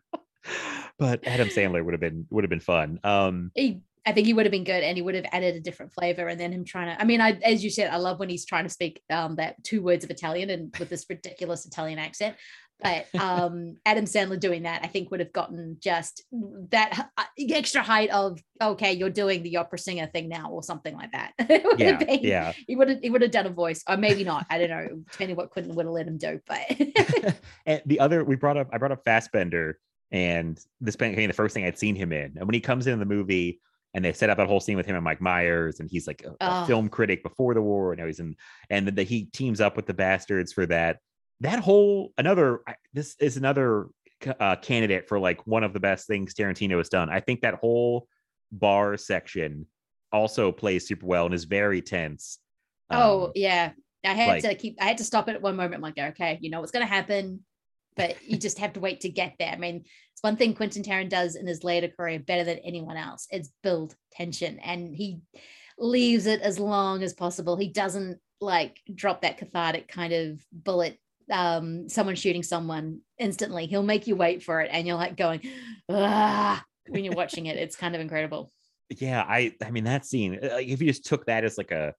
[0.98, 3.00] but Adam Sandler would have been would have been fun.
[3.04, 5.60] Um he, I think he would have been good and he would have added a
[5.60, 6.26] different flavor.
[6.26, 8.44] And then him trying to, I mean, I, as you said, I love when he's
[8.44, 12.36] trying to speak um, that two words of Italian and with this ridiculous Italian accent.
[12.82, 16.24] But um, Adam Sandler doing that, I think would have gotten just
[16.70, 20.96] that uh, extra height of, okay, you're doing the opera singer thing now or something
[20.96, 21.32] like that.
[21.78, 22.52] Yeah, been- yeah.
[22.66, 24.46] He would have, he would have done a voice or maybe not.
[24.50, 26.40] I don't know, depending what Quentin would have let him do.
[26.46, 29.78] But and the other we brought up I brought up Fassbender
[30.10, 32.36] and this became the first thing I'd seen him in.
[32.36, 33.60] And when he comes in the movie
[33.94, 36.22] and they set up that whole scene with him and Mike Myers, and he's like
[36.24, 36.66] a, a Oh.
[36.66, 38.36] film critic before the war, and now he's in,
[38.70, 40.98] and then the, he teams up with the bastards for that.
[41.40, 42.60] That whole another
[42.92, 43.88] this is another
[44.38, 47.10] uh, candidate for like one of the best things Tarantino has done.
[47.10, 48.06] I think that whole
[48.52, 49.66] bar section
[50.12, 52.38] also plays super well and is very tense.
[52.90, 53.72] Oh Um, yeah,
[54.04, 54.76] I had like- to keep.
[54.80, 55.74] I had to stop it at one moment.
[55.74, 57.40] I'm like, okay, you know what's going to happen,
[57.96, 59.50] but you just have to wait to get there.
[59.50, 59.76] I mean,
[60.12, 63.26] it's one thing Quentin Tarantino does in his later career better than anyone else.
[63.30, 65.20] It's build tension, and he
[65.78, 67.56] leaves it as long as possible.
[67.56, 70.98] He doesn't like drop that cathartic kind of bullet.
[71.30, 73.66] Um, someone shooting someone instantly.
[73.66, 75.40] He'll make you wait for it, and you're like going,
[75.88, 77.56] ah, when you're watching it.
[77.56, 78.52] It's kind of incredible.
[78.98, 81.94] yeah i i mean that scene like if you just took that as like a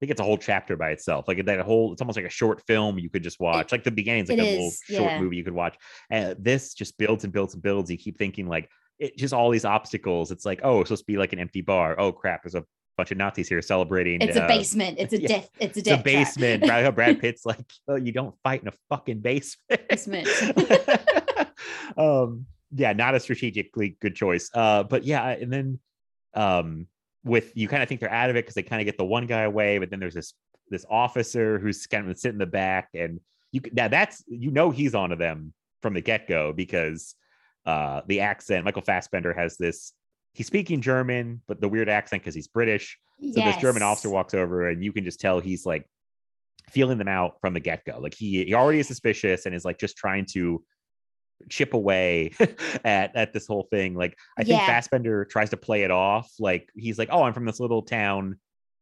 [0.00, 2.62] think it's a whole chapter by itself like that whole it's almost like a short
[2.66, 5.36] film you could just watch like the beginning's like it a little is, short movie
[5.36, 5.76] you could watch
[6.10, 9.50] and this just builds and builds and builds you keep thinking like it just all
[9.50, 12.42] these obstacles it's like oh it's supposed to be like an empty bar oh crap
[12.42, 12.64] there's a
[12.96, 14.98] bunch of nazis here celebrating It's uh, a basement.
[14.98, 15.50] It's a yeah, death.
[15.60, 18.68] It's a it's a death basement Brad, Brad Pitt's like oh you don't fight in
[18.68, 20.28] a fucking basement Basement.
[21.96, 25.78] um yeah not a strategically good choice uh but yeah and then
[26.34, 26.86] um
[27.28, 29.04] with you kind of think they're out of it because they kind of get the
[29.04, 30.34] one guy away but then there's this
[30.70, 33.20] this officer who's kind of sitting in the back and
[33.52, 35.52] you could- now that's you know he's onto them
[35.82, 37.14] from the get-go because
[37.66, 39.92] uh the accent michael fassbender has this
[40.34, 44.32] he's speaking german but the weird accent because he's british so this German officer walks
[44.32, 45.84] over, and you can just tell he's like
[46.70, 47.98] feeling them out from the get go.
[47.98, 50.62] Like he he already is suspicious and is like just trying to
[51.48, 52.32] chip away
[52.84, 53.94] at at this whole thing.
[53.94, 54.66] Like I think Yeah.
[54.66, 56.30] Fassbender tries to play it off.
[56.38, 58.38] Like he's like, oh, I'm from this little town,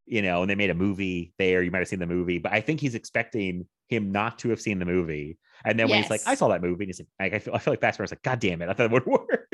[0.07, 1.63] you know, and they made a movie there.
[1.63, 4.61] You might have seen the movie, but I think he's expecting him not to have
[4.61, 5.39] seen the movie.
[5.65, 7.59] And then when he's like, I saw that movie, and he's like, I, feel I
[7.59, 9.49] feel like Fassbender's like, God damn it, I thought it would work.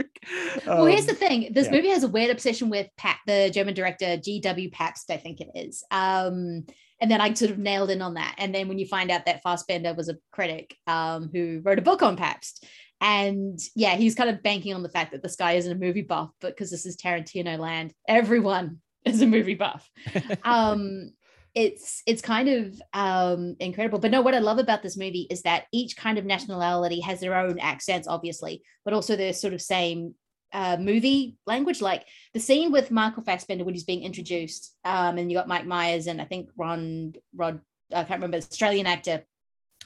[0.67, 1.53] well, here's the Um, thing.
[1.53, 1.73] This yeah.
[1.73, 4.71] movie has a weird obsession with Pat, the German director G.W.
[4.71, 5.85] Pabst, I think it is.
[5.91, 6.67] Um,
[7.01, 8.35] and then I sort of nailed in on that.
[8.39, 11.83] And then when you find out that Fassbender was a critic um, who wrote a
[11.83, 12.65] book on Pabst,
[13.03, 16.03] and yeah, he's kind of banking on the fact that this guy isn't a movie
[16.03, 19.91] buff, but because this is Tarantino land, everyone is a movie buff.
[20.45, 21.13] um
[21.55, 23.99] it's it's kind of um incredible.
[23.99, 27.19] But no what i love about this movie is that each kind of nationality has
[27.21, 30.15] their own accents obviously but also their sort of same
[30.53, 31.83] uh movie language.
[31.83, 35.67] Like the scene with michael fassbender when he's being introduced um and you got mike
[35.67, 37.61] myers and i think ron rod
[37.93, 39.25] i can't remember australian actor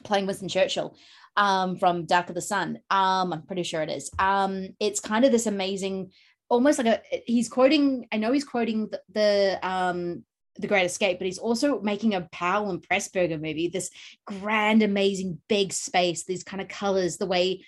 [0.05, 0.95] playing winston churchill
[1.37, 5.25] um from dark of the sun um i'm pretty sure it is um it's kind
[5.25, 6.11] of this amazing
[6.49, 10.25] almost like a he's quoting i know he's quoting the, the um
[10.59, 13.69] the Great Escape, but he's also making a Powell and Pressburger movie.
[13.69, 13.91] This
[14.27, 17.63] grand, amazing, big space, these kind of colors, the way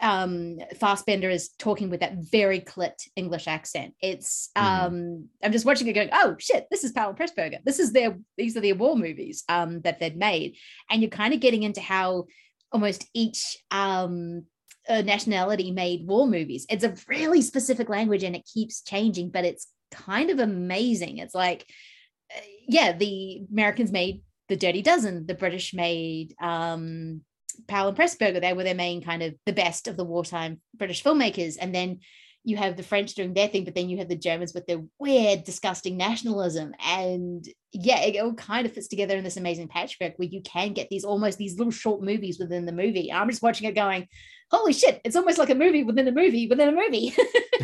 [0.00, 3.94] um Fassbender is talking with that very clipped English accent.
[4.00, 4.62] It's Mhm.
[4.62, 7.58] um I'm just watching it going, oh shit, this is Powell and Pressburger.
[7.64, 10.56] This is their these are their war movies um that they'd made.
[10.88, 12.26] And you're kind of getting into how
[12.72, 14.44] almost each um
[14.88, 16.66] nationality made war movies.
[16.68, 21.18] It's a really specific language and it keeps changing, but it's kind of amazing.
[21.18, 21.66] It's like,
[22.34, 27.22] uh, yeah, the Americans made the Dirty Dozen, the British made um,
[27.68, 28.40] Powell and Pressburger.
[28.40, 31.56] They were their main kind of the best of the wartime British filmmakers.
[31.60, 32.00] And then
[32.44, 34.82] you have the French doing their thing, but then you have the Germans with their
[34.98, 36.74] weird, disgusting nationalism.
[36.84, 40.72] And yeah, it all kind of fits together in this amazing patchwork where you can
[40.72, 43.12] get these almost these little short movies within the movie.
[43.12, 44.08] I'm just watching it going,
[44.50, 47.14] holy shit, it's almost like a movie within a movie within a movie.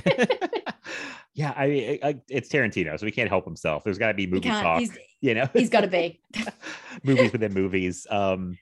[1.34, 3.82] yeah, I mean, it's Tarantino, so he can't help himself.
[3.82, 5.48] There's got to be movie talk, he's, you know.
[5.54, 6.20] he's got to be.
[7.02, 8.06] movies within movies.
[8.10, 8.58] Um,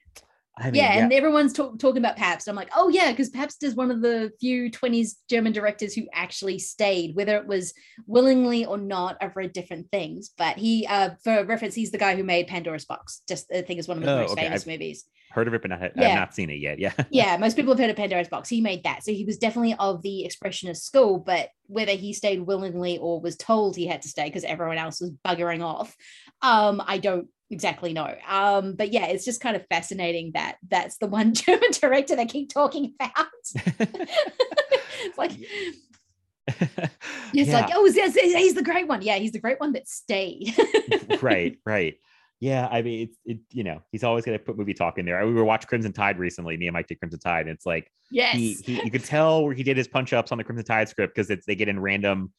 [0.62, 2.47] Mean, yeah, and everyone's talk, talking about Pabst.
[2.47, 6.02] I'm like, oh yeah, because Pabst is one of the few 20s German directors who
[6.12, 7.74] actually stayed, whether it was
[8.06, 9.16] willingly or not.
[9.20, 12.85] I've read different things, but he, uh, for reference, he's the guy who made Pandora's
[12.85, 13.22] Box.
[13.28, 15.05] Just I think is one of his Oh, most okay, famous I've- movies.
[15.32, 16.78] heard of it, but not, I've not seen it yet.
[16.78, 16.93] Yeah.
[17.10, 18.48] yeah, most people have heard of Pandora's Box.
[18.48, 19.02] He made that.
[19.02, 23.36] So he was definitely of the expressionist school, but whether he stayed willingly or was
[23.36, 25.97] told he had to stay because everyone else was buggering off,
[26.43, 28.14] um, I don't exactly know.
[28.28, 32.26] Um, but yeah, it's just kind of fascinating that that's the one German director they
[32.26, 33.26] keep talking about.
[33.55, 35.32] it's like
[37.32, 39.01] it's like, oh, yes, he's the great one.
[39.01, 40.55] Yeah, he's the great one that stayed.
[41.22, 41.94] right, right.
[42.40, 43.39] Yeah, I mean, it's it.
[43.52, 45.24] You know, he's always gonna put movie talk in there.
[45.26, 46.59] We were watching Crimson Tide recently.
[46.59, 48.36] Me and Mike did Crimson Tide, and it's like yes.
[48.36, 50.89] he, he you could tell where he did his punch ups on the Crimson Tide
[50.89, 52.32] script because it's they get in random,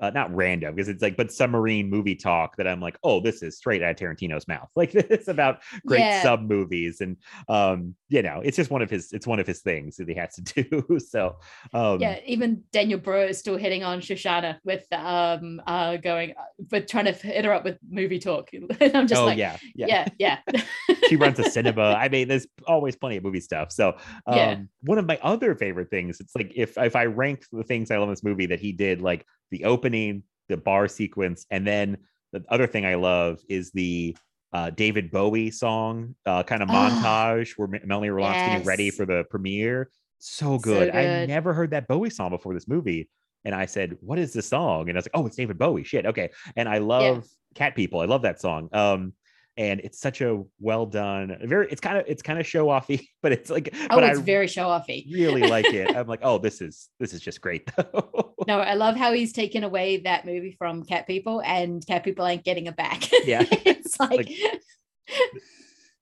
[0.00, 3.42] uh, not random because it's like but submarine movie talk that I'm like, oh, this
[3.42, 4.68] is straight out of Tarantino's mouth.
[4.76, 6.22] Like it's about great Yeah.
[6.22, 7.16] sub movies, and
[7.48, 10.14] um, you know, it's just one of his it's one of his things that he
[10.14, 10.98] has to do.
[10.98, 11.36] so
[11.72, 16.34] um, yeah, even Daniel Brühl is still hitting on Shosanna with um uh going
[16.70, 18.50] but trying to hit her up with movie talk.
[18.80, 20.62] And I'm just oh like, yeah, yeah, yeah, yeah.
[21.08, 21.82] she runs a cinema.
[21.92, 23.70] I mean, there's always plenty of movie stuff.
[23.72, 23.96] So,
[24.26, 24.60] um, Yeah.
[24.82, 27.96] one of my other favorite things, it's like if if I rank the things I
[27.98, 31.98] love in this movie that he did, like the opening, the bar sequence, and then
[32.32, 34.16] the other thing I love is the
[34.52, 36.72] uh, David Bowie song, uh, kind of Oh.
[36.72, 39.90] montage where Melanie Laurent's getting ready for the premiere.
[40.18, 40.90] So So good.
[40.90, 43.08] I never heard that Bowie song before this movie.
[43.44, 44.88] And I said, What is this song?
[44.88, 45.84] And I was like, Oh, it's David Bowie.
[45.84, 46.06] Shit.
[46.06, 46.30] Okay.
[46.56, 48.00] And I love Cat People.
[48.00, 48.68] I love that song.
[48.72, 49.14] Um,
[49.56, 53.06] and it's such a well done, very it's kind of it's kind of show offy,
[53.22, 55.04] but it's like Oh, but it's I very show offy.
[55.12, 55.94] really like it.
[55.94, 58.34] I'm like, oh, this is this is just great though.
[58.48, 62.26] No, I love how he's taken away that movie from Cat People, and Cat People
[62.26, 63.08] ain't getting it back.
[63.24, 63.44] Yeah.
[63.48, 64.30] it's like, Like-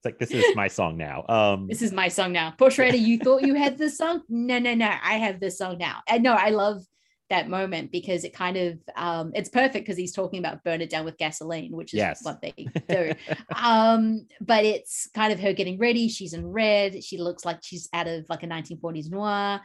[0.01, 1.23] it's like this is my song now.
[1.29, 2.55] Um this is my song now.
[2.57, 4.23] Push you thought you had this song?
[4.27, 4.87] No, no, no.
[4.87, 5.99] I have this song now.
[6.07, 6.83] And no, I love
[7.31, 10.89] that moment because it kind of um it's perfect because he's talking about burn it
[10.89, 12.23] down with gasoline, which is Yes.
[12.23, 12.53] what they
[12.87, 13.13] do.
[13.55, 16.07] um, but it's kind of her getting ready.
[16.07, 17.03] She's in red.
[17.03, 19.59] She looks like she's out of like a 1940s noir.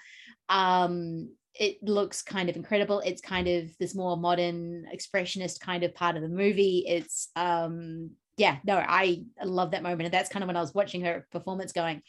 [0.49, 3.01] Um, it looks kind of incredible.
[3.01, 6.85] It's kind of this more modern expressionist kind of part of the movie.
[6.87, 10.03] It's um, yeah, no, I love that moment.
[10.03, 12.03] And that's kind of when I was watching her performance going,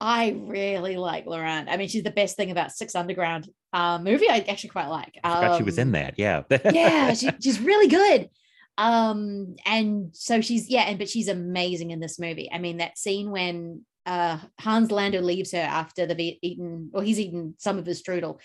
[0.00, 1.68] I really like Laurent.
[1.68, 4.28] I mean, she's the best thing about Six Underground uh, movie.
[4.30, 5.18] I actually quite like.
[5.22, 6.14] I forgot she was in Um, that.
[6.18, 6.42] Yeah.
[6.72, 8.30] yeah she, she's really good
[8.78, 12.96] um and so she's yeah and but she's amazing in this movie i mean that
[12.96, 17.84] scene when uh hans landa leaves her after they've eaten or he's eaten some of
[17.84, 18.38] his strudel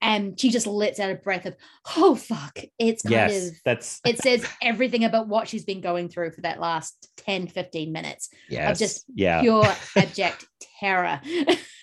[0.00, 1.56] and she just lets out a breath of
[1.96, 3.48] oh fuck it's kind yes.
[3.48, 7.48] of That's it says everything about what she's been going through for that last 10
[7.48, 8.78] 15 minutes yes.
[8.78, 9.40] just yeah.
[9.40, 9.64] pure
[9.96, 10.46] abject
[10.80, 11.20] terror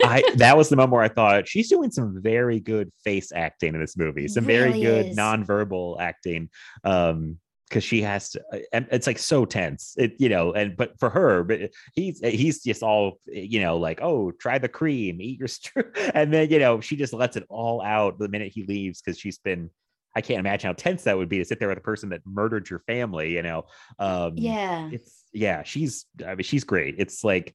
[0.03, 3.73] I that was the moment where I thought she's doing some very good face acting
[3.73, 5.17] in this movie, some very good is.
[5.17, 6.49] nonverbal acting.
[6.83, 7.39] Um,
[7.69, 10.99] because she has to, uh, and it's like so tense, it you know, and but
[10.99, 15.39] for her, but he's he's just all you know, like oh, try the cream, eat
[15.39, 18.63] your stru, and then you know she just lets it all out the minute he
[18.63, 19.69] leaves because she's been.
[20.17, 22.21] I can't imagine how tense that would be to sit there with a person that
[22.25, 23.65] murdered your family, you know.
[23.99, 27.53] Um, yeah it's yeah she's i mean she's great it's like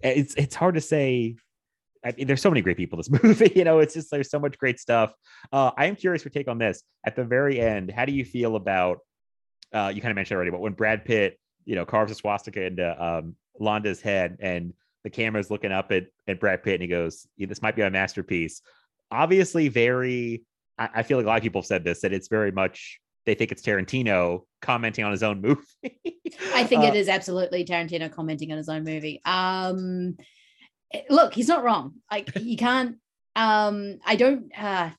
[0.00, 1.36] it's it's hard to say
[2.04, 4.30] I mean, there's so many great people in this movie you know it's just there's
[4.30, 5.12] so much great stuff
[5.52, 8.24] uh i am curious your take on this at the very end how do you
[8.24, 8.98] feel about
[9.72, 12.62] uh you kind of mentioned already but when brad pitt you know carves a swastika
[12.62, 14.72] into um landa's head and
[15.04, 17.82] the camera's looking up at, at brad pitt and he goes "Yeah, this might be
[17.82, 18.62] my masterpiece
[19.10, 20.44] obviously very
[20.78, 23.00] I, I feel like a lot of people have said this that it's very much
[23.26, 25.60] they think it's Tarantino commenting on his own movie.
[26.54, 29.20] I think Uh, it is absolutely Tarantino commenting on his own movie.
[29.26, 30.16] Um,
[30.94, 31.96] eh, look, he's not wrong.
[32.10, 32.96] Like you can't.
[33.36, 34.50] Um, I don't.
[34.58, 34.90] Uh,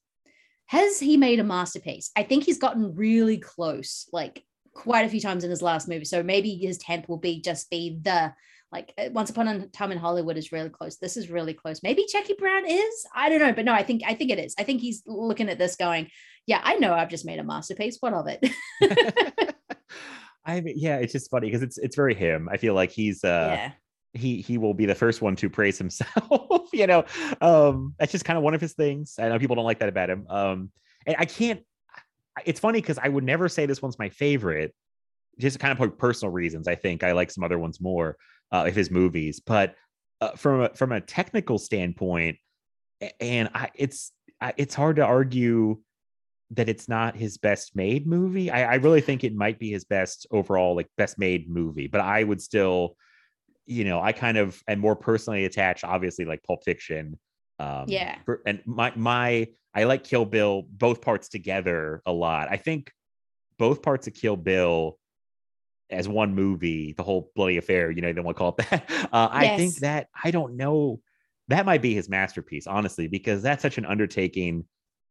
[0.68, 2.12] has he made a masterpiece?
[2.16, 4.44] I think he's gotten really close, like
[4.80, 6.06] quite a few times in his last movie.
[6.06, 8.34] So maybe his tenth will be just be the
[8.72, 10.98] like uh, Once Upon a Time in Hollywood is really close.
[10.98, 11.84] This is really close.
[11.84, 13.06] Maybe Jackie Brown is.
[13.14, 14.56] I don't know, but no, I think I think it is.
[14.58, 16.10] I think he's looking at this going,
[16.46, 17.98] yeah, I know I've just made a masterpiece.
[18.00, 18.46] What of it?
[20.46, 22.48] I mean, yeah, it's just funny because it's it's very him.
[22.50, 23.72] I feel like he's uh yeah.
[24.14, 26.70] he he will be the first one to praise himself.
[26.74, 27.06] you know,
[27.42, 29.16] um, that's just kind of one of his things.
[29.20, 30.26] I know people don't like that about him.
[30.30, 30.72] Um,
[31.06, 31.62] and I can't.
[32.46, 34.74] It's funny because I would never say this one's my favorite,
[35.40, 36.68] just kind of for personal reasons.
[36.68, 38.18] I think I like some other ones more
[38.52, 39.76] uh, of his movies, but
[40.22, 42.38] uh, from a, from a technical standpoint,
[43.20, 44.12] and I, it's
[44.42, 45.80] I, it's hard to argue
[46.52, 48.50] that it's not his best made movie.
[48.50, 51.88] I, I really think it might be his best overall, like best made movie.
[51.88, 52.96] But I would still,
[53.66, 57.20] you know, I kind of am more personally attached, obviously, like Pulp Fiction.
[57.60, 58.18] Um, Yeah.
[58.26, 62.48] for- and my my I like Kill Bill both parts together a lot.
[62.50, 62.92] I think
[63.58, 64.98] both parts of Kill Bill
[65.90, 68.90] as one movie, the whole bloody affair, you know, they want to call it that.
[69.12, 71.02] Uh, I think that I don't know.
[71.48, 74.66] That might be his masterpiece, honestly, because that's such an undertaking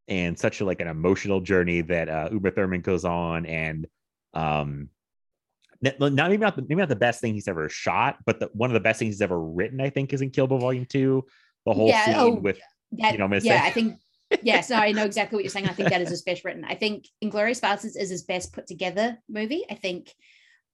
[0.07, 3.89] and such a, like an emotional journey that uh, Uma Thurman goes on, and
[4.35, 4.89] um,
[5.83, 8.71] not maybe not the, maybe not the best thing he's ever shot, but the, one
[8.71, 11.25] of the best things he's ever written, I think, is in Kill Bill Volume Two.
[11.67, 12.59] The whole Yeah, scene oh, with
[12.93, 13.59] That, You know yeah, say?
[13.59, 13.99] I think
[14.43, 15.69] yes, no, I know exactly what you're saying.
[15.69, 16.65] I think that is his best written.
[16.65, 19.65] I think Inglourious Basterds is his best put together movie.
[19.71, 20.15] I think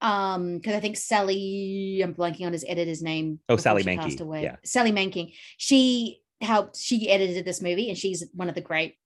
[0.00, 3.40] um because I think Sally, I'm blanking on his editor's name.
[3.48, 4.42] Oh, Sally passed away.
[4.42, 4.56] yeah.
[4.64, 5.34] Sally Menke.
[5.56, 8.96] She helped, she edited this movie and she's one of the great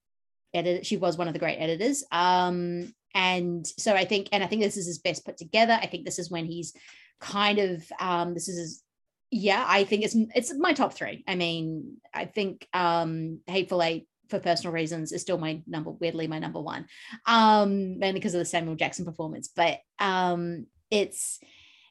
[0.53, 0.87] editors.
[0.87, 2.03] She was one of the great editors.
[2.11, 5.77] Um, and so I think, and I think this is his best put together.
[5.81, 6.73] I think this is when he's
[7.19, 8.83] kind of um this is his
[9.31, 11.23] yeah, I think it's it's my top three.
[11.27, 16.27] I mean, I think um Hateful Eight for personal reasons is still my number weirdly
[16.27, 16.85] my number one.
[17.25, 19.49] Um mainly because of the Samuel Jackson performance.
[19.53, 21.39] But um it's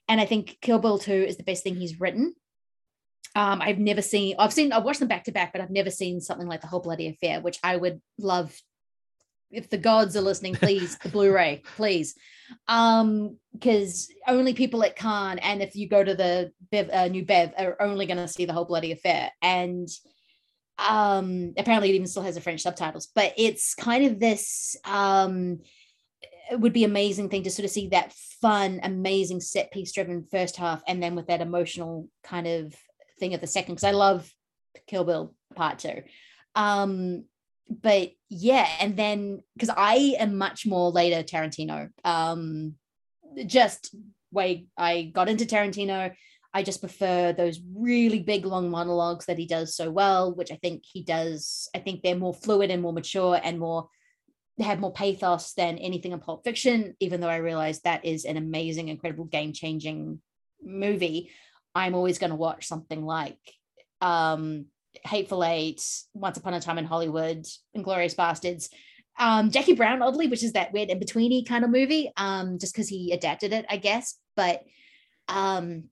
[0.09, 2.35] and I think Kill Bill 2 is the best thing he's written.
[3.37, 5.91] Um, I've never seen I've seen I've watched them back to back, but I've never
[5.91, 8.59] seen something like the whole bloody affair, which I would love
[9.51, 12.15] if the gods are listening, please, the Blu-ray, please.
[12.67, 17.25] Um, because only people at Cannes and if you go to the Bev, uh, new
[17.25, 19.33] Bev are only going to see the whole bloody affair.
[19.43, 19.89] And
[20.79, 25.61] um, apparently it even still has the French subtitles, but it's kind of this um
[26.51, 30.25] it would be amazing thing to sort of see that fun, amazing set piece driven
[30.31, 32.75] first half, and then with that emotional kind of
[33.19, 33.75] thing at the second.
[33.75, 34.33] Because I love
[34.87, 36.03] Kill Bill Part Two,
[36.55, 37.25] um,
[37.69, 42.75] but yeah, and then because I am much more later Tarantino, um,
[43.47, 43.95] just
[44.33, 46.15] way I got into Tarantino.
[46.55, 50.57] I just prefer those really big long monologues that he does so well, which I
[50.57, 51.69] think he does.
[51.75, 53.89] I think they're more fluid and more mature and more
[54.61, 58.37] have more pathos than anything in Pulp Fiction, even though I realize that is an
[58.37, 60.21] amazing, incredible, game changing
[60.63, 61.31] movie.
[61.75, 63.39] I'm always going to watch something like
[64.01, 64.67] um,
[65.05, 65.85] Hateful Eight,
[66.15, 67.47] Once Upon a Time in Hollywood,
[67.77, 68.69] Inglourious Basterds,
[69.19, 72.73] um, Jackie Brown, oddly, which is that weird in betweeny kind of movie, um, just
[72.73, 74.17] because he adapted it, I guess.
[74.37, 74.63] But
[75.29, 75.85] um,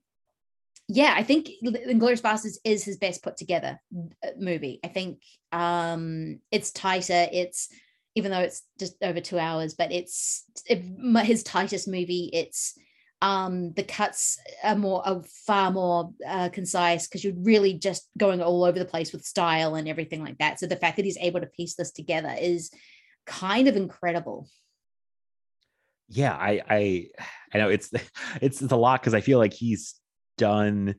[0.87, 3.79] yeah, I think Inglourious Basterds is his best put together
[4.23, 4.79] uh, movie.
[4.83, 7.27] I think um, it's tighter.
[7.31, 7.67] It's
[8.15, 10.83] even though it's just over two hours, but it's it,
[11.25, 12.29] his tightest movie.
[12.33, 12.77] It's
[13.19, 18.41] um the cuts are more are far more uh, concise because you're really just going
[18.41, 20.59] all over the place with style and everything like that.
[20.59, 22.71] So the fact that he's able to piece this together is
[23.25, 24.47] kind of incredible.
[26.09, 27.07] yeah i i
[27.53, 27.91] i know it's
[28.41, 29.95] it's, it's a lot because i feel like he's
[30.37, 30.95] done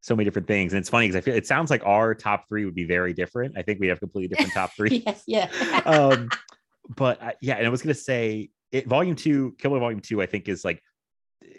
[0.00, 0.72] so many different things.
[0.72, 3.12] And it's funny because i feel it sounds like our top three would be very
[3.12, 3.56] different.
[3.58, 5.02] I think we have completely different top three.
[5.06, 5.82] Yes, yeah.
[5.86, 6.28] um
[6.96, 10.26] but uh, yeah and i was gonna say it volume two killer volume two i
[10.26, 10.82] think is like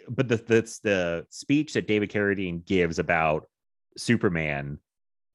[0.08, 3.46] but the the, the speech that david carradine gives about
[3.96, 4.78] superman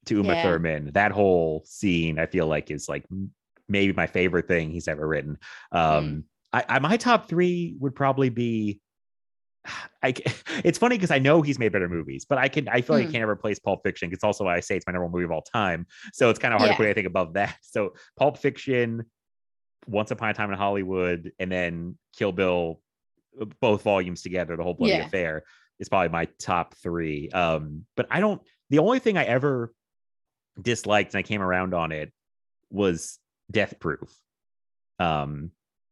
[0.04, 0.42] to uma Yeah.
[0.42, 0.90] thurman.
[0.92, 3.04] That whole scene i feel like is like
[3.68, 5.38] maybe my favorite thing he's ever written.
[5.72, 8.80] Um I, I my top three would probably be
[10.02, 10.14] I,
[10.64, 13.04] it's funny because I know he's made better movies, but I can I feel like
[13.06, 13.12] I Mm.
[13.12, 14.10] can't ever replace Pulp Fiction.
[14.12, 15.86] It's also why I say it's my number one movie of all time.
[16.12, 16.72] So it's kind of hard Yeah.
[16.74, 17.56] to put anything above that.
[17.62, 19.04] So Pulp Fiction,
[19.86, 22.80] Once Upon a Time in Hollywood, and then Kill Bill,
[23.60, 25.06] both volumes together, the whole bloody Yeah.
[25.06, 25.44] affair
[25.78, 27.28] is probably my top three.
[27.30, 28.40] Um, but I don't.
[28.70, 29.72] The only thing I ever
[30.60, 32.12] disliked, and I came around on it,
[32.70, 33.18] was
[33.50, 34.10] Death Proof.
[34.98, 35.50] Um,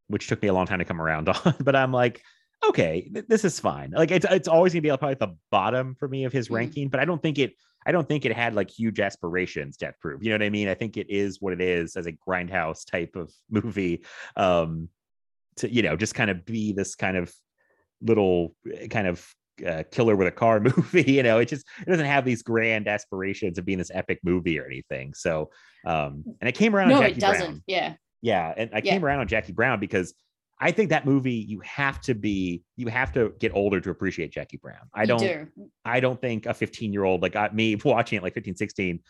[0.09, 1.55] which took me a long time to come around on.
[1.61, 2.23] But I'm like,
[2.69, 3.91] okay, th- this is fine.
[3.91, 6.55] Like it's it's always gonna be probably at the bottom for me of his Mhm.
[6.55, 7.55] ranking, but I don't think it.
[7.87, 9.77] I don't think it had like huge aspirations.
[9.77, 10.69] Death Proof, you know what I mean?
[10.69, 14.05] I think it is what it is as a grindhouse type of movie.
[14.37, 14.89] Um,
[15.57, 17.33] to you know, just kind of be this kind of
[18.01, 19.27] little uh, kind of
[19.67, 21.13] uh, killer with a car movie.
[21.13, 24.59] You know, it just it doesn't have these grand aspirations of being this epic movie
[24.59, 25.15] or anything.
[25.15, 25.51] So,
[25.87, 26.89] um, and I came around.
[26.89, 27.47] no, it doesn't.
[27.47, 27.63] Brown.
[27.67, 27.95] Yeah.
[28.23, 28.93] Yeah, and I Yeah.
[28.93, 30.15] came around on Jackie Brown because
[30.65, 34.33] I think that movie you have to be you have to get older to appreciate
[34.33, 34.89] Jackie Brown.
[34.95, 35.47] I don't do.
[35.85, 39.01] I don't think a 15 year old like uh, me watching it like 15 16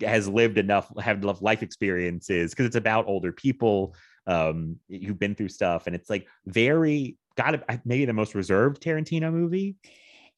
[0.00, 3.94] has lived enough have enough life experiences because it's about older people
[4.26, 9.30] um who've been through stuff and it's like very got maybe the most reserved Tarantino
[9.30, 9.76] movie.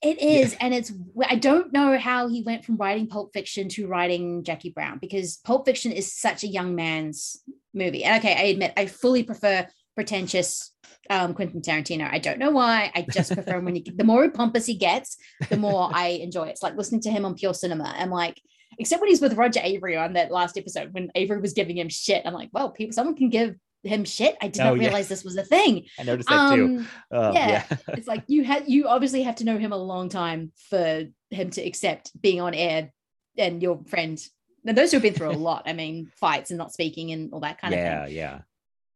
[0.03, 0.93] It is, and it's.
[1.27, 5.39] I don't know how he went from writing Pulp Fiction to writing Jackie Brown because
[5.39, 7.41] Pulp Fiction is such a young man's
[7.73, 8.05] movie.
[8.05, 10.73] And okay, I admit I fully prefer pretentious
[11.11, 12.11] um, Quentin Tarantino.
[12.11, 12.91] I don't know why.
[12.95, 13.83] I just prefer him when he.
[13.95, 15.17] The more pompous he gets,
[15.51, 16.51] the more I enjoy it.
[16.51, 17.95] It's like listening to him on Pure Cinema.
[17.97, 18.41] I'm like,
[18.79, 21.89] except when he's with Roger Avary on that last episode when Avary was giving him
[21.89, 22.23] shit.
[22.25, 24.37] I'm like, well, people, someone can give him shit.
[24.41, 24.85] I did Oh, not yeah.
[24.85, 25.85] realize this was a thing.
[25.99, 26.65] I noticed that too.
[26.65, 27.65] Um, Um, yeah.
[27.71, 27.77] yeah.
[27.89, 31.51] it's like you had you obviously have to know him a long time for him
[31.51, 32.91] to accept being on air
[33.37, 34.19] and your friend
[34.63, 37.41] now those who've been through a lot i mean fights and not speaking and all
[37.41, 37.87] that kind of thing.
[37.87, 38.41] yeah, yeah.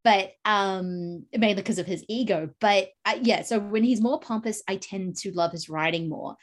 [0.08, 2.88] But um mainly because of his ego but
[3.20, 6.36] yeah so when he's more pompous i tend to love his writing more.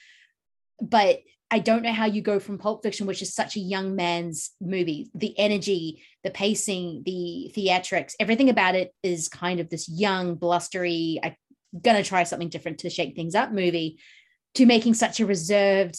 [0.80, 3.96] But I don't know how you go from Pulp Fiction, which is such a young
[3.96, 9.88] man's movie, the energy, the pacing, the theatrics, everything about it is kind of this
[9.88, 11.36] young, blustery, I'm
[11.82, 14.00] gonna try something different to shake things up movie,
[14.56, 15.98] to making such a reserved,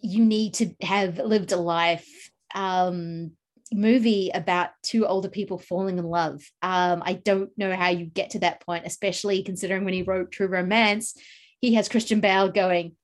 [0.00, 2.08] you need to have lived a life
[2.54, 3.32] um
[3.72, 6.42] movie about two older people falling in love.
[6.62, 10.32] Um, I don't know how you get to that point, especially considering when he wrote
[10.32, 11.14] True Romance,
[11.60, 12.96] he has Christian Bale going,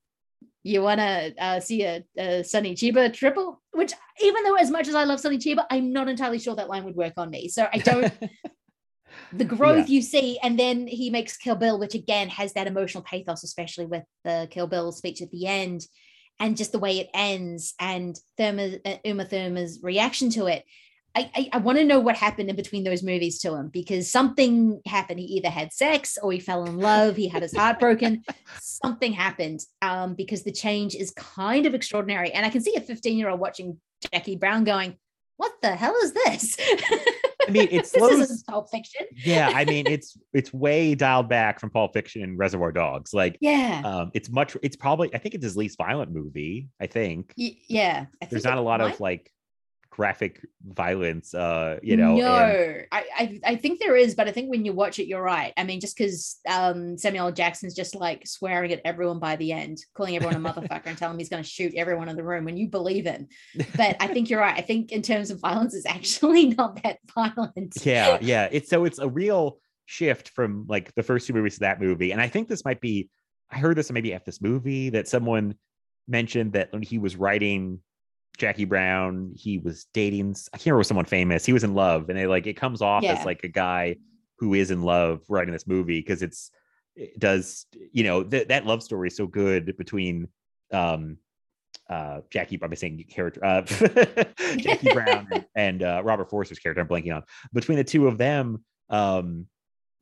[0.62, 3.60] you want to uh, see a, a Sonny Chiba triple?
[3.72, 3.92] Which,
[4.22, 6.84] even though as much as I love Sonny Chiba, I'm not entirely sure that line
[6.84, 7.48] would work on me.
[7.48, 8.12] So I don't.
[9.32, 13.04] the growth you see, and then he makes Kill Bill, which again has that emotional
[13.04, 15.86] pathos, especially with the Kill Bill speech at the end,
[16.40, 20.64] and just the way it ends, and Thurma, uh, Uma Thurman's reaction to it.
[21.16, 24.10] I, I, I want to know what happened in between those movies to him because
[24.10, 25.20] something happened.
[25.20, 27.14] He either had sex or he fell in love.
[27.14, 28.24] He had his heart broken.
[28.60, 32.32] something happened um, because the change is kind of extraordinary.
[32.32, 33.78] And I can see a 15 year old watching
[34.12, 34.96] Jackie Brown going,
[35.36, 36.56] What the hell is this?
[37.46, 39.06] I mean, it's this slows- Pulp Fiction.
[39.24, 43.12] yeah, I mean, it's it's way dialed back from Pulp Fiction and Reservoir Dogs.
[43.14, 43.82] Like, Yeah.
[43.84, 44.56] um, it's much.
[44.62, 45.14] It's probably.
[45.14, 46.68] I think it's his least violent movie.
[46.80, 48.06] I think Y- yeah.
[48.22, 49.30] I there's think not a lot might- of like
[49.94, 51.34] graphic violence.
[51.34, 52.16] Uh, you know.
[52.16, 55.06] no, and- I, I I think there is, but I think when you watch it,
[55.06, 55.52] you're right.
[55.56, 59.78] I mean, just because um, Samuel Jackson's just like swearing at everyone by the end,
[59.94, 62.44] calling everyone a motherfucker, and telling him he's going to shoot everyone in the room,
[62.44, 63.28] when you believe him.
[63.76, 64.58] But I think you're right.
[64.58, 67.74] I think in terms of violence, it's actually not that violent.
[67.84, 68.48] yeah, yeah.
[68.50, 72.10] It's so it's a real shift from like the first two movies to that movie,
[72.10, 73.10] and I think this might be.
[73.48, 75.54] I heard this maybe at this movie that someone
[76.08, 77.78] mentioned that when he was writing
[78.36, 80.34] Jackie Brown, he was dating.
[80.52, 81.44] I can't remember someone famous.
[81.46, 83.12] He was in love, and it like it comes off Yeah.
[83.12, 83.96] as like a guy
[84.38, 86.50] who is in love writing this movie because it's
[86.96, 90.28] it does you know th- that love story is so good between
[90.72, 91.16] um
[91.88, 93.62] uh Jackie I'm saying character uh
[94.58, 98.18] Jackie Brown and, and uh Robert Forster's character I'm blanking on between the two of
[98.18, 99.46] them um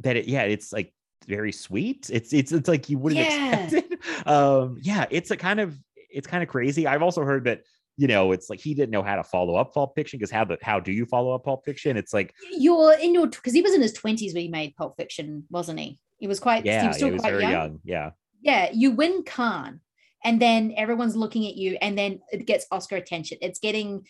[0.01, 0.93] that it yeah it's like
[1.27, 3.57] very sweet it's it's it's like you wouldn't Yeah.
[3.65, 5.79] expect it um yeah it's a kind of
[6.11, 7.63] it's kind of crazy I've also heard that
[7.97, 10.45] you know it's like he didn't know how to follow up Pulp Fiction because how
[10.45, 13.63] the how do you follow up Pulp Fiction it's like You're in your because he
[13.63, 15.99] was in his 20s when he made Pulp Fiction, wasn't he?
[16.19, 17.53] He was quite he yeah was still it was quite very young.
[17.53, 18.11] young yeah
[18.43, 19.81] yeah, you win Cannes,
[20.25, 23.39] and then everyone's looking at you, and then it gets Oscar attention.
[23.41, 24.05] It's getting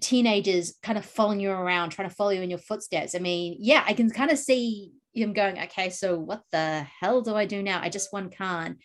[0.00, 3.14] teenagers kind of following you around, trying to follow you in your footsteps.
[3.14, 7.22] I mean, yeah, I can kind of see him going, okay, so what the hell
[7.22, 7.80] do I do now?
[7.82, 8.76] I just won Cannes.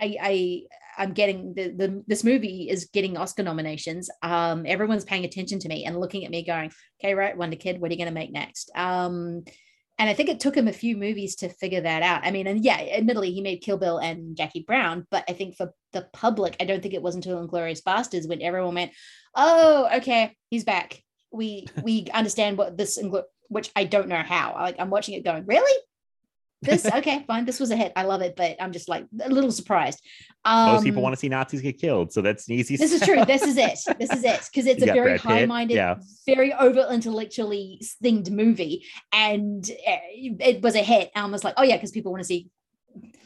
[0.00, 0.62] I, I
[0.96, 4.08] I'm getting the, the this movie is getting Oscar nominations.
[4.22, 7.80] Um, everyone's paying attention to me and looking at me, going, "Okay, right, Wonder Kid,
[7.80, 9.44] what are you going to make next?" Um,
[9.98, 12.24] and I think it took him a few movies to figure that out.
[12.24, 15.56] I mean, and yeah, admittedly, he made Kill Bill and Jackie Brown, but I think
[15.56, 18.92] for the public, I don't think it was until Inglourious Basterds when everyone went,
[19.34, 21.02] "Oh, okay, he's back.
[21.32, 24.54] We we understand what this, Inglo-" which I don't know how.
[24.54, 25.82] Like I'm watching it going, really?
[26.62, 27.44] This okay, fine.
[27.44, 27.92] This was a hit.
[27.96, 30.02] I love it, but I'm just like a little surprised.
[30.44, 32.76] Um, Most people want to see Nazis get killed, so that's easy.
[32.76, 33.24] This is true.
[33.24, 33.78] This is it.
[33.98, 35.96] This is it because it's You a very high-minded, yeah.
[36.26, 41.10] very over intellectually themed movie, and uh, it was a hit.
[41.14, 42.50] I was like, oh yeah, because people want to see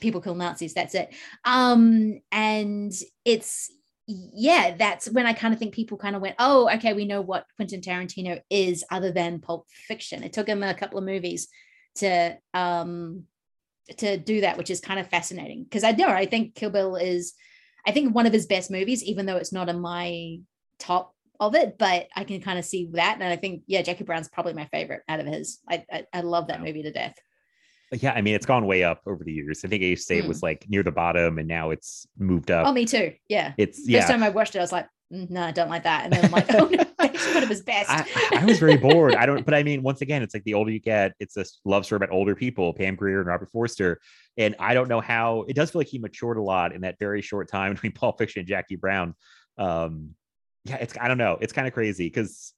[0.01, 0.75] people kill Nazis.
[0.75, 1.15] That's it.
[1.45, 2.93] Um, and
[3.25, 3.71] it's
[4.07, 7.21] yeah, that's when I kind of think people kind of went, oh, okay, we know
[7.21, 10.25] what Quentin Tarantino is other than Pulp Fiction.
[10.25, 11.49] It took him a couple of movies
[11.97, 13.25] to um
[13.99, 16.97] to do that, which is kind of fascinating because I know I think Kill Bill
[16.97, 17.35] is,
[17.87, 20.39] I think one of his best movies, even though it's not in my
[20.79, 24.05] top of it, but I can kind of see that, and I think yeah, Jackie
[24.05, 25.59] Brown's probably my favorite out of his.
[25.69, 26.67] I I, I love that Wow.
[26.67, 27.17] movie to death.
[27.93, 29.65] Yeah, I mean, it's gone way up over the years.
[29.65, 30.29] I think I used to say it Mm.
[30.29, 32.69] was like near the bottom, and now it's moved up.
[32.69, 33.15] Oh, me too.
[33.29, 33.55] Yeah.
[33.59, 36.05] it's First time I watched it, I was like, "Mm, no, I don't like that,
[36.05, 37.91] and then I'm like, oh no, actually one of his best.
[37.91, 39.15] I, I was very bored.
[39.17, 41.45] I don't, but I mean, once again, it's like the older you get, it's a
[41.65, 44.01] love story about older people, Pam Grier and Robert Forster.
[44.37, 46.99] And I don't know how it does feel like he matured a lot in that
[46.99, 49.15] very short time between Pulp Fiction and Jackie Brown.
[49.59, 50.15] Um,
[50.65, 52.53] yeah, it's I don't know, it's kind of crazy because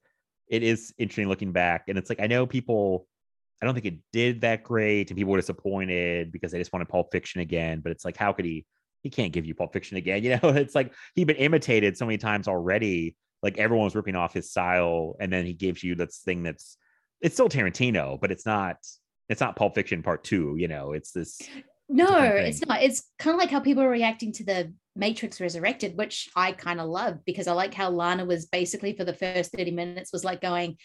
[0.48, 3.06] it is interesting looking back, and it's like I know people.
[3.60, 6.88] I don't think it did that great, and people were disappointed because they just wanted
[6.88, 7.78] Pulp Fiction again.
[7.78, 8.66] But it's like, how could he?
[9.02, 10.22] He can't give you Pulp Fiction again.
[10.22, 14.14] You know, it's like he'd been imitated so many times already like everyone was ripping
[14.14, 16.76] off his style and then he gives you this thing that's
[17.20, 18.76] it's still tarantino but it's not
[19.28, 21.40] it's not pulp fiction part two you know it's this
[21.88, 22.82] No, it's not.
[22.82, 26.80] It's kind of like how people are reacting to the Matrix Resurrected, which I kind
[26.80, 30.24] of love because I like how Lana was basically for the first 30 minutes was
[30.24, 30.78] like going,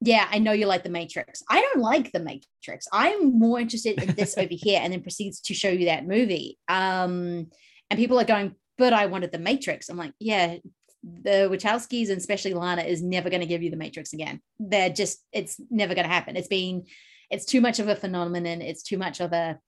[0.00, 1.42] Yeah, I know you like the Matrix.
[1.50, 2.86] I don't like the Matrix.
[2.92, 6.58] I'm more interested in this over here, and then proceeds to show you that movie.
[6.68, 7.48] Um,
[7.90, 9.88] and people are going, But I wanted the Matrix.
[9.88, 10.56] I'm like, Yeah,
[11.02, 14.40] the Wachowskis and especially Lana is never going to give you the Matrix again.
[14.58, 16.36] They're just, it's never going to happen.
[16.36, 16.84] It's been,
[17.30, 18.62] it's too much of a phenomenon.
[18.62, 19.58] It's too much of a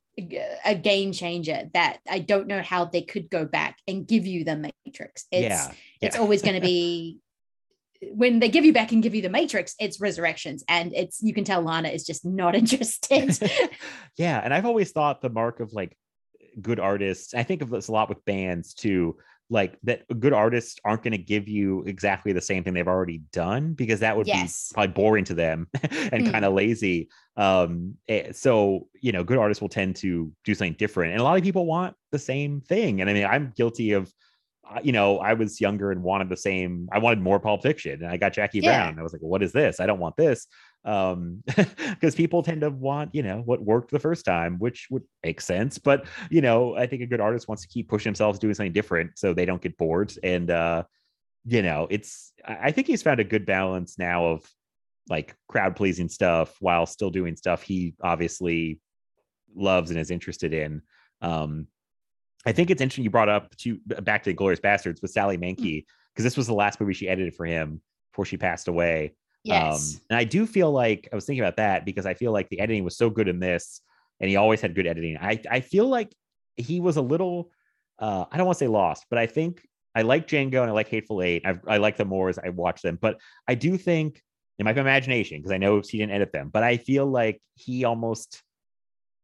[0.64, 4.44] a game changer that I don't know how they could go back and give you
[4.44, 5.26] the Matrix.
[5.30, 7.18] It's yeah it's always going to be
[8.02, 11.34] when they give you back and give you the Matrix, it's resurrections, and it's you
[11.34, 13.38] can tell Lana is just not interested.
[14.16, 15.96] yeah and i've always thought the mark of like
[16.60, 19.16] good artists i think of this a lot with bands too
[19.48, 23.22] like that good artists aren't going to give you exactly the same thing they've already
[23.32, 24.68] done because that would Yes.
[24.68, 25.66] be probably boring to them
[26.12, 26.32] and Mm.
[26.32, 30.74] kind of lazy um eh, so you know good artists will tend to do something
[30.74, 33.92] different and a lot of people want the same thing and i mean i'm guilty
[33.92, 34.12] of
[34.82, 38.10] you know i was younger and wanted the same i wanted more pulp fiction and
[38.10, 38.82] i got jackie Yeah.
[38.90, 39.80] brown i was like well, what is this?
[39.80, 40.46] I don't want this.
[40.84, 41.42] Um
[41.90, 45.40] because people tend to want you know what worked the first time which would make
[45.40, 48.54] sense but you know i think a good artist wants to keep pushing themselves doing
[48.54, 50.82] something different so they don't get bored and uh
[51.44, 54.48] you know it's i I think he's found a good balance now of
[55.08, 58.80] like crowd pleasing stuff while still doing stuff he obviously
[59.54, 60.82] loves and is interested in.
[61.20, 61.66] Um
[62.46, 65.84] i think it's interesting you brought up to back to glorious bastards with sally menke
[66.12, 67.80] because this was the last movie she edited for him
[68.12, 69.12] before she passed away
[69.44, 69.94] yes.
[69.94, 72.48] um, and I do feel like I was thinking about that because I feel like
[72.48, 73.80] the editing was so good in this,
[74.20, 75.16] and he always had good editing.
[75.20, 76.14] I I feel like
[76.56, 77.50] he was a little,
[77.98, 80.72] uh, I don't want to say lost, but I think I like Django and I
[80.72, 81.42] like Hateful Eight.
[81.46, 83.18] I I like them more as I watch them, but
[83.48, 84.22] I do think
[84.58, 87.40] it might be imagination because I know he didn't edit them, but I feel like
[87.54, 88.42] he almost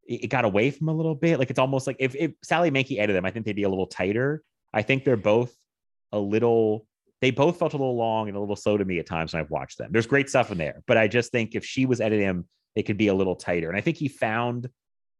[0.09, 1.39] it got away from a little bit.
[1.39, 3.69] Like it's almost like if, if Sally Menke edited them, I think they'd be a
[3.69, 4.43] little tighter.
[4.73, 5.55] I think they're both
[6.13, 6.87] a little
[7.23, 9.43] they both felt a little long and a little slow to me at times when
[9.43, 9.91] I've watched them.
[9.91, 12.83] There's great stuff in there, but I just think if she was editing them, they
[12.83, 13.69] could be a little tighter.
[13.69, 14.69] And I think he found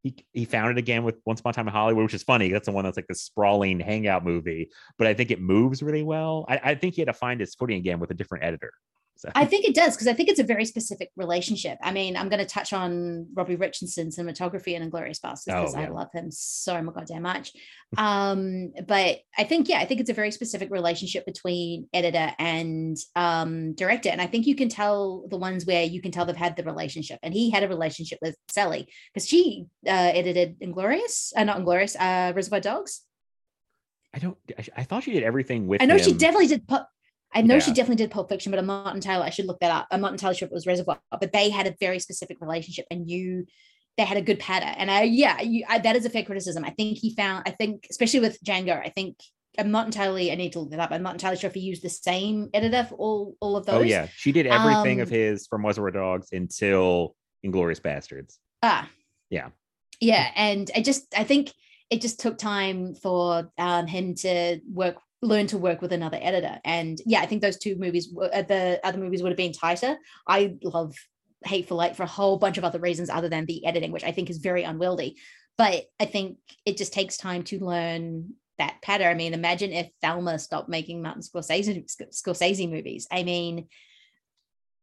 [0.03, 2.53] he he found it again with Once Upon a Time in Hollywood, which is funny.
[2.53, 6.03] That's the one that's like this sprawling hangout movie, but I think it moves really
[6.03, 6.45] well.
[6.49, 8.73] I, I think he had to find his footing again with a different editor.
[9.17, 11.79] So I think it does because I think it's a very specific relationship.
[11.83, 15.79] I mean, I'm going to touch on Robbie Richardson's cinematography in Inglourious Basterds because Oh,
[15.79, 17.53] I love him so goddamn much.
[17.97, 22.97] Um, but I think, yeah, I think it's a very specific relationship between editor and
[23.15, 24.09] um, director.
[24.09, 26.65] And I think you can tell the ones where you can tell they've had the
[26.65, 27.21] relationship.
[27.23, 31.95] And he had a relationship with Sally because she uh, edited Inglourious, uh, not Inglourious,
[31.99, 33.03] uh, Reservoir Dogs.
[34.13, 34.37] I don't.
[34.59, 35.81] I, I thought she did everything with.
[35.81, 36.67] I know she definitely did.
[36.67, 36.87] Pulp,
[37.35, 39.25] I know she definitely did Pulp Fiction, but I'm not entirely.
[39.25, 39.87] I should look that up.
[39.91, 42.87] I'm not entirely sure if it was Reservoir, but they had a very specific relationship,
[42.91, 43.47] and you,
[43.99, 44.67] they had a good patter.
[44.67, 46.65] And I, yeah, you, I, that is a fair criticism.
[46.65, 47.43] I think he found.
[47.47, 49.17] I think, especially with Django, I think
[49.59, 50.33] I'm not entirely.
[50.33, 50.93] I need to look that up.
[50.93, 53.75] I'm not entirely sure if he used the same editor for all all of those.
[53.75, 58.39] Oh yeah, she did everything of Um, his from Reservoir Dogs until Inglourious Basterds.
[58.63, 58.89] Ah.
[59.31, 59.49] Yeah.
[60.01, 60.31] Yeah.
[60.35, 61.53] And I just I think
[61.91, 66.61] it just took time for um, him to work learn to work with another editor.
[66.65, 69.97] And yeah, I think those two movies uh, the other movies would have been tighter.
[70.27, 70.95] I love
[71.45, 74.13] Hateful Eight for a whole bunch of other reasons other than the editing, which I
[74.13, 75.17] think is very unwieldy.
[75.59, 79.09] But I think it just takes time to learn that pattern.
[79.09, 83.07] I mean, imagine if Thelma stopped making Martin Scorsese Scorsese movies.
[83.11, 83.69] I mean,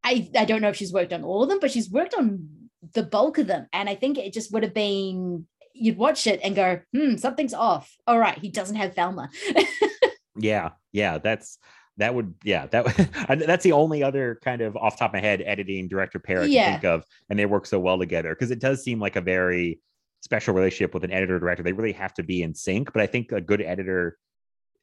[0.03, 2.49] I I don't know if she's worked on all of them, but she's worked on
[2.93, 6.39] the bulk of them, and I think it just would have been you'd watch it
[6.43, 7.91] and go, hmm, something's off.
[8.05, 9.30] All right, he doesn't have Thelma.
[10.38, 11.57] yeah, yeah, that's
[11.97, 12.85] that would yeah that
[13.45, 16.45] that's the only other kind of off top of my head editing director pair I
[16.45, 16.72] can Yeah.
[16.72, 19.80] think of, and they work so well together because it does seem like a very
[20.22, 21.61] special relationship with an editor director.
[21.64, 24.18] They really have to be in sync, but I think a good editor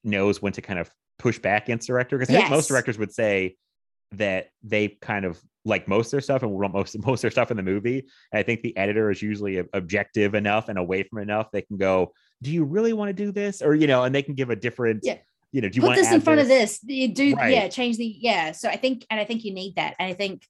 [0.04, 3.12] knows when to kind of push back against director because I think most directors would
[3.12, 3.56] say
[4.12, 7.30] that they kind of like most of their stuff and want most most of their
[7.30, 8.06] stuff in the movie.
[8.32, 11.50] And I think the editor is usually objective enough and away from enough.
[11.50, 12.12] They can go,
[12.42, 14.56] "Do you really want to do this?" Or you know, and they can give a
[14.56, 15.00] different.
[15.02, 15.18] Yeah.
[15.52, 16.78] You know, do you Put this in front of this.
[16.84, 17.52] You do, Right.
[17.52, 18.52] yeah, change the yeah.
[18.52, 19.96] So I think, and I think you need that.
[19.98, 20.46] And I think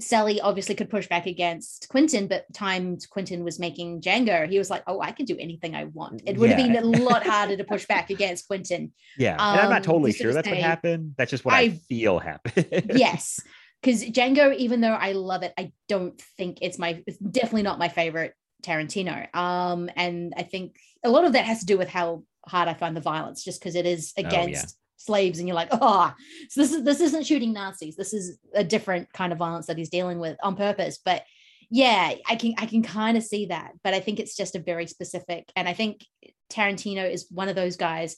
[0.00, 4.68] Sally obviously could push back against Quentin, but times Quentin was making Django, he was
[4.70, 7.56] like, "Oh, I can do anything I want." It would have been a lot harder
[7.56, 8.92] to push back against Quentin.
[9.18, 11.14] Yeah, and I'm not Um, totally sure that's what happened.
[11.16, 12.92] That's just what I, I- feel happened.
[12.94, 13.40] yes
[13.82, 17.80] because django even though i love it i don't think it's my it's definitely not
[17.80, 21.88] my favorite tarantino um and i think a lot of that has to do with
[21.88, 24.28] how hard i find the violence just because it is Oh, yeah.
[24.28, 26.12] against slaves and you're like oh
[26.48, 29.78] so this is this isn't shooting nazis this is a different kind of violence that
[29.78, 31.24] he's dealing with on purpose but
[31.70, 34.60] yeah i can i can kind of see that but i think it's just a
[34.60, 36.04] very specific and i think
[36.52, 38.16] tarantino is one of those guys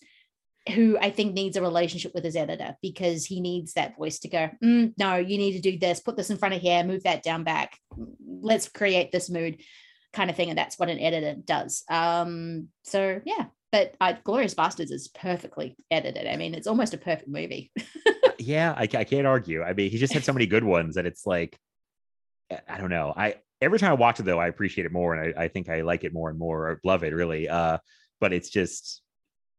[0.75, 4.29] who I think needs a relationship with his editor because he needs that voice to
[4.29, 7.03] go, "Mm, no, you need to do this, put this in front of here, move
[7.03, 7.79] that down back,
[8.27, 9.61] let's create this mood
[10.15, 10.49] kind of thing.
[10.49, 11.85] And that's what an editor does.
[11.91, 13.45] Um, so yeah,
[13.75, 16.29] but uh, Glorious Bastards is perfectly edited.
[16.29, 17.73] I mean, it's almost a perfect movie.
[18.39, 19.65] yeah, I, I can't argue.
[19.65, 21.59] I mean, he just had so many good ones that it's like,
[22.69, 23.13] I- don't know.
[23.17, 25.69] I every time I watch it though, I appreciate it more, and I, I think
[25.69, 26.71] I like it more and more.
[26.71, 27.49] I love it really.
[27.49, 27.79] Uh,
[28.21, 29.03] but it's just,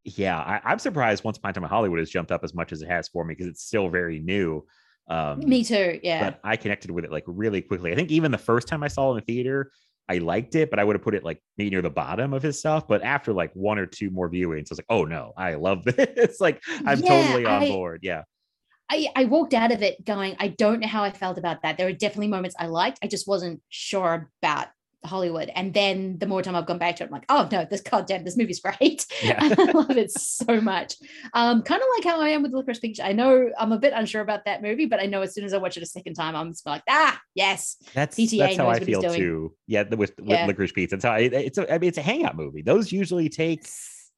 [0.06, 2.72] yeah, I, I'm surprised Once Upon a Time in Hollywood has jumped up as much
[2.72, 4.66] as it has for me because it's still very new.
[5.10, 6.00] Um, Me too.
[6.02, 6.30] Yeah.
[6.30, 7.92] but I connected with it like really quickly.
[7.92, 9.72] I think even the first time I saw it in the theater,
[10.08, 12.44] I liked it, but I would have put it like maybe near the bottom of
[12.44, 12.88] his stuff.
[12.88, 15.84] But after like one or two more viewings, I was like, oh no, I love
[15.86, 16.40] this.
[16.40, 18.00] like I'm Yeah, totally on I- board.
[18.04, 18.24] Yeah.
[18.88, 21.76] I, I walked out of it going, I don't know how I felt about that.
[21.78, 23.00] There were definitely moments I liked.
[23.02, 24.68] I just wasn't sure about
[25.06, 25.52] Hollywood.
[25.56, 27.82] And then the more time I've gone back to it, I'm like, oh no, this
[27.82, 29.06] goddamn, this movie's great.
[29.24, 29.38] Yeah.
[29.58, 30.96] I love it so much.
[31.34, 33.06] Um, kind of like how I am with Licorice Pizza.
[33.06, 35.54] I know I'm a bit unsure about that movie, but I know as soon as
[35.54, 37.78] I watch it a second time, I'm just like, ah, yes.
[37.94, 39.54] That's PTA that's how I feel too.
[39.68, 40.46] Yeah, with, with Yeah.
[40.46, 40.96] licorice pizza.
[40.96, 42.62] It's how it, it's a, I mean it's a hangout movie.
[42.62, 43.70] Those usually take The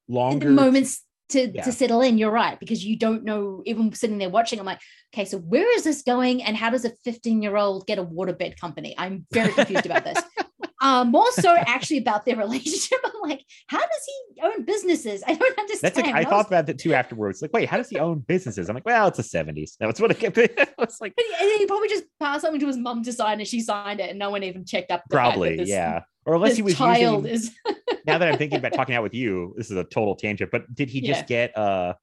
[0.07, 1.63] longer moments to, Yeah.
[1.63, 4.79] to settle in, you're right, because you don't know, even sitting there watching, I'm like,
[5.13, 6.41] okay, so where is this going?
[6.41, 8.95] And how does a 15 year old get a waterbed company?
[8.97, 10.17] I'm very confused about this.
[10.81, 12.99] Um, more so actually about their relationship.
[13.03, 14.05] I'm like, how does
[14.35, 15.23] he own businesses?
[15.25, 15.95] I don't understand.
[15.95, 17.41] That's like I was- thought about that too afterwards.
[17.41, 18.69] Like, wait, how does he own businesses?
[18.69, 19.71] I'm like, well, it's the 70s.
[19.79, 20.37] That's what it kept.
[20.79, 23.61] It's like And he- probably just passed something to his mom to sign, and she
[23.61, 25.03] signed it, and no one even checked up.
[25.09, 26.01] the probably, this- yeah.
[26.25, 27.55] Or unless he was child using, is
[28.05, 30.63] now that I'm thinking about talking out with you, this is a total tangent, but
[30.75, 31.93] did he just get uh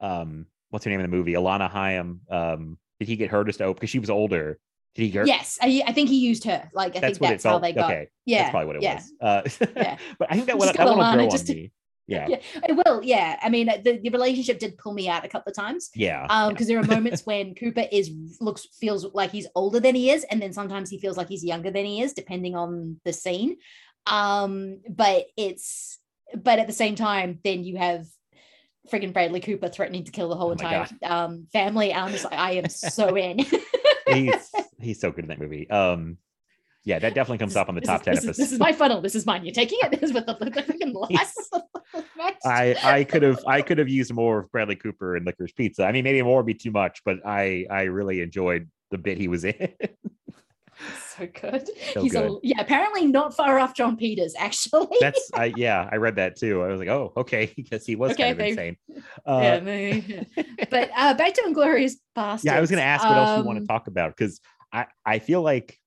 [0.00, 1.34] um what's her name in the movie?
[1.34, 2.20] Alana Haim.
[2.30, 4.58] Um, did he get her just to open because she was older?
[4.94, 5.58] Did he yes.
[5.62, 6.68] I, I think he used her.
[6.74, 7.90] Like I that's think that's how they got.
[7.90, 8.94] Okay, Yeah, that's probably what it yeah.
[8.94, 9.12] was.
[9.60, 9.96] Uh Yeah.
[10.18, 11.72] but I think that Just will that will grow on to- me.
[12.08, 12.26] Yeah.
[12.28, 12.38] Yeah,
[12.68, 13.00] it will.
[13.02, 15.88] Yeah, I mean, the, the relationship did pull me out a couple of times.
[15.94, 16.26] Yeah.
[16.28, 16.48] um yeah.
[16.50, 18.10] because there are moments when cooper is
[18.40, 21.44] looks feels like he's older than he is and then sometimes he feels like he's
[21.44, 23.56] younger than he is depending on the scene
[24.06, 25.98] um but it's
[26.34, 28.04] but at the same time then you have
[28.90, 32.24] friggin bradley cooper threatening to kill the whole Oh entire um family and i'm just
[32.24, 33.46] like i am so in
[34.14, 35.68] he's he's so good in that movie.
[35.70, 36.18] Um
[36.84, 38.72] yeah, that definitely comes up on the top is- 10 this is, this is my
[38.72, 41.48] funnel this is mine you're taking it this is with the, the freaking lights
[42.44, 45.84] I I could have I could have used more of Bradley Cooper and Licorice Pizza.
[45.84, 49.18] I mean, maybe more would be too much, but I I really enjoyed the bit
[49.18, 49.54] he was in.
[51.16, 55.52] so good So he's a yeah apparently not far off jon peters actually That's I
[55.56, 56.62] yeah, I read that too.
[56.62, 58.76] I was like, oh, okay, because he was Okay, kind of they- insane.
[58.88, 60.26] yeah, Uh, maybe.
[60.70, 62.44] but uh, back to Inglourious Basterds.
[62.44, 64.40] yeah, I was going to ask what else you want to Um, talk about because
[64.72, 65.78] I I feel like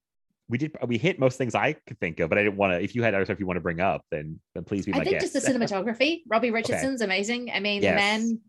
[0.47, 2.79] we did we hit most things I could think of, but I didn't want to.
[2.81, 4.99] If you had other stuff you want to bring up, then then please be my
[4.99, 5.33] I think guest.
[5.33, 6.21] just the cinematography.
[6.27, 7.49] Robbie Richardson's amazing.
[7.51, 7.91] I mean, Yes.
[7.91, 8.39] the man.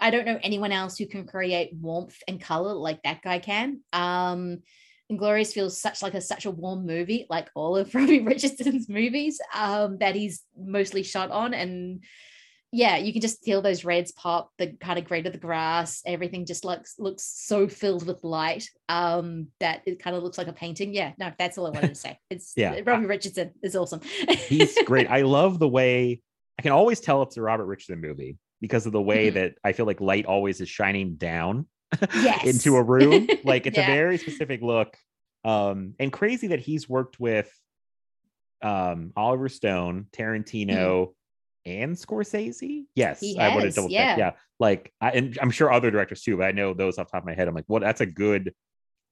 [0.00, 3.80] I don't know anyone else who can create warmth and color like that guy can.
[3.94, 4.58] Um,
[5.10, 9.40] Inglourious feels such like a such a warm movie, like all of Robbie Richardson's movies
[9.54, 12.04] um, that he's mostly shot on, and
[12.72, 16.02] yeah, you can just feel those reds pop, the kind of green of the grass,
[16.06, 20.46] everything just looks looks so filled with light um, that it kind of looks like
[20.46, 20.94] a painting.
[20.94, 22.18] Yeah, no, that's all I wanted to say.
[22.30, 22.78] It's Yeah.
[22.86, 24.00] Robbie Richardson is awesome.
[24.28, 25.10] He's great.
[25.10, 26.20] I love the way
[26.58, 29.34] I can always tell it's a Robert Richardson movie because of the way Mhm.
[29.34, 31.66] that I feel like light always is shining down
[32.14, 32.44] yes.
[32.46, 33.28] into a room.
[33.44, 33.90] Like it's Yeah.
[33.90, 34.96] a very specific look.
[35.44, 37.50] Um, and crazy that he's worked with
[38.62, 41.14] um Oliver Stone, Tarantino,
[41.64, 42.84] and Scorsese.
[42.94, 43.20] Yes.
[43.20, 43.94] He I want to has, double check.
[43.94, 44.16] yeah.
[44.18, 47.12] Yeah, like I, and I'm sure other directors too, but I know those off the
[47.12, 47.48] top of my head.
[47.48, 48.54] I'm like, well, that's a good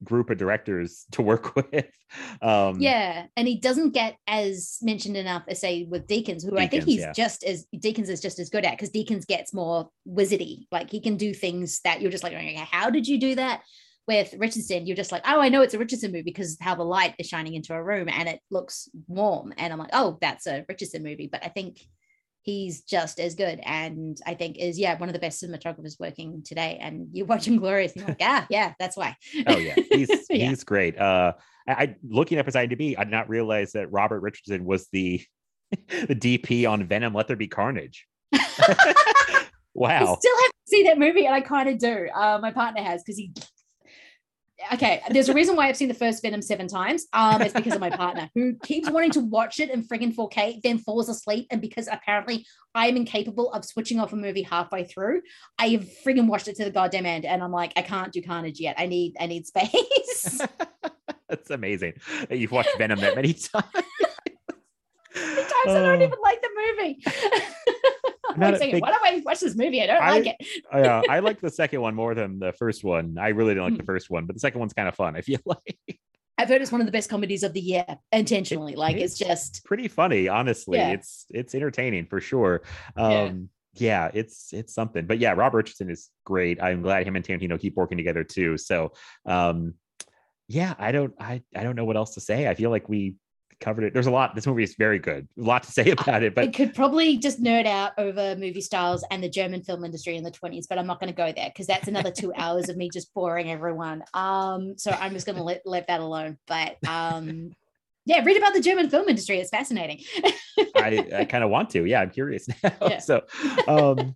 [0.04, 1.86] group of directors to work with.
[2.40, 6.66] Um, Yeah, and he doesn't get as mentioned enough as say with Deakins, who I
[6.66, 7.12] think he's yeah.
[7.12, 10.66] just as Deakins is just as good at because Deakins gets more wizardy.
[10.70, 13.62] Like he can do things that you're just like, "Okay, how did you do that?
[14.06, 16.82] With Richardson, you're just like, oh, I know it's a Richardson movie because how the
[16.82, 20.46] light is shining into a room and it looks warm, and I'm like, oh, that's
[20.46, 21.28] a Richardson movie.
[21.30, 21.80] But I think
[22.48, 26.42] he's just as good, and I think is yeah one of the best cinematographers working
[26.42, 26.78] today.
[26.80, 29.16] And you're watching Glorious, and you're like, ah, yeah, that's why.
[29.46, 30.48] Oh yeah, he's Yeah.
[30.48, 30.98] he's great.
[30.98, 31.34] Uh,
[31.68, 35.22] I, I looking up his IMDb, I did not realize that Robert Richardson was the
[35.88, 37.12] the DP on Venom.
[37.12, 38.06] Let there be carnage.
[39.74, 40.14] wow.
[40.14, 42.08] I still haven't seen that movie, and I kind of do.
[42.14, 43.30] Uh, my partner has because he.
[44.72, 47.06] Okay, there's a reason why I've seen the first Venom seven times.
[47.12, 50.62] Um, it's because of my partner who keeps wanting to watch it in friggin' 4K,
[50.62, 52.44] then falls asleep, and because apparently
[52.74, 55.22] I am incapable of switching off a movie halfway through,
[55.58, 58.20] I have friggin' watched it to the goddamn end, and I'm like, I can't do
[58.20, 58.74] Carnage yet.
[58.78, 60.40] I need, I need space.
[61.28, 61.94] That's amazing
[62.28, 63.64] that you've watched Venom that many times.
[65.14, 66.04] Sometimes I don't Oh.
[66.04, 67.04] even like the movie.
[68.34, 69.82] I'm not like saying, big- why do I watch this movie?
[69.82, 70.64] I don't I- like it.
[70.72, 73.16] uh, I like the second one more than the first one.
[73.18, 73.86] I really didn't like the Mm.
[73.86, 75.16] first one, but the second one's kind of fun.
[75.16, 75.98] I feel like
[76.36, 78.76] I've heard it's one of the best comedies of the year, intentionally.
[78.76, 80.78] Like it's just pretty funny, honestly.
[80.78, 80.90] Yeah.
[80.90, 82.62] It's it's entertaining for sure.
[82.96, 83.22] Yeah.
[83.22, 85.06] Um yeah, it's it's something.
[85.06, 86.62] But yeah, Rob Richardson is great.
[86.62, 88.56] I'm glad him and Tarantino keep working together too.
[88.56, 88.92] So
[89.26, 89.74] um
[90.48, 92.46] yeah, I don't I I don't know what else to say.
[92.48, 93.16] I feel like we
[93.60, 93.92] covered it.
[93.92, 94.34] There's a lot.
[94.34, 95.28] This movie is very good.
[95.38, 98.60] A lot to say about it, I but could probably just nerd out over movie
[98.60, 101.32] styles and the German film industry in the 20s, but I'm not going to go
[101.32, 104.02] there because that's another two hours of me just boring everyone.
[104.14, 106.38] Um, so I'm just going to let, let that alone.
[106.46, 107.52] But um,
[108.04, 109.38] yeah, read about the German film industry.
[109.38, 110.02] It's fascinating.
[110.76, 111.84] I, I kind of want to.
[111.84, 112.72] Yeah, I'm curious now.
[112.82, 112.98] Yeah.
[112.98, 113.22] So
[113.66, 114.14] um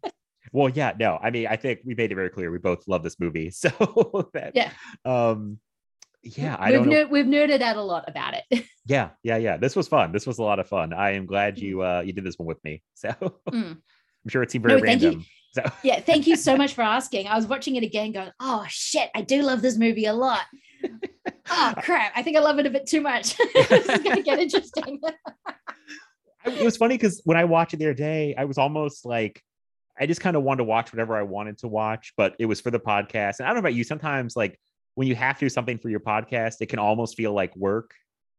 [0.53, 3.03] well, yeah, no, I mean, I think we made it very clear we both love
[3.03, 3.51] this movie.
[3.51, 4.71] So that Yeah.
[5.05, 5.59] um
[6.23, 8.65] yeah, I we've, don't ner- we've nerded out a lot about it.
[8.85, 9.57] Yeah, yeah, yeah.
[9.59, 10.11] This was fun.
[10.11, 10.93] This was a lot of fun.
[10.93, 12.83] I am glad you uh you did this one with me.
[12.95, 13.11] So
[13.51, 13.77] Mm.
[14.25, 15.09] I'm sure it seemed very No, thank you.
[15.11, 15.27] random.
[15.53, 17.29] So yeah, thank you so much for asking.
[17.29, 20.41] I was watching it again going, oh shit, I do love this movie a lot.
[21.51, 23.37] oh crap, I think I love it a bit too much.
[23.55, 25.01] this is going to get interesting.
[26.45, 29.41] It was funny because when I watched it the other day, I was almost like
[29.99, 32.61] I just kind of wanted to watch whatever I wanted to watch, but it was
[32.61, 33.39] for the podcast.
[33.39, 34.59] And I don't know about you, sometimes like
[34.95, 37.95] when you have to do something for your podcast, it can almost feel like work.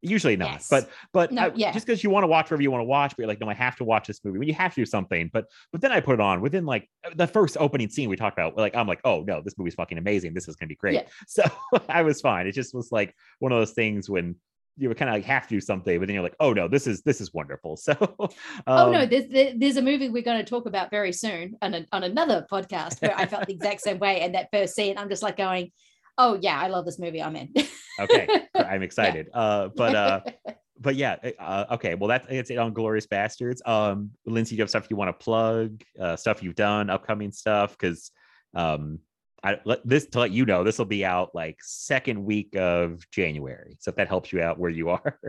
[0.05, 0.67] Usually not, Yes.
[0.69, 1.71] but but No, I- yeah.
[1.71, 3.47] just because you want to watch whatever you want to watch, but you're like, no,
[3.47, 4.37] I have to watch this movie.
[4.37, 6.89] When you have to do something, but but then I put it on within like
[7.15, 8.57] the first opening scene we talked about.
[8.57, 10.33] Like I'm like, oh no, this movie's fucking amazing.
[10.33, 10.95] This is gonna be great.
[10.95, 11.03] Yeah.
[11.27, 11.43] So
[11.87, 12.47] I was fine.
[12.47, 14.35] It just was like one of those things when
[14.75, 16.67] you would kind of like have to do something, but then you're like, oh no,
[16.67, 17.77] this is this is wonderful.
[17.81, 17.95] So
[18.67, 21.75] oh no, um, there's there's a movie we're going to talk about very soon on,
[21.75, 24.19] a, on another podcast where I felt the exact same way.
[24.19, 25.71] And that first scene, I'm just like going,
[26.17, 27.21] oh yeah, I love this movie.
[27.21, 27.53] I'm in.
[27.99, 30.19] okay i'm excited uh but uh
[30.79, 34.63] but yeah uh okay well that's it's it on glorious bastards um lindsay do you
[34.63, 38.11] have stuff you want to plug uh stuff you've done upcoming stuff because
[38.55, 38.99] um
[39.43, 43.03] I let this to let you know this will be out like second week of
[43.11, 43.75] January.
[43.81, 45.19] So if that helps you out where you are.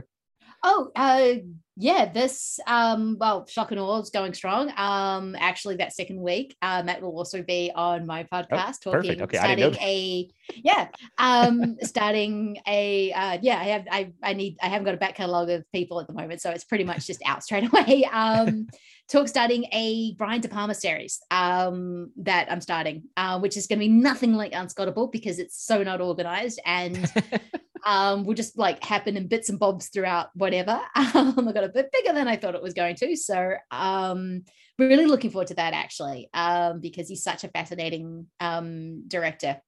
[0.66, 1.34] Oh, uh,
[1.76, 4.72] yeah, this, um, well, Schlock and Awe is going strong.
[4.78, 9.18] Um, actually, that second week, um, that will also be on my podcast, Oh, perfect.
[9.18, 10.88] talking, Okay, starting a, yeah,
[11.18, 15.16] um, starting a, uh, yeah, I have, I, I need, I haven't got a back
[15.16, 18.08] catalog of people at the moment, so it's pretty much just out straight away.
[18.10, 18.68] Um,
[19.08, 23.80] talk starting a Brian De Palma series, um, that I'm starting, uh, which is going
[23.80, 27.12] to be nothing like Unscottable because it's so not organized and
[27.84, 30.80] um, will just like happen in bits and bobs throughout whatever.
[31.14, 33.14] Um, I got a bit bigger than I thought it was going to.
[33.14, 34.42] So um,
[34.78, 39.60] really looking forward to that actually, um, because he's such a fascinating um, director.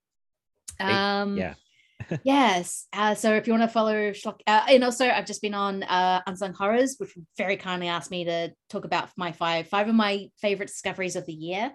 [0.80, 1.54] Um, yeah.
[2.24, 2.86] yes.
[2.92, 5.82] Uh, so if you want to follow Schlock, uh, and also I've just been on
[5.84, 9.94] uh, Unsung Horrors, which very kindly asked me to talk about my five five of
[9.94, 11.72] my favorite discoveries of the year.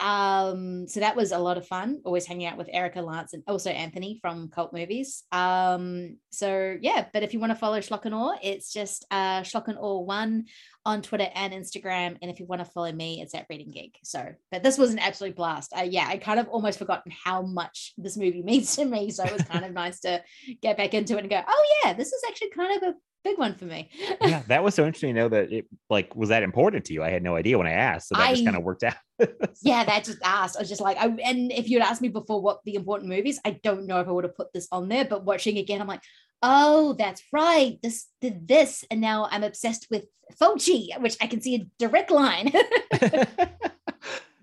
[0.00, 2.00] Um, so that was a lot of fun.
[2.04, 5.24] Always hanging out with Erica Lance and also Anthony from Cult Movies.
[5.30, 9.42] Um, so yeah, but if you want to follow Schlock and Awe, it's just uh
[9.42, 10.46] Schlock and Awe one
[10.86, 12.16] on Twitter and Instagram.
[12.22, 13.98] And if you want to follow me, it's at Reading Geek.
[14.02, 15.72] So, but this was an absolute blast.
[15.76, 19.10] Uh, yeah, I kind of almost forgotten how much this movie means to me.
[19.10, 20.22] So it was kind of nice to
[20.62, 22.94] get back into it and go, oh yeah, this is actually kind of a
[23.24, 23.90] big one for me.
[24.22, 27.02] yeah, that was so interesting to know that it like was that important to you.
[27.02, 28.94] I had no idea when I asked, so that I, just kind of worked out.
[29.62, 30.56] yeah, that just asked.
[30.56, 33.40] I was just like, I, and if you'd asked me before what the important movies,
[33.44, 35.04] I don't know if I would have put this on there.
[35.04, 36.02] But watching again, I'm like,
[36.42, 37.78] oh, that's right.
[37.82, 40.06] This did this, and now I'm obsessed with
[40.40, 42.52] Fulci, which I can see a direct line.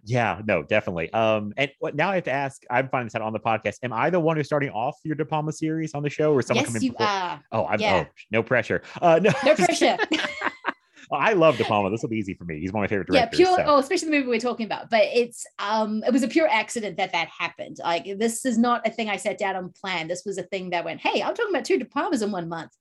[0.07, 1.11] yeah, no, definitely.
[1.11, 3.75] Um, and now I have to ask, I'm finding this out on the podcast.
[3.83, 6.41] Am I the one who's starting off your De Palma series on the show, or
[6.41, 6.81] someone yes, coming?
[6.81, 7.07] you before?
[7.07, 7.43] are.
[7.51, 8.05] Oh, I'm Yeah.
[8.07, 8.81] oh, no pressure.
[9.01, 9.97] Uh, no, No pressure.
[11.11, 11.89] I love De Palma.
[11.89, 12.59] This will be easy for me.
[12.59, 13.39] He's one of my favorite directors.
[13.39, 13.63] yeah pure so.
[13.65, 16.97] oh especially the movie we're talking about but it's um it was a pure accident
[16.97, 20.23] that that happened like this is not a thing i sat down and planned this
[20.25, 22.71] was a thing that went hey i'm talking about two de palmas in one month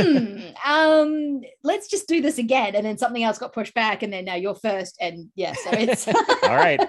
[0.00, 4.12] hmm um let's just do this again and then something else got pushed back and
[4.12, 6.08] then now you're first and yeah so it's
[6.42, 6.80] All right.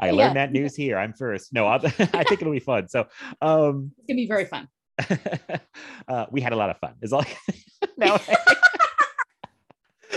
[0.00, 0.46] I learned Yeah.
[0.46, 0.96] that news here.
[0.96, 1.52] I'm first.
[1.52, 2.88] No, I'll, I think it'll be fun.
[2.88, 3.06] So,
[3.42, 4.68] um, it's gonna be very fun
[6.08, 6.94] uh, we had a lot of fun.
[7.02, 7.24] Is all.
[7.96, 8.18] now,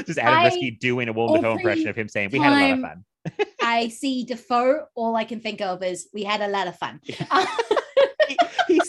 [0.06, 2.72] just Adam Risky doing a Willem Dafoe impression of him saying, "We had a lot
[2.72, 3.06] of fun."
[3.64, 7.00] i see dafoe all i can think of is we had a lot of fun
[7.04, 7.18] he's,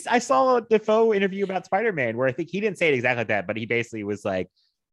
[0.07, 2.93] I saw a Dafoe interview about Spider Man where I think he didn't say it
[2.95, 4.49] exactly like that, but he basically was like,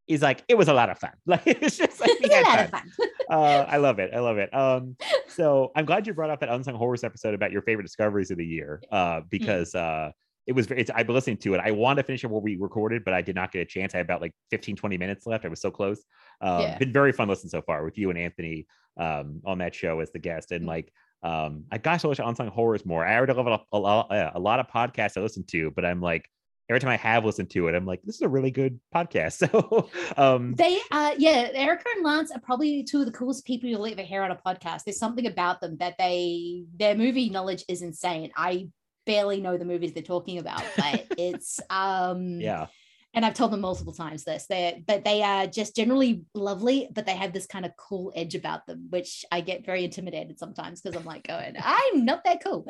[0.07, 1.13] "He's like, it was a lot of fun.
[1.27, 3.99] Like it's just like we It was a lot fun." of fun uh, I love
[3.99, 4.11] it.
[4.15, 4.53] I love it.
[4.55, 4.97] Um,
[5.29, 8.39] so I'm glad you brought up that unsung horrors episode about your favorite discoveries of
[8.39, 9.31] the year, uh, Mm.
[9.31, 10.11] because uh,
[10.47, 10.67] it was.
[10.71, 11.61] It's, I've been listening to it.
[11.65, 13.95] I wanted to finish it where we recorded, but I did not get a chance.
[13.95, 15.45] I had about like 15, 20 minutes left.
[15.45, 16.03] I was so close.
[16.41, 16.79] Um, Yeah.
[16.79, 18.67] Been very fun listening so far with you and Anthony
[18.99, 20.69] um, on that show as the guest, and Mm.
[20.69, 20.93] like.
[21.23, 23.05] Um, I gosh, I wish unsung horrors more.
[23.07, 25.85] I already love a, a, lot- uh, a lot of podcasts I listen to, but
[25.85, 26.29] I'm like,
[26.69, 29.33] every time I have listened to it, I'm like, this is a really good podcast.
[29.53, 33.69] So, um, They, uh, yeah, Erica and Lance are probably two of the coolest people
[33.69, 34.85] you'll ever hear on a podcast.
[34.85, 38.31] There's something about them that they, their movie knowledge is insane.
[38.37, 38.69] I
[39.07, 42.67] barely know the movies they're talking about, but it's, um, yeah,
[43.15, 47.07] and I've told them multiple times this, they but they are just generally lovely, but
[47.07, 50.81] they have this kind of cool edge about them, which I get very intimidated sometimes
[50.81, 52.67] because I'm like going, I'm not that cool.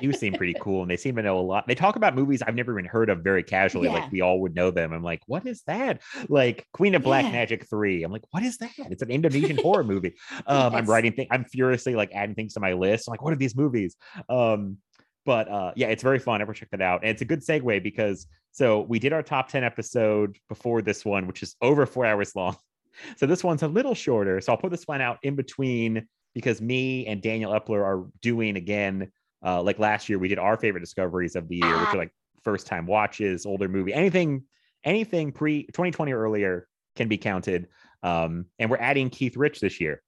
[0.00, 1.66] you seem pretty cool and they seem to know a lot.
[1.66, 3.88] They talk about movies I've never even heard of very casually.
[3.88, 3.94] Yeah.
[3.94, 4.92] Like we all would know them.
[4.92, 6.02] I'm like, what is that?
[6.28, 7.32] Like Queen of Black Yeah.
[7.32, 8.04] Magic 3.
[8.04, 8.70] I'm like, what is that?
[8.76, 10.14] It's an Indonesian horror movie.
[10.46, 13.08] Um, I'm writing things, I'm furiously like adding things to my list.
[13.08, 13.96] I'm like, what are these movies?
[14.28, 14.78] Um,
[15.28, 16.40] but uh yeah, it's very fun.
[16.40, 17.02] Ever check that out.
[17.02, 21.04] And it's a good segue because so we did our top 10 episode before this
[21.04, 22.56] one, which is over four hours long.
[23.16, 24.40] So this one's a little shorter.
[24.40, 28.56] So I'll put this one out in between because me and Daniel Epler are doing
[28.56, 31.96] again, uh, like last year, we did our favorite discoveries of the year, which are
[31.96, 32.10] like
[32.42, 34.42] first time watches, older movie, anything,
[34.82, 37.68] anything pre 2020 or earlier can be counted.
[38.02, 40.02] Um, and we're adding Keith Rich this year.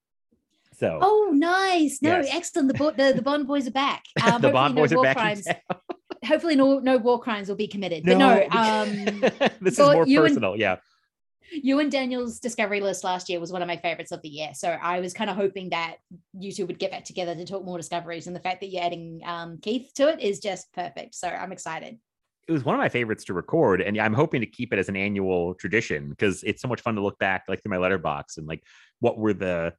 [0.81, 2.01] So oh, nice.
[2.01, 2.29] No, Yes.
[2.33, 2.69] excellent.
[2.69, 4.03] The, bo- the the Bond boys are back.
[4.25, 5.17] Um, the Bond no boys are war back.
[5.17, 5.47] crimes.
[6.25, 8.03] Hopefully, no no war crimes will be committed.
[8.05, 9.21] But no, um,
[9.61, 10.57] this is more you and- personal.
[10.57, 10.77] yeah.
[11.53, 14.51] you and Daniel's discovery list last year was one of my favorites of the year.
[14.55, 15.97] So I was kind of hoping that
[16.39, 18.27] you two would get back together to talk more discoveries.
[18.27, 21.15] And the fact that you're adding um, Keith to it is just perfect.
[21.15, 21.99] So I'm excited.
[22.49, 24.89] it was one of my favorites to record and i'm hoping to keep it as
[24.89, 28.39] an annual tradition because it's so much fun to look back like through my Letterboxd
[28.39, 28.63] and like
[29.05, 29.73] what were the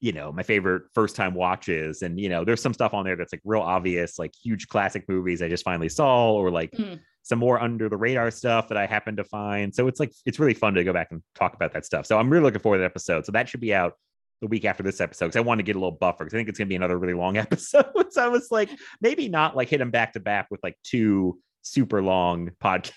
[0.00, 3.16] you know my favorite first time watches and you know there's some stuff on there
[3.16, 7.00] that's like real obvious like huge classic movies i just finally saw or like Mm.
[7.22, 10.38] some more under the radar stuff that i happened to find so it's like it's
[10.38, 12.76] really fun to go back and talk about that stuff so i'm really looking forward
[12.78, 13.94] to that episode so that should be out
[14.42, 16.36] the week after this episode because I want to get a little buffer because I
[16.36, 17.86] think it's gonna be another really long episode.
[18.12, 18.68] so I was like,
[19.00, 22.92] maybe not like hit them back to back with like two super long podcast.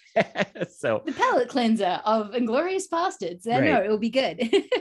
[0.77, 3.47] so The palate cleanser of Inglourious Basterds.
[3.47, 3.85] I know Right.
[3.85, 4.37] it'll be good.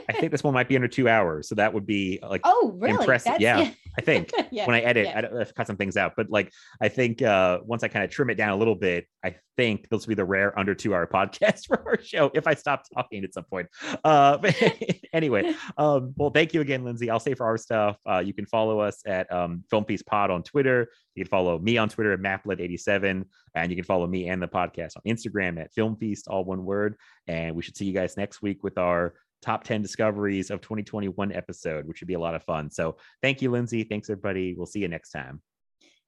[0.09, 1.47] I think this one might be under two hours.
[1.47, 2.93] So that would be like oh, really?
[2.95, 3.33] impressive.
[3.39, 4.65] Yeah, I think yeah.
[4.65, 5.17] when I edit, yeah.
[5.17, 6.51] I don't- I've cut some things out, but like
[6.81, 9.89] I think uh once I kind of trim it down a little bit, I think
[9.89, 12.83] this will be the rare under two hour podcast for our show if I stop
[12.93, 13.67] talking at some point.
[14.03, 14.55] Uh but
[15.13, 17.09] anyway, um well thank you again, Lindsay.
[17.09, 20.31] I'll say for our stuff, uh you can follow us at um Film Feast Pod
[20.31, 20.89] on Twitter.
[21.15, 24.47] You can follow me on Twitter at Maplet87, and you can follow me and the
[24.47, 26.95] podcast on Instagram at Film Feast, all one word.
[27.27, 31.31] And we should see you guys next week with our top 10 discoveries of 2021
[31.31, 32.69] episode, which should be a lot of fun.
[32.69, 33.83] So thank you, Lindsay.
[33.83, 34.53] Thanks, everybody.
[34.53, 35.41] We'll see you next time.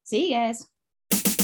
[0.03, 1.40] See you guys.